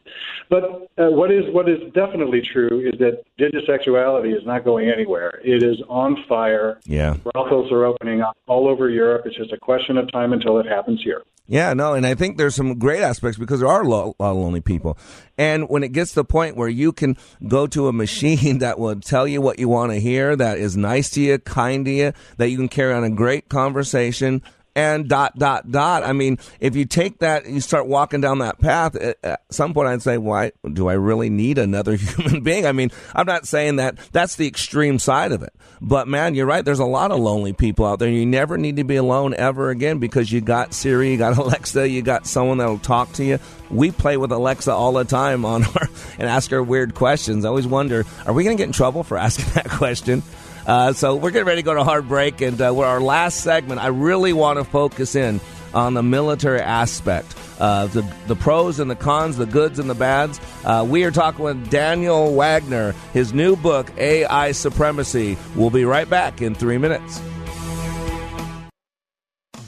But 0.48 0.88
uh, 0.98 1.10
what 1.10 1.30
is 1.30 1.44
what 1.54 1.68
is 1.68 1.78
definitely 1.94 2.42
true 2.42 2.90
is 2.92 2.98
that 2.98 3.22
digitosexuality 3.38 4.36
is 4.36 4.44
not 4.44 4.64
going 4.64 4.90
anywhere. 4.90 5.40
It 5.44 5.62
is 5.62 5.80
on 5.88 6.24
fire. 6.28 6.80
Yeah, 6.84 7.16
brothels 7.32 7.70
are 7.70 7.84
opening 7.84 8.20
up 8.20 8.36
all 8.48 8.68
over 8.68 8.90
Europe. 8.90 9.26
It's 9.26 9.36
just 9.36 9.52
a 9.52 9.58
question 9.58 9.96
of 9.96 10.10
time 10.10 10.32
until 10.32 10.58
it 10.58 10.66
happens 10.66 11.00
here. 11.02 11.22
Yeah, 11.50 11.74
no, 11.74 11.94
and 11.94 12.06
I 12.06 12.14
think 12.14 12.38
there's 12.38 12.54
some 12.54 12.78
great 12.78 13.02
aspects 13.02 13.36
because 13.36 13.58
there 13.58 13.68
are 13.68 13.82
a 13.82 13.88
lot 13.88 14.10
of 14.10 14.14
uh, 14.20 14.32
lonely 14.32 14.60
people. 14.60 14.96
And 15.36 15.68
when 15.68 15.82
it 15.82 15.88
gets 15.88 16.10
to 16.10 16.20
the 16.20 16.24
point 16.24 16.56
where 16.56 16.68
you 16.68 16.92
can 16.92 17.16
go 17.48 17.66
to 17.66 17.88
a 17.88 17.92
machine 17.92 18.58
that 18.60 18.78
will 18.78 19.00
tell 19.00 19.26
you 19.26 19.40
what 19.40 19.58
you 19.58 19.68
want 19.68 19.90
to 19.90 19.98
hear, 19.98 20.36
that 20.36 20.58
is 20.58 20.76
nice 20.76 21.10
to 21.10 21.20
you, 21.20 21.38
kind 21.38 21.84
to 21.86 21.90
you, 21.90 22.12
that 22.36 22.50
you 22.50 22.56
can 22.56 22.68
carry 22.68 22.94
on 22.94 23.02
a 23.02 23.10
great 23.10 23.48
conversation, 23.48 24.42
and 24.74 25.08
dot 25.08 25.38
dot 25.38 25.70
dot. 25.70 26.04
I 26.04 26.12
mean, 26.12 26.38
if 26.60 26.76
you 26.76 26.84
take 26.84 27.18
that, 27.18 27.44
and 27.44 27.54
you 27.54 27.60
start 27.60 27.86
walking 27.86 28.20
down 28.20 28.38
that 28.38 28.58
path. 28.58 28.96
Eh, 28.96 29.14
eh, 29.22 29.30
at 29.32 29.42
some 29.50 29.74
point, 29.74 29.88
I'd 29.88 30.02
say, 30.02 30.18
"Why 30.18 30.52
do 30.72 30.88
I 30.88 30.94
really 30.94 31.30
need 31.30 31.58
another 31.58 31.96
human 31.96 32.42
being?" 32.42 32.66
I 32.66 32.72
mean, 32.72 32.90
I'm 33.14 33.26
not 33.26 33.46
saying 33.46 33.76
that 33.76 33.96
that's 34.12 34.36
the 34.36 34.46
extreme 34.46 34.98
side 34.98 35.32
of 35.32 35.42
it, 35.42 35.54
but 35.80 36.08
man, 36.08 36.34
you're 36.34 36.46
right. 36.46 36.64
There's 36.64 36.78
a 36.78 36.84
lot 36.84 37.10
of 37.10 37.18
lonely 37.18 37.52
people 37.52 37.86
out 37.86 37.98
there. 37.98 38.08
You 38.08 38.26
never 38.26 38.58
need 38.58 38.76
to 38.76 38.84
be 38.84 38.96
alone 38.96 39.34
ever 39.34 39.70
again 39.70 39.98
because 39.98 40.30
you 40.30 40.40
got 40.40 40.74
Siri, 40.74 41.12
you 41.12 41.16
got 41.18 41.36
Alexa, 41.38 41.88
you 41.88 42.02
got 42.02 42.26
someone 42.26 42.58
that'll 42.58 42.78
talk 42.78 43.12
to 43.14 43.24
you. 43.24 43.38
We 43.70 43.90
play 43.90 44.16
with 44.16 44.32
Alexa 44.32 44.72
all 44.72 44.92
the 44.92 45.04
time 45.04 45.44
on 45.44 45.64
our 45.76 45.88
and 46.18 46.28
ask 46.28 46.50
her 46.50 46.62
weird 46.62 46.94
questions. 46.94 47.44
I 47.44 47.48
always 47.48 47.66
wonder, 47.66 48.04
are 48.26 48.32
we 48.32 48.44
going 48.44 48.56
to 48.56 48.60
get 48.60 48.66
in 48.66 48.72
trouble 48.72 49.04
for 49.04 49.16
asking 49.16 49.52
that 49.54 49.68
question? 49.70 50.22
Uh, 50.66 50.92
so 50.92 51.16
we're 51.16 51.30
getting 51.30 51.46
ready 51.46 51.62
to 51.62 51.64
go 51.64 51.74
to 51.74 51.84
hard 51.84 52.08
break, 52.08 52.40
and 52.40 52.60
uh, 52.60 52.72
we're 52.74 52.86
our 52.86 53.00
last 53.00 53.40
segment. 53.40 53.80
I 53.80 53.88
really 53.88 54.32
want 54.32 54.58
to 54.58 54.64
focus 54.64 55.14
in 55.14 55.40
on 55.72 55.94
the 55.94 56.02
military 56.02 56.60
aspect, 56.60 57.34
uh, 57.60 57.86
the 57.86 58.02
the 58.26 58.36
pros 58.36 58.80
and 58.80 58.90
the 58.90 58.96
cons, 58.96 59.36
the 59.36 59.46
goods 59.46 59.78
and 59.78 59.88
the 59.88 59.94
bads. 59.94 60.40
Uh, 60.64 60.86
we 60.88 61.04
are 61.04 61.10
talking 61.10 61.44
with 61.44 61.70
Daniel 61.70 62.34
Wagner. 62.34 62.92
His 63.12 63.32
new 63.32 63.56
book, 63.56 63.90
AI 63.96 64.52
Supremacy. 64.52 65.36
We'll 65.54 65.70
be 65.70 65.84
right 65.84 66.08
back 66.08 66.42
in 66.42 66.54
three 66.54 66.78
minutes. 66.78 67.20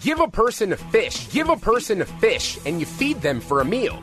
Give 0.03 0.19
a 0.19 0.29
person 0.29 0.73
a 0.73 0.77
fish. 0.77 1.31
Give 1.31 1.49
a 1.49 1.57
person 1.57 2.03
a 2.03 2.05
fish, 2.05 2.59
and 2.67 2.81
you 2.81 2.87
feed 2.87 3.21
them 3.21 3.41
for 3.41 3.61
a 3.61 3.65
meal. 3.65 4.03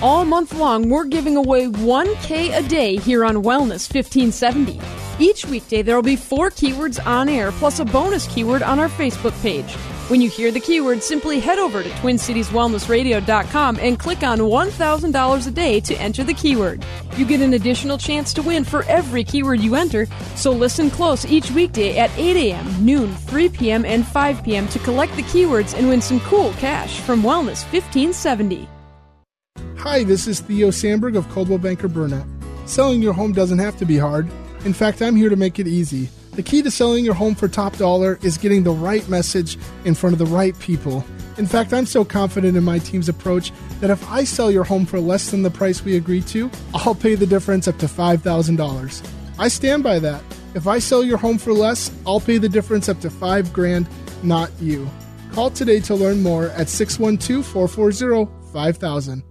All 0.00 0.24
month 0.24 0.54
long, 0.54 0.88
we're 0.88 1.06
giving 1.06 1.36
away 1.36 1.66
1K 1.66 2.56
a 2.56 2.62
day 2.68 2.96
here 2.98 3.24
on 3.24 3.42
Wellness 3.42 3.92
1570. 3.92 4.80
Each 5.18 5.44
weekday, 5.44 5.82
there 5.82 5.96
will 5.96 6.04
be 6.04 6.14
four 6.14 6.50
keywords 6.50 7.04
on 7.04 7.28
air 7.28 7.50
plus 7.50 7.80
a 7.80 7.84
bonus 7.84 8.28
keyword 8.28 8.62
on 8.62 8.78
our 8.78 8.88
Facebook 8.88 9.40
page. 9.42 9.74
When 10.06 10.20
you 10.20 10.30
hear 10.30 10.52
the 10.52 10.60
keyword, 10.60 11.02
simply 11.02 11.40
head 11.40 11.58
over 11.58 11.82
to 11.82 11.88
TwinCitiesWellnessRadio.com 11.88 13.78
and 13.80 13.98
click 13.98 14.22
on 14.22 14.38
$1,000 14.38 15.46
a 15.46 15.50
day 15.50 15.80
to 15.80 15.96
enter 15.96 16.22
the 16.22 16.32
keyword. 16.32 16.84
You 17.16 17.26
get 17.26 17.40
an 17.40 17.54
additional 17.54 17.98
chance 17.98 18.32
to 18.34 18.42
win 18.42 18.62
for 18.62 18.84
every 18.84 19.24
keyword 19.24 19.58
you 19.60 19.74
enter, 19.74 20.06
so 20.36 20.52
listen 20.52 20.90
close 20.90 21.26
each 21.26 21.50
weekday 21.50 21.98
at 21.98 22.16
8 22.16 22.36
a.m., 22.36 22.84
noon, 22.84 23.12
3 23.12 23.48
p.m., 23.48 23.84
and 23.84 24.06
5 24.06 24.44
p.m. 24.44 24.68
to 24.68 24.78
collect 24.78 25.16
the 25.16 25.22
keywords 25.24 25.76
and 25.76 25.88
win 25.88 26.00
some 26.00 26.20
cool 26.20 26.52
cash 26.52 27.00
from 27.00 27.20
Wellness 27.22 27.64
1570. 27.72 28.68
Hi, 29.82 30.02
this 30.02 30.26
is 30.26 30.40
Theo 30.40 30.72
Sandberg 30.72 31.14
of 31.14 31.28
Coldwell 31.28 31.58
Banker 31.58 31.86
Burnett. 31.86 32.26
Selling 32.66 33.00
your 33.00 33.12
home 33.12 33.32
doesn't 33.32 33.60
have 33.60 33.76
to 33.76 33.84
be 33.84 33.96
hard. 33.96 34.28
In 34.64 34.72
fact, 34.72 35.00
I'm 35.00 35.14
here 35.14 35.28
to 35.28 35.36
make 35.36 35.60
it 35.60 35.68
easy. 35.68 36.08
The 36.32 36.42
key 36.42 36.62
to 36.62 36.70
selling 36.70 37.04
your 37.04 37.14
home 37.14 37.36
for 37.36 37.46
top 37.46 37.76
dollar 37.76 38.18
is 38.20 38.38
getting 38.38 38.64
the 38.64 38.72
right 38.72 39.08
message 39.08 39.56
in 39.84 39.94
front 39.94 40.14
of 40.14 40.18
the 40.18 40.34
right 40.34 40.58
people. 40.58 41.04
In 41.36 41.46
fact, 41.46 41.72
I'm 41.72 41.86
so 41.86 42.04
confident 42.04 42.56
in 42.56 42.64
my 42.64 42.80
team's 42.80 43.08
approach 43.08 43.52
that 43.78 43.88
if 43.88 44.04
I 44.10 44.24
sell 44.24 44.50
your 44.50 44.64
home 44.64 44.84
for 44.84 44.98
less 44.98 45.30
than 45.30 45.44
the 45.44 45.50
price 45.50 45.84
we 45.84 45.96
agreed 45.96 46.26
to, 46.28 46.50
I'll 46.74 46.96
pay 46.96 47.14
the 47.14 47.24
difference 47.24 47.68
up 47.68 47.78
to 47.78 47.86
$5,000. 47.86 49.08
I 49.38 49.46
stand 49.46 49.84
by 49.84 50.00
that. 50.00 50.24
If 50.54 50.66
I 50.66 50.80
sell 50.80 51.04
your 51.04 51.18
home 51.18 51.38
for 51.38 51.52
less, 51.52 51.92
I'll 52.04 52.18
pay 52.18 52.38
the 52.38 52.48
difference 52.48 52.88
up 52.88 53.00
to 53.02 53.10
5 53.10 53.52
grand, 53.52 53.88
not 54.24 54.50
you. 54.60 54.90
Call 55.30 55.50
today 55.50 55.78
to 55.80 55.94
learn 55.94 56.20
more 56.20 56.46
at 56.48 56.68
612 56.68 57.46
440 57.46 58.52
5000. 58.52 59.27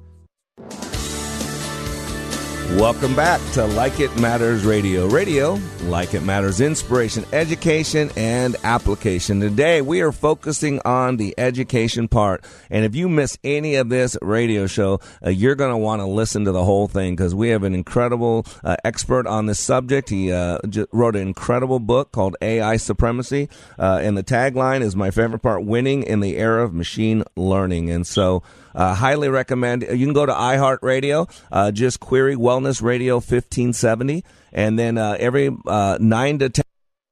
Welcome 2.75 3.15
back 3.15 3.39
to 3.53 3.65
Like 3.65 4.01
It 4.01 4.19
Matters 4.19 4.65
Radio. 4.65 5.07
Radio, 5.07 5.57
like 5.83 6.13
it 6.13 6.21
matters, 6.21 6.59
inspiration, 6.59 7.25
education, 7.31 8.11
and 8.17 8.57
application. 8.63 9.39
Today, 9.39 9.81
we 9.81 10.01
are 10.01 10.11
focusing 10.11 10.81
on 10.83 11.15
the 11.15 11.33
education 11.39 12.09
part. 12.09 12.43
And 12.69 12.83
if 12.83 12.93
you 12.93 13.07
miss 13.07 13.37
any 13.41 13.75
of 13.75 13.87
this 13.87 14.17
radio 14.21 14.67
show, 14.67 14.99
uh, 15.25 15.29
you're 15.29 15.55
going 15.55 15.71
to 15.71 15.77
want 15.77 16.01
to 16.01 16.05
listen 16.05 16.43
to 16.43 16.51
the 16.51 16.63
whole 16.63 16.87
thing 16.89 17.15
because 17.15 17.33
we 17.33 17.49
have 17.49 17.63
an 17.63 17.73
incredible 17.73 18.45
uh, 18.65 18.75
expert 18.83 19.27
on 19.27 19.45
this 19.45 19.61
subject. 19.61 20.09
He 20.09 20.33
uh, 20.33 20.59
wrote 20.91 21.15
an 21.15 21.21
incredible 21.21 21.79
book 21.79 22.11
called 22.11 22.35
AI 22.41 22.77
Supremacy. 22.77 23.49
Uh, 23.79 24.01
and 24.03 24.17
the 24.17 24.23
tagline 24.23 24.81
is 24.81 24.93
my 24.93 25.09
favorite 25.09 25.41
part 25.41 25.63
winning 25.63 26.03
in 26.03 26.19
the 26.19 26.35
era 26.37 26.65
of 26.65 26.73
machine 26.73 27.23
learning. 27.37 27.89
And 27.89 28.05
so, 28.05 28.43
uh, 28.77 28.93
highly 28.93 29.27
recommend. 29.27 29.81
You 29.81 30.05
can 30.05 30.13
go 30.13 30.25
to 30.25 30.31
iHeartRadio, 30.31 31.29
uh, 31.51 31.71
just 31.71 31.99
query 31.99 32.35
Wellness 32.35 32.81
Radio 32.81 33.15
1570. 33.15 34.23
And 34.53 34.79
then 34.79 34.97
uh, 34.97 35.17
every 35.19 35.49
uh, 35.65 35.97
9 35.99 36.39
to 36.39 36.49
10. 36.49 36.63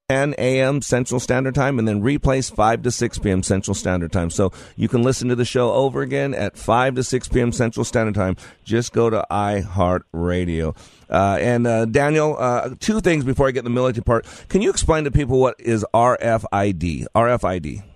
10 0.08 0.36
a.m. 0.38 0.84
Central 0.84 1.20
Standard 1.20 1.56
Time 1.56 1.80
and 1.80 1.88
then 1.88 2.00
replays 2.00 2.54
5 2.54 2.84
to 2.84 2.92
6 2.92 3.18
p.m. 3.18 3.42
Central 3.42 3.74
Standard 3.74 4.12
Time. 4.12 4.30
So 4.30 4.52
you 4.76 4.88
can 4.88 5.02
listen 5.02 5.30
to 5.30 5.36
the 5.36 5.46
show 5.46 5.74
over 5.74 6.04
again 6.04 6.36
at 6.36 6.60
5 6.60 6.94
to 6.94 7.04
6 7.04 7.28
p.m. 7.30 7.52
Central 7.52 7.84
Standard 7.84 8.14
Time. 8.14 8.36
Just 8.64 8.94
go 8.94 9.10
to 9.10 9.26
iHeartRadio. 9.32 10.78
Uh, 11.10 11.38
and 11.42 11.66
uh, 11.66 11.86
Daniel, 11.86 12.36
uh, 12.38 12.76
two 12.80 13.02
things 13.02 13.24
before 13.24 13.48
I 13.48 13.52
get 13.52 13.64
the 13.64 13.72
military 13.72 14.04
part. 14.04 14.28
Can 14.48 14.62
you 14.62 14.70
explain 14.70 15.06
to 15.06 15.12
people 15.12 15.40
what 15.40 15.60
is 15.60 15.84
RFID? 15.92 17.08
RFID. 17.16 17.95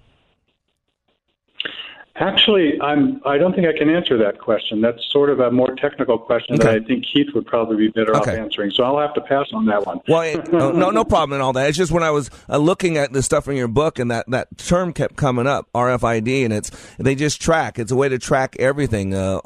Actually, 2.19 2.79
I'm. 2.81 3.21
I 3.25 3.37
don't 3.37 3.55
think 3.55 3.65
I 3.65 3.71
can 3.77 3.89
answer 3.89 4.17
that 4.17 4.39
question. 4.39 4.81
That's 4.81 5.01
sort 5.09 5.29
of 5.29 5.39
a 5.39 5.49
more 5.51 5.73
technical 5.75 6.17
question 6.17 6.57
that 6.57 6.67
I 6.67 6.79
think 6.81 7.05
Keith 7.05 7.27
would 7.33 7.45
probably 7.45 7.77
be 7.77 7.87
better 7.87 8.13
Okay. 8.13 8.33
off 8.33 8.37
answering. 8.37 8.71
So 8.71 8.83
I'll 8.83 8.99
have 8.99 9.13
to 9.13 9.21
pass 9.21 9.47
on 9.53 9.65
that 9.67 9.85
one. 9.85 10.01
Well, 10.05 10.21
it, 10.23 10.51
no, 10.51 10.69
no, 10.71 10.89
no 10.89 11.05
problem 11.05 11.37
in 11.37 11.41
all 11.41 11.53
that. 11.53 11.69
It's 11.69 11.77
just 11.77 11.93
when 11.93 12.03
I 12.03 12.11
was 12.11 12.29
uh, 12.49 12.57
looking 12.57 12.97
at 12.97 13.13
the 13.13 13.23
stuff 13.23 13.47
in 13.47 13.55
your 13.55 13.69
book, 13.69 13.99
and 13.99 14.11
that, 14.11 14.29
that 14.29 14.57
term 14.57 14.91
kept 14.91 15.15
coming 15.15 15.47
up, 15.47 15.69
RFID, 15.73 16.43
and 16.43 16.53
it's 16.53 16.71
they 16.97 17.15
just 17.15 17.41
track. 17.41 17.79
It's 17.79 17.91
a 17.91 17.95
way 17.95 18.09
to 18.09 18.19
track 18.19 18.57
everything. 18.59 19.13
Uh, 19.13 19.39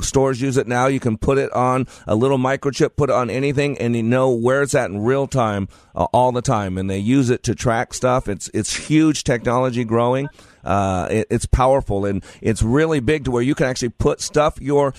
stores 0.00 0.40
use 0.40 0.56
it 0.56 0.66
now. 0.66 0.88
You 0.88 0.98
can 0.98 1.18
put 1.18 1.38
it 1.38 1.52
on 1.52 1.86
a 2.08 2.16
little 2.16 2.38
microchip, 2.38 2.96
put 2.96 3.10
it 3.10 3.14
on 3.14 3.30
anything, 3.30 3.78
and 3.78 3.94
you 3.94 4.02
know 4.02 4.30
where 4.30 4.62
it's 4.62 4.74
at 4.74 4.90
in 4.90 5.02
real 5.04 5.28
time, 5.28 5.68
uh, 5.94 6.08
all 6.12 6.32
the 6.32 6.42
time. 6.42 6.78
And 6.78 6.90
they 6.90 6.98
use 6.98 7.30
it 7.30 7.44
to 7.44 7.54
track 7.54 7.94
stuff. 7.94 8.28
It's 8.28 8.50
it's 8.52 8.74
huge 8.74 9.22
technology 9.22 9.84
growing. 9.84 10.28
Uh, 10.64 11.08
it, 11.10 11.26
it's 11.30 11.46
powerful, 11.46 12.04
and 12.04 12.24
it's 12.40 12.62
really 12.62 13.00
big 13.00 13.24
to 13.24 13.30
where 13.30 13.42
you 13.42 13.54
can 13.54 13.66
actually 13.66 13.90
put 13.90 14.20
stuff 14.20 14.60
your 14.60 14.94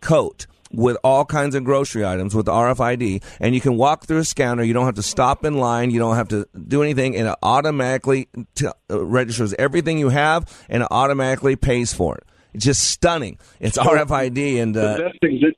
coat 0.00 0.46
with 0.70 0.96
all 1.02 1.24
kinds 1.24 1.54
of 1.54 1.64
grocery 1.64 2.04
items 2.04 2.34
with 2.34 2.46
RFID, 2.46 3.22
and 3.40 3.54
you 3.54 3.60
can 3.60 3.76
walk 3.76 4.04
through 4.04 4.18
a 4.18 4.24
scanner. 4.24 4.62
You 4.62 4.74
don't 4.74 4.86
have 4.86 4.96
to 4.96 5.02
stop 5.02 5.44
in 5.44 5.58
line. 5.58 5.90
You 5.90 5.98
don't 5.98 6.16
have 6.16 6.28
to 6.28 6.46
do 6.66 6.82
anything, 6.82 7.16
and 7.16 7.28
it 7.28 7.34
automatically 7.42 8.28
t- 8.54 8.66
uh, 8.90 9.04
registers 9.04 9.54
everything 9.58 9.98
you 9.98 10.10
have, 10.10 10.44
and 10.68 10.82
it 10.82 10.88
automatically 10.90 11.56
pays 11.56 11.92
for 11.92 12.16
it. 12.16 12.24
It's 12.54 12.64
just 12.64 12.82
stunning. 12.82 13.38
It's 13.60 13.78
RFID, 13.78 14.60
and 14.60 14.74
the 14.74 14.88
uh, 14.88 14.98
best 14.98 15.18
exa- 15.22 15.52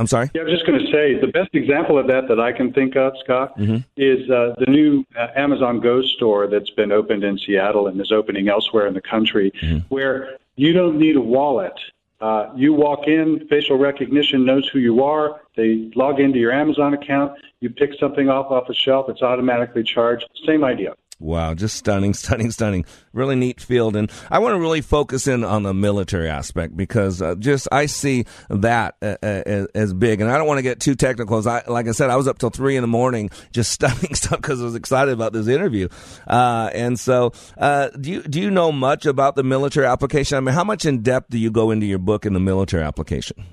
I'm 0.00 0.06
sorry. 0.06 0.30
Yeah, 0.34 0.40
I 0.40 0.44
was 0.44 0.54
just 0.54 0.66
going 0.66 0.78
to 0.82 0.90
say 0.90 1.20
the 1.20 1.26
best 1.26 1.50
example 1.52 1.98
of 1.98 2.06
that 2.06 2.26
that 2.28 2.40
I 2.40 2.52
can 2.52 2.72
think 2.72 2.96
of, 2.96 3.12
Scott, 3.22 3.56
Mhm. 3.58 3.84
is 3.98 4.30
uh, 4.30 4.54
the 4.58 4.64
new 4.66 5.04
uh, 5.14 5.26
Amazon 5.36 5.78
Go 5.78 6.00
store 6.00 6.46
that's 6.46 6.70
been 6.70 6.90
opened 6.90 7.22
in 7.22 7.36
Seattle 7.36 7.86
and 7.86 8.00
is 8.00 8.10
opening 8.10 8.48
elsewhere 8.48 8.86
in 8.86 8.94
the 8.94 9.02
country, 9.02 9.52
where 9.90 10.38
you 10.56 10.72
don't 10.72 10.98
need 10.98 11.16
a 11.16 11.20
wallet. 11.20 11.78
Uh, 12.22 12.46
you 12.56 12.72
walk 12.72 13.06
in, 13.08 13.46
facial 13.48 13.76
recognition 13.76 14.44
knows 14.46 14.66
who 14.68 14.78
you 14.78 15.02
are. 15.04 15.40
They 15.54 15.90
log 15.94 16.18
into 16.18 16.38
your 16.38 16.52
Amazon 16.52 16.94
account. 16.94 17.32
You 17.60 17.68
pick 17.68 17.92
something 18.00 18.30
off 18.30 18.50
off 18.50 18.70
a 18.70 18.74
shelf. 18.74 19.10
It's 19.10 19.22
automatically 19.22 19.82
charged. 19.82 20.26
Same 20.46 20.64
idea. 20.64 20.94
Wow, 21.20 21.52
just 21.52 21.76
stunning, 21.76 22.14
stunning, 22.14 22.50
stunning. 22.50 22.86
Really 23.12 23.36
neat 23.36 23.60
field. 23.60 23.94
And 23.94 24.10
I 24.30 24.38
want 24.38 24.54
to 24.54 24.58
really 24.58 24.80
focus 24.80 25.26
in 25.26 25.44
on 25.44 25.62
the 25.62 25.74
military 25.74 26.28
aspect 26.28 26.76
because 26.76 27.20
uh, 27.20 27.34
just 27.36 27.68
I 27.70 27.86
see 27.86 28.24
that 28.48 28.96
uh, 29.02 29.16
uh, 29.22 29.42
as, 29.46 29.66
as 29.74 29.94
big. 29.94 30.20
And 30.22 30.30
I 30.30 30.38
don't 30.38 30.46
want 30.46 30.58
to 30.58 30.62
get 30.62 30.80
too 30.80 30.94
technical. 30.94 31.36
As 31.36 31.46
I, 31.46 31.62
like 31.66 31.86
I 31.86 31.92
said, 31.92 32.08
I 32.08 32.16
was 32.16 32.26
up 32.26 32.38
till 32.38 32.50
three 32.50 32.76
in 32.76 32.82
the 32.82 32.88
morning 32.88 33.30
just 33.52 33.70
studying 33.70 34.14
stuff 34.14 34.40
because 34.40 34.60
I 34.60 34.64
was 34.64 34.74
excited 34.74 35.12
about 35.12 35.32
this 35.32 35.46
interview. 35.46 35.88
Uh, 36.26 36.70
and 36.72 36.98
so, 36.98 37.32
uh, 37.58 37.88
do 37.88 38.10
you 38.10 38.22
do 38.22 38.40
you 38.40 38.50
know 38.50 38.72
much 38.72 39.04
about 39.04 39.36
the 39.36 39.42
military 39.42 39.86
application? 39.86 40.38
I 40.38 40.40
mean, 40.40 40.54
how 40.54 40.64
much 40.64 40.86
in 40.86 41.02
depth 41.02 41.30
do 41.30 41.38
you 41.38 41.50
go 41.50 41.70
into 41.70 41.86
your 41.86 41.98
book 41.98 42.24
in 42.24 42.32
the 42.32 42.40
military 42.40 42.82
application? 42.82 43.44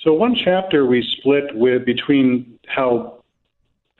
So 0.00 0.14
one 0.14 0.34
chapter 0.34 0.86
we 0.86 1.06
split 1.18 1.54
with 1.54 1.84
between 1.84 2.58
how 2.66 3.19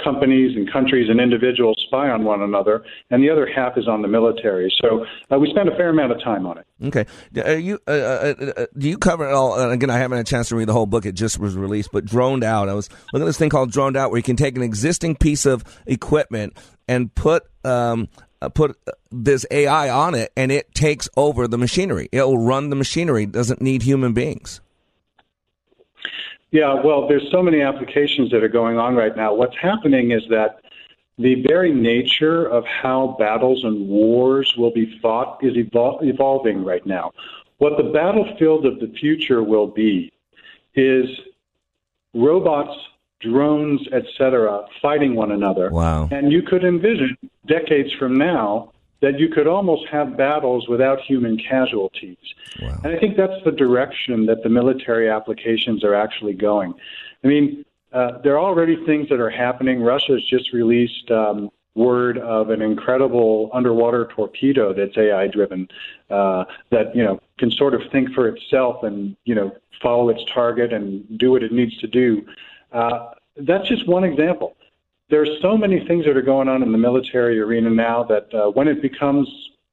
companies 0.03 0.57
and 0.57 0.71
countries 0.73 1.09
and 1.09 1.21
individuals 1.21 1.77
spy 1.87 2.09
on 2.09 2.25
one 2.25 2.43
another, 2.43 2.85
and 3.11 3.23
the 3.23 3.31
other 3.31 3.47
half 3.47 3.77
is 3.77 3.89
on 3.89 4.03
the 4.03 4.09
military. 4.09 4.73
So 4.81 5.07
uh, 5.31 5.39
we 5.39 5.51
spent 5.51 5.69
a 5.69 5.77
fair 5.77 5.91
amount 5.91 6.13
of 6.13 6.23
time 6.23 6.47
on 6.47 6.59
it. 6.59 6.67
Okay. 6.85 7.07
Are 7.45 7.59
you 7.59 7.79
uh, 7.87 7.91
uh, 7.91 8.35
uh, 8.57 8.67
do 8.77 8.89
you 8.89 8.99
cover 8.99 9.29
it 9.29 9.33
all? 9.33 9.59
And 9.59 9.73
again, 9.73 9.91
I 9.91 9.99
haven't 9.99 10.19
had 10.19 10.27
a 10.27 10.31
chance 10.31 10.49
to 10.49 10.57
read 10.57 10.69
the 10.69 10.73
whole 10.73 10.87
book; 10.87 11.07
it 11.07 11.13
just 11.13 11.39
was 11.39 11.57
released. 11.57 11.91
But 11.93 12.05
droned 12.05 12.45
out, 12.45 12.69
I 12.69 12.75
was 12.75 12.89
looking 13.13 13.25
at 13.25 13.27
this 13.27 13.39
thing 13.39 13.51
called 13.51 13.71
droned 13.71 13.97
out, 13.97 14.11
where 14.11 14.19
you 14.19 14.23
can 14.23 14.37
take 14.37 14.57
an 14.57 14.63
existing 14.63 15.17
piece 15.17 15.47
of 15.47 15.65
equipment 15.87 16.57
and 16.89 17.15
put 17.15 17.45
um, 17.65 18.09
uh, 18.43 18.49
put 18.49 18.77
uh, 18.87 18.93
this 19.11 19.47
AI 19.51 19.91
on 19.91 20.15
it, 20.15 20.33
and 20.37 20.51
it 20.51 20.75
takes 20.75 21.09
over 21.17 21.47
the 21.47 21.59
machinery. 21.59 22.09
It 22.13 22.23
will 22.23 22.39
run 22.39 22.71
the 22.71 22.77
machinery. 22.77 23.25
It 23.25 23.33
doesn't 23.33 23.61
need 23.61 23.83
human 23.83 24.13
beings. 24.13 24.61
Yeah, 26.53 26.81
well, 26.85 27.07
there's 27.07 27.31
so 27.31 27.43
many 27.43 27.63
applications 27.63 28.31
that 28.33 28.43
are 28.43 28.49
going 28.49 28.77
on 28.77 28.95
right 28.97 29.17
now. 29.17 29.33
What's 29.35 29.57
happening 29.57 30.11
is 30.11 30.23
that 30.31 30.63
the 31.17 31.43
very 31.47 31.73
nature 31.73 32.47
of 32.47 32.65
how 32.65 33.15
battles 33.19 33.63
and 33.63 33.89
wars 33.89 34.53
will 34.57 34.73
be 34.73 34.99
fought 35.01 35.39
is 35.43 35.55
evol- 35.55 36.03
evolving 36.03 36.65
right 36.65 36.85
now. 36.87 37.13
What 37.59 37.77
the 37.77 37.91
battlefield 37.91 38.65
of 38.65 38.81
the 38.81 38.89
future 38.99 39.43
will 39.43 39.67
be 39.67 40.11
is 40.75 41.07
robots, 42.15 42.75
drones, 43.21 43.81
etc., 43.93 44.65
fighting 44.81 45.15
one 45.15 45.33
another. 45.33 45.71
Wow. 45.71 46.09
And 46.11 46.33
you 46.33 46.43
could 46.43 46.65
envision 46.65 47.17
decades 47.47 47.93
from 47.99 48.17
now 48.17 48.73
that 49.01 49.19
you 49.19 49.29
could 49.29 49.47
almost 49.47 49.87
have 49.89 50.17
battles 50.17 50.69
without 50.69 51.01
human 51.01 51.39
casualties. 51.39 52.19
And 52.85 52.95
I 52.95 52.99
think 52.99 53.17
that's 53.17 53.43
the 53.45 53.53
direction 53.53 54.27
that 54.27 54.43
the 54.43 54.49
military 54.49 55.09
applications 55.09 55.85
are 55.85 55.95
actually 55.95 56.35
going. 56.35 56.75
I 57.25 57.27
mean, 57.27 57.65
uh, 57.93 58.19
there 58.23 58.35
are 58.35 58.45
already 58.45 58.85
things 58.85 59.09
that 59.09 59.21
are 59.21 59.31
happening. 59.31 59.83
Russia's 59.83 60.25
just 60.29 60.53
released 60.53 61.11
um, 61.11 61.51
word 61.75 62.19
of 62.19 62.51
an 62.51 62.63
incredible 62.63 63.51
underwater 63.53 64.07
torpedo 64.07 64.73
that's 64.73 64.97
AI 64.97 65.29
driven, 65.29 65.69
uh, 66.11 66.45
that 66.71 66.95
you 66.95 67.03
know 67.03 67.21
can 67.39 67.51
sort 67.51 67.75
of 67.75 67.81
think 67.91 68.13
for 68.13 68.29
itself 68.29 68.83
and 68.83 69.17
you 69.25 69.35
know 69.35 69.51
follow 69.83 70.09
its 70.11 70.23
target 70.33 70.73
and 70.73 71.19
do 71.19 71.31
what 71.31 71.43
it 71.43 71.53
needs 71.53 71.77
to 71.79 71.87
do. 71.87 72.25
Uh, 72.73 73.11
that's 73.37 73.69
just 73.69 73.89
one 73.89 74.05
example 74.05 74.57
there's 75.11 75.31
so 75.43 75.57
many 75.57 75.85
things 75.87 76.05
that 76.07 76.17
are 76.17 76.23
going 76.23 76.49
on 76.49 76.63
in 76.63 76.73
the 76.73 76.79
military 76.79 77.39
arena 77.41 77.71
now 77.71 78.05
that 78.05 78.33
uh, 78.33 78.51
when 78.51 78.69
it 78.69 78.81
becomes 78.81 79.29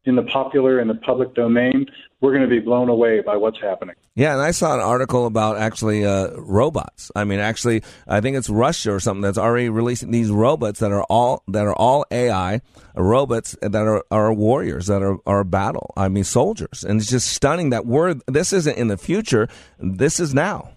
in 0.05 0.15
the 0.15 0.23
popular 0.23 0.79
and 0.79 0.89
the 0.89 0.95
public 0.95 1.35
domain, 1.35 1.85
we're 2.21 2.31
going 2.31 2.47
to 2.47 2.49
be 2.49 2.59
blown 2.59 2.89
away 2.89 3.21
by 3.21 3.35
what's 3.35 3.59
happening. 3.59 3.93
Yeah, 4.15 4.33
and 4.33 4.41
I 4.41 4.51
saw 4.51 4.73
an 4.73 4.79
article 4.79 5.27
about 5.27 5.57
actually 5.57 6.05
uh, 6.05 6.29
robots. 6.37 7.11
I 7.15 7.25
mean, 7.25 7.39
actually, 7.39 7.83
I 8.07 8.21
think 8.21 8.37
it's 8.37 8.49
Russia 8.49 8.93
or 8.93 8.99
something 8.99 9.21
that's 9.21 9.37
already 9.37 9.69
releasing 9.69 10.11
these 10.11 10.31
robots 10.31 10.79
that 10.79 10.91
are 10.91 11.03
all 11.03 11.43
that 11.49 11.67
are 11.67 11.75
all 11.75 12.05
AI 12.09 12.55
uh, 12.55 12.59
robots 13.03 13.55
that 13.61 13.75
are, 13.75 14.03
are 14.09 14.33
warriors 14.33 14.87
that 14.87 15.03
are, 15.03 15.17
are 15.27 15.43
battle. 15.43 15.93
I 15.95 16.07
mean, 16.07 16.23
soldiers, 16.23 16.83
and 16.83 16.99
it's 16.99 17.11
just 17.11 17.27
stunning 17.27 17.69
that 17.71 17.85
we're 17.85 18.15
this 18.27 18.53
isn't 18.53 18.77
in 18.77 18.87
the 18.87 18.97
future. 18.97 19.49
This 19.77 20.19
is 20.19 20.33
now. 20.33 20.71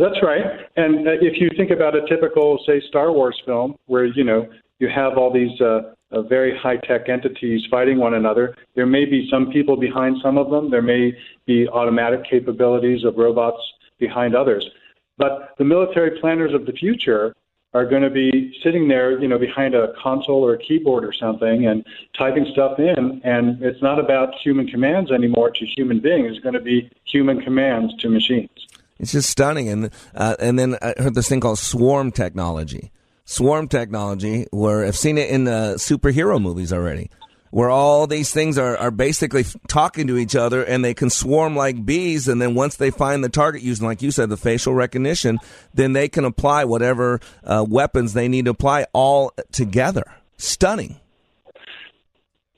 That's 0.00 0.22
right. 0.22 0.44
And 0.76 1.06
uh, 1.06 1.10
if 1.20 1.38
you 1.38 1.50
think 1.58 1.70
about 1.70 1.94
a 1.94 2.06
typical, 2.06 2.58
say, 2.66 2.80
Star 2.88 3.12
Wars 3.12 3.38
film, 3.44 3.76
where 3.84 4.06
you 4.06 4.24
know 4.24 4.48
you 4.78 4.88
have 4.88 5.18
all 5.18 5.30
these 5.30 5.60
uh, 5.60 5.92
uh, 6.10 6.22
very 6.22 6.56
high-tech 6.56 7.10
entities 7.10 7.66
fighting 7.70 7.98
one 7.98 8.14
another, 8.14 8.56
there 8.74 8.86
may 8.86 9.04
be 9.04 9.28
some 9.30 9.50
people 9.52 9.76
behind 9.76 10.16
some 10.22 10.38
of 10.38 10.48
them. 10.48 10.70
There 10.70 10.80
may 10.80 11.12
be 11.44 11.68
automatic 11.68 12.24
capabilities 12.24 13.04
of 13.04 13.18
robots 13.18 13.60
behind 13.98 14.34
others. 14.34 14.70
But 15.18 15.54
the 15.58 15.64
military 15.64 16.18
planners 16.18 16.54
of 16.54 16.64
the 16.64 16.72
future 16.72 17.36
are 17.74 17.84
going 17.84 18.02
to 18.02 18.10
be 18.10 18.58
sitting 18.62 18.88
there, 18.88 19.20
you 19.20 19.28
know, 19.28 19.38
behind 19.38 19.74
a 19.74 19.92
console 20.02 20.42
or 20.42 20.54
a 20.54 20.58
keyboard 20.58 21.04
or 21.04 21.12
something 21.12 21.66
and 21.66 21.84
typing 22.14 22.46
stuff 22.52 22.78
in. 22.78 23.20
And 23.22 23.62
it's 23.62 23.82
not 23.82 23.98
about 23.98 24.34
human 24.36 24.66
commands 24.66 25.12
anymore 25.12 25.50
to 25.50 25.66
human 25.66 26.00
beings. 26.00 26.30
It's 26.30 26.40
going 26.40 26.54
to 26.54 26.60
be 26.60 26.90
human 27.04 27.42
commands 27.42 27.94
to 27.98 28.08
machines. 28.08 28.69
It's 29.00 29.12
just 29.12 29.30
stunning. 29.30 29.68
And 29.68 29.90
uh, 30.14 30.36
and 30.38 30.58
then 30.58 30.76
I 30.80 30.94
heard 30.98 31.14
this 31.14 31.28
thing 31.28 31.40
called 31.40 31.58
swarm 31.58 32.12
technology. 32.12 32.92
Swarm 33.24 33.68
technology, 33.68 34.46
where 34.50 34.84
I've 34.84 34.96
seen 34.96 35.16
it 35.16 35.30
in 35.30 35.46
uh, 35.46 35.74
superhero 35.76 36.42
movies 36.42 36.72
already, 36.72 37.10
where 37.50 37.70
all 37.70 38.06
these 38.06 38.32
things 38.32 38.58
are, 38.58 38.76
are 38.76 38.90
basically 38.90 39.44
talking 39.68 40.08
to 40.08 40.18
each 40.18 40.34
other 40.34 40.64
and 40.64 40.84
they 40.84 40.94
can 40.94 41.10
swarm 41.10 41.54
like 41.54 41.84
bees. 41.86 42.28
And 42.28 42.42
then 42.42 42.54
once 42.54 42.76
they 42.76 42.90
find 42.90 43.22
the 43.22 43.28
target 43.28 43.62
using, 43.62 43.86
like 43.86 44.02
you 44.02 44.10
said, 44.10 44.30
the 44.30 44.36
facial 44.36 44.74
recognition, 44.74 45.38
then 45.72 45.92
they 45.92 46.08
can 46.08 46.24
apply 46.24 46.64
whatever 46.64 47.20
uh, 47.44 47.64
weapons 47.68 48.12
they 48.12 48.28
need 48.28 48.44
to 48.44 48.50
apply 48.50 48.86
all 48.92 49.32
together. 49.52 50.04
Stunning. 50.36 50.99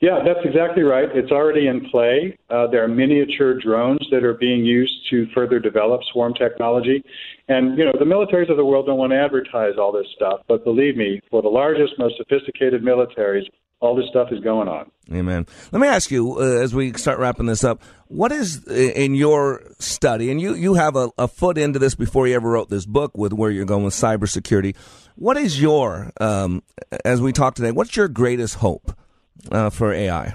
Yeah, 0.03 0.19
that's 0.21 0.41
exactly 0.43 0.83
right. 0.83 1.07
It's 1.15 1.31
already 1.31 1.67
in 1.67 1.89
play. 1.89 2.37
Uh, 2.49 2.67
there 2.67 2.83
are 2.83 2.89
miniature 2.89 3.57
drones 3.57 4.05
that 4.11 4.25
are 4.25 4.33
being 4.33 4.65
used 4.65 4.91
to 5.09 5.27
further 5.33 5.59
develop 5.59 6.01
swarm 6.11 6.33
technology. 6.33 7.01
And, 7.47 7.77
you 7.77 7.85
know, 7.85 7.93
the 7.97 8.03
militaries 8.03 8.51
of 8.51 8.57
the 8.57 8.65
world 8.65 8.85
don't 8.85 8.97
want 8.97 9.13
to 9.13 9.17
advertise 9.17 9.75
all 9.79 9.93
this 9.93 10.07
stuff, 10.13 10.41
but 10.49 10.65
believe 10.65 10.97
me, 10.97 11.21
for 11.31 11.41
the 11.41 11.47
largest, 11.47 11.93
most 11.97 12.17
sophisticated 12.17 12.83
militaries, 12.83 13.43
all 13.79 13.95
this 13.95 14.07
stuff 14.09 14.27
is 14.33 14.41
going 14.41 14.67
on. 14.67 14.91
Amen. 15.13 15.45
Let 15.71 15.81
me 15.81 15.87
ask 15.87 16.11
you 16.11 16.37
uh, 16.37 16.61
as 16.61 16.75
we 16.75 16.91
start 16.95 17.17
wrapping 17.17 17.45
this 17.45 17.63
up. 17.63 17.81
What 18.09 18.33
is 18.33 18.61
in 18.67 19.15
your 19.15 19.63
study, 19.79 20.29
and 20.31 20.41
you 20.41 20.53
you 20.53 20.73
have 20.73 20.97
a, 20.97 21.11
a, 21.17 21.29
foot 21.29 21.57
into 21.57 21.79
this 21.79 21.95
before 21.95 22.27
you 22.27 22.35
ever 22.35 22.49
wrote 22.49 22.69
this 22.69 22.85
book 22.85 23.17
with 23.17 23.31
where 23.31 23.51
you're 23.51 23.65
going 23.65 23.85
with 23.85 23.93
cybersecurity. 23.93 24.75
What 25.15 25.37
is 25.37 25.61
your, 25.61 26.11
um, 26.19 26.61
as 27.05 27.21
we 27.21 27.31
talk 27.31 27.55
today, 27.55 27.71
what's 27.71 27.95
your 27.95 28.07
greatest 28.07 28.55
hope 28.55 28.93
uh, 29.51 29.69
for 29.69 29.93
AI? 29.93 30.33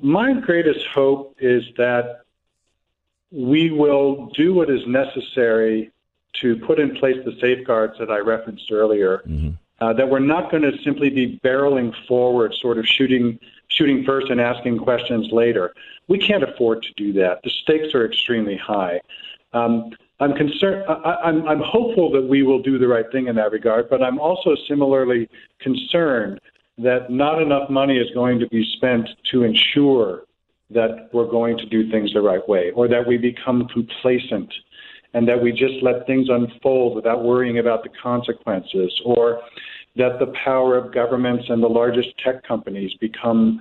My 0.00 0.32
greatest 0.32 0.86
hope 0.86 1.36
is 1.40 1.64
that 1.76 2.22
we 3.30 3.70
will 3.70 4.26
do 4.34 4.54
what 4.54 4.70
is 4.70 4.86
necessary 4.86 5.90
to 6.34 6.56
put 6.56 6.78
in 6.78 6.94
place 6.96 7.16
the 7.24 7.36
safeguards 7.40 7.98
that 7.98 8.10
I 8.10 8.18
referenced 8.18 8.70
earlier. 8.70 9.22
Mm-hmm. 9.26 9.50
Uh, 9.80 9.92
that 9.92 10.10
we're 10.10 10.18
not 10.18 10.50
going 10.50 10.64
to 10.64 10.76
simply 10.82 11.08
be 11.08 11.38
barreling 11.44 11.94
forward, 12.08 12.52
sort 12.52 12.78
of 12.78 12.86
shooting 12.86 13.38
shooting 13.68 14.02
first 14.04 14.28
and 14.28 14.40
asking 14.40 14.78
questions 14.78 15.30
later. 15.30 15.72
We 16.08 16.18
can't 16.18 16.42
afford 16.42 16.82
to 16.82 16.92
do 16.96 17.12
that. 17.12 17.42
The 17.44 17.50
stakes 17.50 17.94
are 17.94 18.04
extremely 18.04 18.56
high. 18.56 19.00
Um, 19.52 19.90
I'm 20.20 20.34
concerned. 20.34 20.84
I, 20.88 21.14
I'm, 21.24 21.46
I'm 21.46 21.62
hopeful 21.64 22.10
that 22.12 22.22
we 22.22 22.42
will 22.42 22.60
do 22.60 22.78
the 22.78 22.88
right 22.88 23.06
thing 23.12 23.28
in 23.28 23.36
that 23.36 23.52
regard, 23.52 23.88
but 23.88 24.02
I'm 24.02 24.18
also 24.18 24.56
similarly 24.68 25.28
concerned 25.60 26.40
that 26.78 27.10
not 27.10 27.40
enough 27.42 27.70
money 27.70 27.98
is 27.98 28.08
going 28.14 28.38
to 28.40 28.48
be 28.48 28.64
spent 28.76 29.08
to 29.32 29.44
ensure 29.44 30.24
that 30.70 31.08
we're 31.12 31.30
going 31.30 31.56
to 31.58 31.66
do 31.66 31.90
things 31.90 32.12
the 32.12 32.20
right 32.20 32.46
way, 32.48 32.70
or 32.74 32.88
that 32.88 33.06
we 33.06 33.16
become 33.16 33.66
complacent 33.68 34.52
and 35.14 35.26
that 35.26 35.42
we 35.42 35.50
just 35.50 35.82
let 35.82 36.06
things 36.06 36.28
unfold 36.28 36.94
without 36.94 37.24
worrying 37.24 37.58
about 37.58 37.82
the 37.82 37.88
consequences, 38.02 38.92
or 39.04 39.40
that 39.96 40.18
the 40.20 40.30
power 40.44 40.76
of 40.76 40.92
governments 40.92 41.46
and 41.48 41.62
the 41.62 41.68
largest 41.68 42.08
tech 42.22 42.46
companies 42.46 42.92
become 43.00 43.58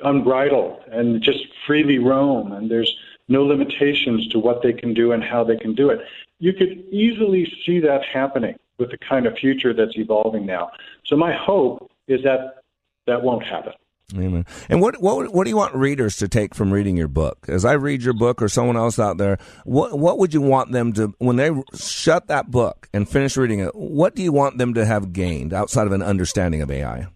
unbridled 0.00 0.80
and 0.90 1.22
just 1.22 1.40
freely 1.66 1.98
roam, 1.98 2.52
and 2.52 2.70
there's 2.70 2.92
no 3.28 3.44
limitations 3.44 4.28
to 4.28 4.38
what 4.38 4.62
they 4.62 4.72
can 4.72 4.94
do 4.94 5.12
and 5.12 5.22
how 5.22 5.44
they 5.44 5.56
can 5.56 5.74
do 5.74 5.90
it. 5.90 6.00
You 6.38 6.52
could 6.52 6.84
easily 6.90 7.50
see 7.64 7.80
that 7.80 8.02
happening 8.04 8.56
with 8.78 8.90
the 8.90 8.98
kind 8.98 9.26
of 9.26 9.36
future 9.36 9.72
that's 9.72 9.96
evolving 9.96 10.46
now. 10.46 10.70
So 11.06 11.16
my 11.16 11.32
hope 11.32 11.90
is 12.08 12.22
that 12.24 12.62
that 13.06 13.22
won't 13.22 13.44
happen. 13.44 13.72
Amen. 14.14 14.46
And 14.68 14.80
what 14.80 15.00
what 15.02 15.34
what 15.34 15.44
do 15.44 15.50
you 15.50 15.56
want 15.56 15.74
readers 15.74 16.16
to 16.18 16.28
take 16.28 16.54
from 16.54 16.72
reading 16.72 16.96
your 16.96 17.08
book? 17.08 17.46
As 17.48 17.64
I 17.64 17.72
read 17.72 18.02
your 18.02 18.14
book, 18.14 18.40
or 18.40 18.48
someone 18.48 18.76
else 18.76 19.00
out 19.00 19.18
there, 19.18 19.36
what 19.64 19.98
what 19.98 20.18
would 20.18 20.32
you 20.32 20.40
want 20.40 20.70
them 20.70 20.92
to 20.92 21.12
when 21.18 21.34
they 21.34 21.50
shut 21.74 22.28
that 22.28 22.48
book 22.48 22.88
and 22.92 23.08
finish 23.08 23.36
reading 23.36 23.58
it? 23.58 23.74
What 23.74 24.14
do 24.14 24.22
you 24.22 24.30
want 24.30 24.58
them 24.58 24.74
to 24.74 24.84
have 24.84 25.12
gained 25.12 25.52
outside 25.52 25.88
of 25.88 25.92
an 25.92 26.02
understanding 26.02 26.62
of 26.62 26.70
AI? 26.70 27.08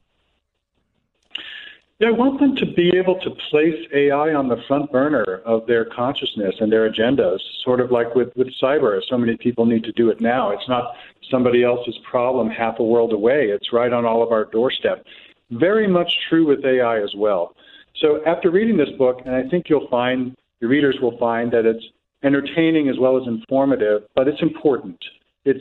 Yeah, 2.01 2.09
I 2.09 2.13
want 2.13 2.41
them 2.41 2.57
to 2.57 2.65
be 2.65 2.97
able 2.97 3.21
to 3.21 3.31
place 3.51 3.77
AI 3.93 4.33
on 4.33 4.49
the 4.49 4.57
front 4.67 4.91
burner 4.91 5.43
of 5.45 5.67
their 5.67 5.85
consciousness 5.85 6.55
and 6.59 6.73
their 6.73 6.91
agendas, 6.91 7.41
sort 7.63 7.79
of 7.79 7.91
like 7.91 8.15
with, 8.15 8.35
with 8.37 8.49
cyber. 8.61 8.99
So 9.07 9.19
many 9.19 9.37
people 9.37 9.67
need 9.67 9.85
to 9.85 9.93
do 9.93 10.09
it 10.09 10.19
now. 10.19 10.51
It's 10.51 10.67
not 10.67 10.95
somebody 11.31 11.63
else's 11.63 11.99
problem 12.11 12.49
half 12.49 12.79
a 12.79 12.83
world 12.83 13.13
away. 13.13 13.49
It's 13.49 13.71
right 13.71 13.93
on 13.93 14.07
all 14.07 14.23
of 14.23 14.33
our 14.33 14.47
doorstep. 14.47 15.05
Very 15.51 15.87
much 15.87 16.11
true 16.31 16.47
with 16.47 16.65
AI 16.65 17.03
as 17.03 17.15
well. 17.15 17.55
So 17.97 18.25
after 18.25 18.51
reading 18.51 18.79
this 18.79 18.97
book, 18.97 19.21
and 19.27 19.35
I 19.35 19.47
think 19.51 19.69
you'll 19.69 19.89
find, 19.89 20.35
your 20.61 20.71
readers 20.71 20.97
will 21.03 21.19
find 21.19 21.53
that 21.53 21.67
it's 21.67 21.85
entertaining 22.23 22.89
as 22.89 22.99
well 22.99 23.21
as 23.21 23.29
informative, 23.29 24.05
but 24.15 24.27
it's 24.27 24.41
important. 24.41 24.97
It's 25.45 25.61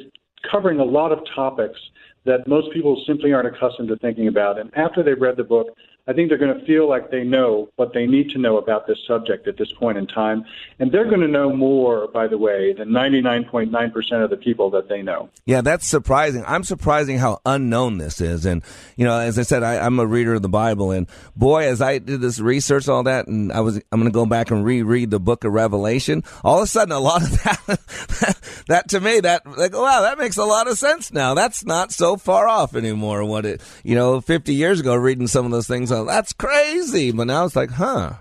covering 0.50 0.80
a 0.80 0.86
lot 0.86 1.12
of 1.12 1.20
topics 1.36 1.80
that 2.24 2.48
most 2.48 2.72
people 2.72 3.04
simply 3.06 3.34
aren't 3.34 3.54
accustomed 3.54 3.90
to 3.90 3.98
thinking 3.98 4.30
about. 4.30 4.58
And 4.58 4.74
after 4.78 5.04
they've 5.04 5.20
read 5.20 5.36
the 5.36 5.44
book, 5.44 5.76
I 6.08 6.14
think 6.14 6.30
they're 6.30 6.40
going 6.40 6.60
to 6.60 6.66
feel 6.66 6.90
like 6.90 7.12
they 7.12 7.24
know 7.24 7.70
what 7.76 7.94
they 7.94 8.08
need 8.08 8.32
to 8.32 8.40
know 8.40 8.58
about 8.58 8.88
this 8.88 8.98
subject 9.06 9.48
at 9.48 9.58
this 9.58 9.72
point 9.74 9.98
in 9.98 10.08
time. 10.08 10.44
And 10.80 10.92
they're 10.92 11.08
going 11.08 11.22
to 11.22 11.28
know 11.28 11.56
more, 11.56 12.08
by 12.08 12.28
the 12.28 12.38
way, 12.38 12.74
than 12.74 12.90
99.9% 12.90 14.24
of 14.24 14.32
the 14.32 14.38
people 14.38 14.72
that 14.72 14.90
they 14.90 15.04
know. 15.04 15.30
Yeah, 15.46 15.62
that's 15.62 15.86
surprising. 15.86 16.44
I'm 16.48 16.64
surprising 16.64 17.20
how 17.20 17.42
unknown 17.46 18.00
this 18.00 18.22
is. 18.22 18.48
And, 18.48 18.64
you 18.96 19.06
know, 19.06 19.20
as 19.20 19.38
I 19.38 19.44
said, 19.44 19.62
I, 19.62 19.86
am 19.86 20.00
a 20.00 20.06
reader 20.08 20.34
of 20.34 20.42
the 20.42 20.50
Bible. 20.50 20.90
And 20.90 21.08
boy, 21.36 21.68
as 21.68 21.80
I 21.80 22.00
did 22.00 22.22
this 22.22 22.40
research, 22.40 22.88
all 22.88 23.04
that, 23.04 23.28
and 23.28 23.52
I 23.52 23.60
was, 23.60 23.78
I'm 23.92 24.00
going 24.00 24.12
to 24.12 24.12
go 24.12 24.26
back 24.26 24.50
and 24.50 24.66
reread 24.66 25.12
the 25.12 25.20
book 25.20 25.44
of 25.44 25.54
Revelation. 25.54 26.24
All 26.44 26.58
of 26.58 26.64
a 26.64 26.68
sudden, 26.68 26.92
a 26.92 27.00
lot 27.00 27.22
of 27.22 27.30
that, 27.44 28.40
that 28.68 28.90
to 28.90 29.00
me, 29.00 29.20
that, 29.20 29.46
like, 29.46 29.74
wow, 29.74 30.02
that 30.02 30.18
makes 30.18 30.38
a 30.38 30.46
lot 30.46 30.68
of 30.68 30.80
sense 30.80 31.14
now. 31.14 31.36
That's 31.36 31.64
not 31.66 31.92
so 31.92 32.18
far 32.18 32.48
off 32.48 32.76
anymore. 32.76 33.24
What 33.26 33.46
it, 33.46 33.62
you 33.84 33.94
know, 33.94 34.22
50 34.22 34.56
years 34.56 34.80
ago, 34.80 34.96
reading 34.96 35.28
some 35.28 35.46
of 35.46 35.52
those 35.52 35.68
things 35.68 35.89
that's 35.90 36.34
crazy. 36.34 37.12
But 37.12 37.28
now 37.28 37.46
it's 37.46 37.56
like, 37.56 37.72
huh, 37.72 38.14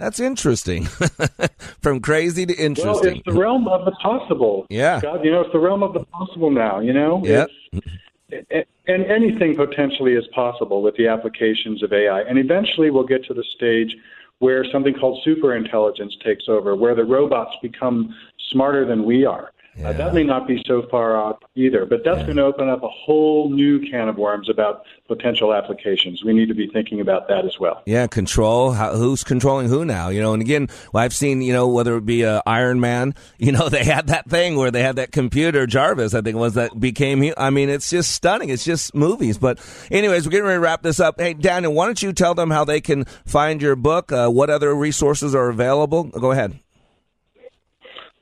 that's 0.00 0.18
interesting. 0.18 0.84
From 1.82 2.00
crazy 2.00 2.46
to 2.46 2.54
interesting. 2.54 2.90
Well, 2.90 3.14
it's 3.14 3.24
the 3.26 3.32
realm 3.32 3.68
of 3.68 3.84
the 3.84 3.92
possible. 3.92 4.66
Yeah. 4.70 5.00
God, 5.00 5.24
you 5.24 5.30
know, 5.30 5.42
it's 5.42 5.52
the 5.52 5.58
realm 5.58 5.82
of 5.82 5.92
the 5.92 6.04
possible 6.06 6.50
now, 6.50 6.80
you 6.80 6.92
know? 6.92 7.22
Yeah. 7.24 7.46
And 8.30 9.04
anything 9.04 9.56
potentially 9.56 10.14
is 10.14 10.26
possible 10.34 10.82
with 10.82 10.96
the 10.96 11.06
applications 11.06 11.82
of 11.82 11.92
AI. 11.92 12.22
And 12.22 12.38
eventually 12.38 12.90
we'll 12.90 13.06
get 13.06 13.24
to 13.26 13.34
the 13.34 13.44
stage 13.56 13.94
where 14.38 14.64
something 14.72 14.94
called 14.94 15.22
superintelligence 15.26 16.12
takes 16.24 16.44
over, 16.48 16.74
where 16.74 16.94
the 16.94 17.04
robots 17.04 17.54
become 17.60 18.14
smarter 18.50 18.86
than 18.86 19.04
we 19.04 19.24
are. 19.26 19.52
Yeah. 19.80 19.88
Uh, 19.88 19.92
that 19.94 20.14
may 20.14 20.24
not 20.24 20.46
be 20.46 20.62
so 20.66 20.86
far 20.90 21.16
off 21.16 21.38
either, 21.54 21.86
but 21.86 22.04
that's 22.04 22.18
yeah. 22.18 22.24
going 22.24 22.36
to 22.36 22.44
open 22.44 22.68
up 22.68 22.82
a 22.82 22.88
whole 22.88 23.50
new 23.50 23.80
can 23.90 24.08
of 24.08 24.16
worms 24.16 24.48
about 24.48 24.84
potential 25.08 25.54
applications. 25.54 26.22
We 26.22 26.34
need 26.34 26.48
to 26.48 26.54
be 26.54 26.68
thinking 26.68 27.00
about 27.00 27.28
that 27.28 27.46
as 27.46 27.58
well. 27.58 27.82
Yeah, 27.86 28.06
control. 28.06 28.72
How, 28.72 28.94
who's 28.94 29.24
controlling 29.24 29.68
who 29.68 29.84
now? 29.84 30.10
You 30.10 30.20
know, 30.20 30.34
and 30.34 30.42
again, 30.42 30.68
I've 30.94 31.14
seen, 31.14 31.40
you 31.40 31.52
know, 31.52 31.68
whether 31.68 31.96
it 31.96 32.04
be 32.04 32.24
uh, 32.24 32.42
Iron 32.46 32.80
Man, 32.80 33.14
you 33.38 33.52
know, 33.52 33.68
they 33.68 33.84
had 33.84 34.08
that 34.08 34.28
thing 34.28 34.56
where 34.56 34.70
they 34.70 34.82
had 34.82 34.96
that 34.96 35.12
computer, 35.12 35.66
Jarvis, 35.66 36.14
I 36.14 36.20
think 36.20 36.36
it 36.36 36.40
was, 36.40 36.54
that 36.54 36.78
became, 36.78 37.32
I 37.36 37.50
mean, 37.50 37.70
it's 37.70 37.88
just 37.88 38.12
stunning. 38.12 38.50
It's 38.50 38.64
just 38.64 38.94
movies. 38.94 39.38
But, 39.38 39.58
anyways, 39.90 40.26
we're 40.26 40.32
getting 40.32 40.46
ready 40.46 40.56
to 40.56 40.60
wrap 40.60 40.82
this 40.82 41.00
up. 41.00 41.18
Hey, 41.18 41.34
Daniel, 41.34 41.72
why 41.72 41.86
don't 41.86 42.02
you 42.02 42.12
tell 42.12 42.34
them 42.34 42.50
how 42.50 42.64
they 42.64 42.80
can 42.80 43.04
find 43.24 43.62
your 43.62 43.76
book? 43.76 44.12
Uh, 44.12 44.28
what 44.28 44.50
other 44.50 44.74
resources 44.74 45.34
are 45.34 45.48
available? 45.48 46.04
Go 46.04 46.32
ahead. 46.32 46.58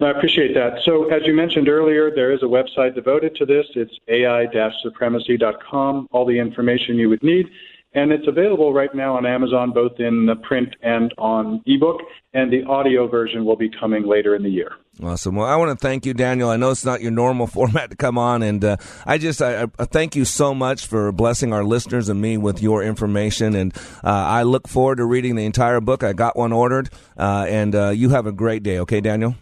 I 0.01 0.11
appreciate 0.11 0.55
that. 0.55 0.79
So, 0.85 1.11
as 1.11 1.23
you 1.27 1.35
mentioned 1.35 1.69
earlier, 1.69 2.15
there 2.15 2.33
is 2.33 2.41
a 2.43 2.47
website 2.47 2.95
devoted 2.95 3.35
to 3.37 3.45
this. 3.45 3.67
It's 3.75 3.93
ai-supremacy.com, 4.07 6.09
all 6.13 6.25
the 6.25 6.39
information 6.39 6.97
you 6.97 7.09
would 7.09 7.23
need. 7.23 7.47
And 7.95 8.13
it's 8.13 8.29
available 8.29 8.73
right 8.73 8.95
now 8.95 9.17
on 9.17 9.27
Amazon, 9.27 9.73
both 9.73 9.99
in 9.99 10.27
the 10.27 10.37
print 10.37 10.77
and 10.83 11.13
on 11.19 11.63
ebook. 11.67 12.01
And 12.33 12.53
the 12.53 12.63
audio 12.65 13.09
version 13.09 13.45
will 13.45 13.57
be 13.57 13.71
coming 13.71 14.07
later 14.07 14.37
in 14.37 14.45
the 14.45 14.51
year. 14.51 14.73
Awesome. 15.03 15.35
Well, 15.35 15.47
I 15.47 15.57
want 15.57 15.77
to 15.77 15.83
thank 15.83 16.07
you, 16.07 16.15
Daniel. 16.15 16.51
I 16.51 16.57
know 16.57 16.71
it's 16.71 16.85
not 16.85 17.01
your 17.01 17.11
normal 17.11 17.47
format 17.49 17.91
to 17.91 17.97
come 17.97 18.19
on, 18.19 18.43
and 18.43 18.65
uh, 18.65 18.77
I 19.07 19.19
just 19.19 19.41
I, 19.41 19.67
I, 19.79 19.85
thank 19.85 20.15
you 20.15 20.25
so 20.25 20.55
much 20.55 20.87
for 20.87 21.11
blessing 21.13 21.53
our 21.53 21.65
listeners 21.65 22.09
and 22.09 22.21
me 22.21 22.37
with 22.37 22.63
your 22.63 22.85
information. 22.85 23.57
And 23.57 23.77
uh, 24.05 24.11
I 24.11 24.43
look 24.43 24.69
forward 24.69 24.97
to 24.97 25.05
reading 25.05 25.35
the 25.35 25.45
entire 25.45 25.81
book. 25.81 26.05
I 26.05 26.13
got 26.13 26.37
one 26.37 26.53
ordered, 26.53 26.91
uh, 27.17 27.47
and 27.49 27.75
uh, 27.75 27.89
you 27.91 28.11
have 28.11 28.27
a 28.27 28.33
great 28.33 28.63
day. 28.63 28.79
Okay, 28.81 29.01
Daniel. 29.01 29.35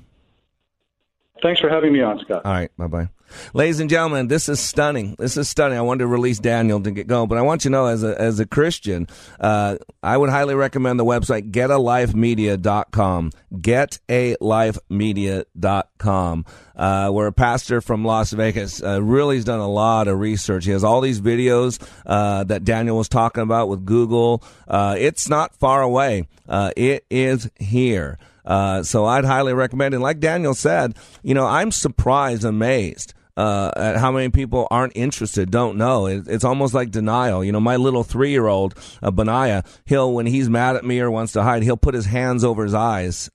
Thanks 1.47 1.61
for 1.61 1.68
having 1.68 1.92
me 1.92 2.03
on, 2.03 2.18
Scott. 2.18 2.44
All 2.44 2.53
right. 2.53 2.76
Bye 2.76 2.88
bye. 2.88 3.09
Ladies 3.55 3.78
and 3.78 3.88
gentlemen, 3.88 4.26
this 4.26 4.49
is 4.49 4.59
stunning. 4.59 5.14
This 5.16 5.36
is 5.36 5.49
stunning. 5.49 5.78
I 5.78 5.80
wanted 5.80 6.01
to 6.01 6.09
release 6.09 6.40
Daniel 6.40 6.80
to 6.80 6.90
get 6.90 7.07
going, 7.07 7.28
but 7.28 7.38
I 7.38 7.42
want 7.42 7.64
you 7.64 7.70
to 7.70 7.72
know 7.72 7.86
as 7.86 8.03
a, 8.03 8.20
as 8.20 8.40
a 8.40 8.47
Christian, 8.47 9.07
uh, 9.38 9.76
I 10.03 10.16
would 10.16 10.28
highly 10.28 10.57
recommend 10.57 10.99
the 10.99 11.05
website 11.05 11.53
getalifemedia.com. 11.53 13.30
Getalifemedia.com. 13.55 16.44
Uh, 16.74 17.11
where 17.11 17.28
a 17.28 17.32
pastor 17.32 17.80
from 17.80 18.05
Las 18.05 18.32
Vegas 18.32 18.82
uh, 18.82 19.01
really 19.01 19.36
has 19.36 19.44
done 19.44 19.61
a 19.61 19.70
lot 19.70 20.09
of 20.09 20.18
research. 20.18 20.64
He 20.64 20.72
has 20.72 20.82
all 20.82 21.01
these 21.01 21.20
videos 21.20 21.80
uh, 22.07 22.42
that 22.42 22.64
Daniel 22.64 22.97
was 22.97 23.09
talking 23.09 23.44
about 23.44 23.68
with 23.68 23.84
Google. 23.84 24.42
Uh, 24.66 24.97
it's 24.99 25.28
not 25.28 25.55
far 25.55 25.82
away. 25.82 26.26
Uh, 26.49 26.72
it 26.76 27.07
is 27.09 27.49
here. 27.55 28.18
Uh, 28.47 28.82
so 28.82 29.05
I'd 29.05 29.24
highly 29.24 29.53
recommend 29.53 29.94
it. 29.94 29.99
Like 29.99 30.20
Daniel 30.20 30.55
said, 30.55 30.97
you 31.22 31.34
know, 31.34 31.47
I'm 31.47 31.72
surprised, 31.72 32.44
amazed. 32.44 33.14
Uh, 33.36 33.70
at 33.76 33.99
how 33.99 34.11
many 34.11 34.30
people 34.30 34.66
aren't 34.70 34.97
interested, 34.97 35.51
don't 35.51 35.76
know. 35.76 36.07
It, 36.07 36.26
it's 36.26 36.44
almost 36.44 36.72
like 36.72 36.90
denial. 36.90 37.44
You 37.44 37.53
know, 37.53 37.61
my 37.61 37.76
little 37.76 38.03
three 38.03 38.30
year 38.30 38.47
old, 38.47 38.74
uh, 39.03 39.11
Benaiah, 39.11 39.62
he'll, 39.84 40.14
when 40.14 40.24
he's 40.24 40.49
mad 40.49 40.76
at 40.76 40.86
me 40.86 41.01
or 41.01 41.11
wants 41.11 41.34
to 41.34 41.42
hide, 41.42 41.62
he'll 41.62 41.76
put 41.76 41.94
his 41.94 42.07
hands 42.07 42.44
over 42.44 42.64
his 42.64 42.72
eyes. 42.72 43.28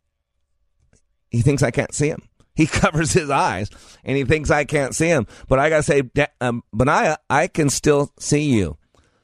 He 1.30 1.42
thinks 1.42 1.62
I 1.62 1.70
can't 1.70 1.94
see 1.94 2.08
him. 2.08 2.24
He 2.56 2.66
covers 2.68 3.14
his 3.14 3.30
eyes 3.30 3.70
and 4.04 4.18
he 4.18 4.24
thinks 4.24 4.50
I 4.50 4.66
can't 4.66 4.96
see 4.96 5.08
him. 5.08 5.28
But 5.48 5.60
I 5.60 5.70
got 5.70 5.78
to 5.78 5.84
say, 5.84 6.04
um, 6.40 6.64
I 7.30 7.48
can 7.48 7.70
still 7.70 8.12
see 8.20 8.44
you. 8.44 8.78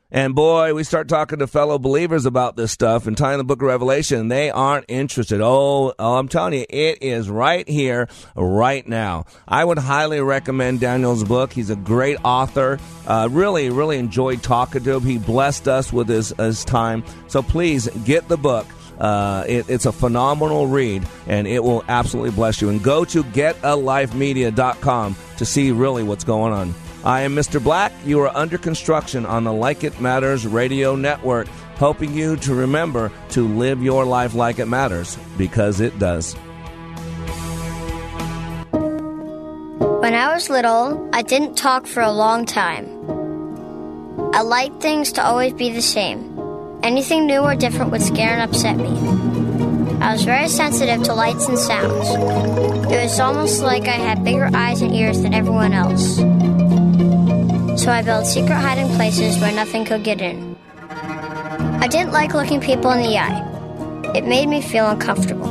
And 0.10 0.34
boy, 0.34 0.74
we 0.74 0.86
start 0.86 1.10
talking 1.10 1.40
to 1.40 1.48
fellow 1.48 1.78
believers 1.78 2.26
about 2.26 2.56
this 2.56 2.72
stuff 2.72 3.08
and 3.08 3.18
tying 3.18 3.40
the 3.40 3.44
book 3.44 3.62
of 3.62 3.68
Revelation. 3.68 4.30
They 4.30 4.50
aren't 4.50 4.86
interested. 4.88 5.42
Oh, 5.42 5.94
oh, 6.00 6.16
I'm 6.16 6.30
telling 6.30 6.54
you, 6.54 6.66
it 6.70 7.00
is 7.02 7.30
right 7.30 7.68
here, 7.68 8.08
right 8.34 8.88
now. 8.88 9.26
I 9.46 9.66
would 9.66 9.78
highly 9.78 10.22
recommend 10.22 10.80
Daniel's 10.80 11.26
book. 11.26 11.52
He's 11.52 11.70
a 11.70 11.76
great 11.76 12.18
author. 12.24 12.80
Uh, 13.06 13.28
really, 13.30 13.70
really 13.70 13.98
enjoyed 13.98 14.42
talking 14.44 14.82
to 14.86 14.96
him. 14.96 15.04
He 15.04 15.18
blessed 15.18 15.68
us 15.68 15.92
with 15.92 16.08
his, 16.08 16.30
his 16.38 16.64
time. 16.64 17.04
So 17.28 17.42
please 17.42 17.90
get 18.06 18.30
the 18.30 18.38
book. 18.38 18.66
Uh, 18.98 19.44
it, 19.46 19.70
it's 19.70 19.86
a 19.86 19.92
phenomenal 19.92 20.68
read, 20.68 21.06
and 21.28 21.48
it 21.48 21.62
will 21.62 21.84
absolutely 21.90 22.32
bless 22.32 22.62
you. 22.62 22.70
And 22.70 22.82
go 22.82 23.04
to 23.04 23.24
getalifemedia.com 23.26 25.16
to 25.36 25.46
see 25.46 25.72
really 25.72 26.04
what's 26.04 26.24
going 26.24 26.54
on. 26.54 26.74
I 27.08 27.22
am 27.22 27.34
Mr. 27.34 27.64
Black. 27.64 27.94
You 28.04 28.20
are 28.20 28.36
under 28.36 28.58
construction 28.58 29.26
on 29.26 29.46
the 29.46 29.54
Like 29.54 29.86
It 29.86 30.02
Matters 30.02 30.46
radio 30.46 30.94
network, 30.98 31.48
helping 31.78 32.14
you 32.14 32.36
to 32.36 32.54
remember 32.54 33.14
to 33.30 33.48
live 33.48 33.82
your 33.82 34.04
life 34.04 34.34
like 34.34 34.60
it 34.60 34.66
matters, 34.66 35.18
because 35.38 35.80
it 35.80 35.98
does. 36.00 36.34
When 40.02 40.14
I 40.14 40.34
was 40.34 40.50
little, 40.50 41.10
I 41.14 41.22
didn't 41.22 41.56
talk 41.56 41.88
for 41.88 42.02
a 42.02 42.12
long 42.12 42.46
time. 42.46 42.86
I 44.34 44.42
liked 44.42 44.82
things 44.82 45.14
to 45.14 45.24
always 45.24 45.54
be 45.54 45.72
the 45.72 45.82
same. 45.82 46.38
Anything 46.84 47.26
new 47.26 47.40
or 47.40 47.56
different 47.56 47.92
would 47.92 48.02
scare 48.02 48.38
and 48.38 48.42
upset 48.42 48.76
me. 48.76 48.90
I 50.02 50.12
was 50.12 50.26
very 50.26 50.50
sensitive 50.50 51.04
to 51.04 51.14
lights 51.14 51.48
and 51.48 51.58
sounds. 51.58 52.10
It 52.92 53.02
was 53.02 53.18
almost 53.22 53.62
like 53.62 53.84
I 53.84 53.92
had 53.96 54.26
bigger 54.26 54.50
eyes 54.54 54.82
and 54.82 54.94
ears 54.94 55.22
than 55.22 55.34
everyone 55.34 55.72
else. 55.72 56.20
So 57.78 57.92
I 57.92 58.02
built 58.02 58.26
secret 58.26 58.56
hiding 58.56 58.90
places 58.96 59.40
where 59.40 59.54
nothing 59.54 59.86
could 59.86 60.04
get 60.04 60.20
in. 60.20 60.58
I 60.90 61.88
didn't 61.88 62.12
like 62.12 62.34
looking 62.34 62.60
people 62.60 62.92
in 62.92 63.04
the 63.04 63.18
eye. 63.18 64.14
It 64.16 64.26
made 64.26 64.50
me 64.50 64.62
feel 64.62 64.90
uncomfortable. 64.90 65.48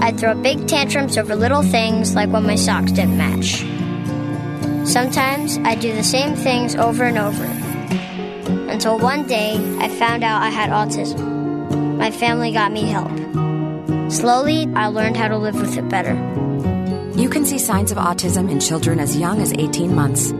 I'd 0.00 0.18
throw 0.18 0.34
big 0.34 0.66
tantrums 0.66 1.18
over 1.18 1.36
little 1.36 1.62
things 1.62 2.14
like 2.14 2.30
when 2.30 2.44
my 2.44 2.56
socks 2.56 2.92
didn't 2.92 3.18
match. 3.18 3.60
Sometimes 4.88 5.58
I'd 5.58 5.80
do 5.80 5.94
the 5.94 6.02
same 6.02 6.34
things 6.34 6.74
over 6.74 7.04
and 7.04 7.18
over 7.18 7.44
until 8.70 8.98
one 8.98 9.26
day 9.26 9.56
I 9.78 9.88
found 9.88 10.24
out 10.24 10.42
I 10.42 10.48
had 10.48 10.70
autism. 10.70 11.98
My 11.98 12.10
family 12.10 12.52
got 12.52 12.72
me 12.72 12.82
help. 12.82 13.12
Slowly, 14.10 14.66
I 14.74 14.86
learned 14.86 15.16
how 15.16 15.28
to 15.28 15.36
live 15.36 15.56
with 15.56 15.76
it 15.76 15.88
better. 15.88 16.14
You 17.16 17.28
can 17.28 17.44
see 17.44 17.58
signs 17.58 17.92
of 17.92 17.98
autism 17.98 18.50
in 18.50 18.60
children 18.60 18.98
as 18.98 19.16
young 19.16 19.42
as 19.42 19.52
18 19.52 19.94
months. 19.94 20.32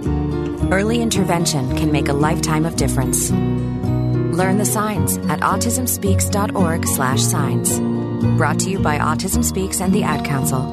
Early 0.70 1.00
intervention 1.00 1.74
can 1.76 1.90
make 1.92 2.08
a 2.08 2.12
lifetime 2.12 2.66
of 2.66 2.74
difference. 2.76 3.30
Learn 3.30 4.58
the 4.58 4.64
signs 4.64 5.16
at 5.28 5.40
autismspeaks.org/signs. 5.40 7.80
Brought 8.36 8.58
to 8.60 8.70
you 8.70 8.78
by 8.78 8.98
Autism 8.98 9.44
Speaks 9.44 9.80
and 9.80 9.92
the 9.92 10.02
Ad 10.02 10.24
Council. 10.24 10.72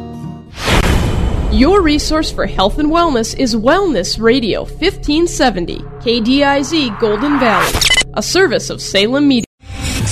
Your 1.52 1.82
resource 1.82 2.32
for 2.32 2.46
health 2.48 2.80
and 2.80 2.90
wellness 2.90 3.38
is 3.38 3.56
Wellness 3.56 4.18
Radio 4.20 4.62
1570, 4.62 5.80
KDIZ 6.02 7.00
Golden 7.00 7.40
Valley, 7.40 7.80
a 8.16 8.24
service 8.24 8.72
of 8.72 8.82
Salem 8.82 9.28
Media. 9.28 9.46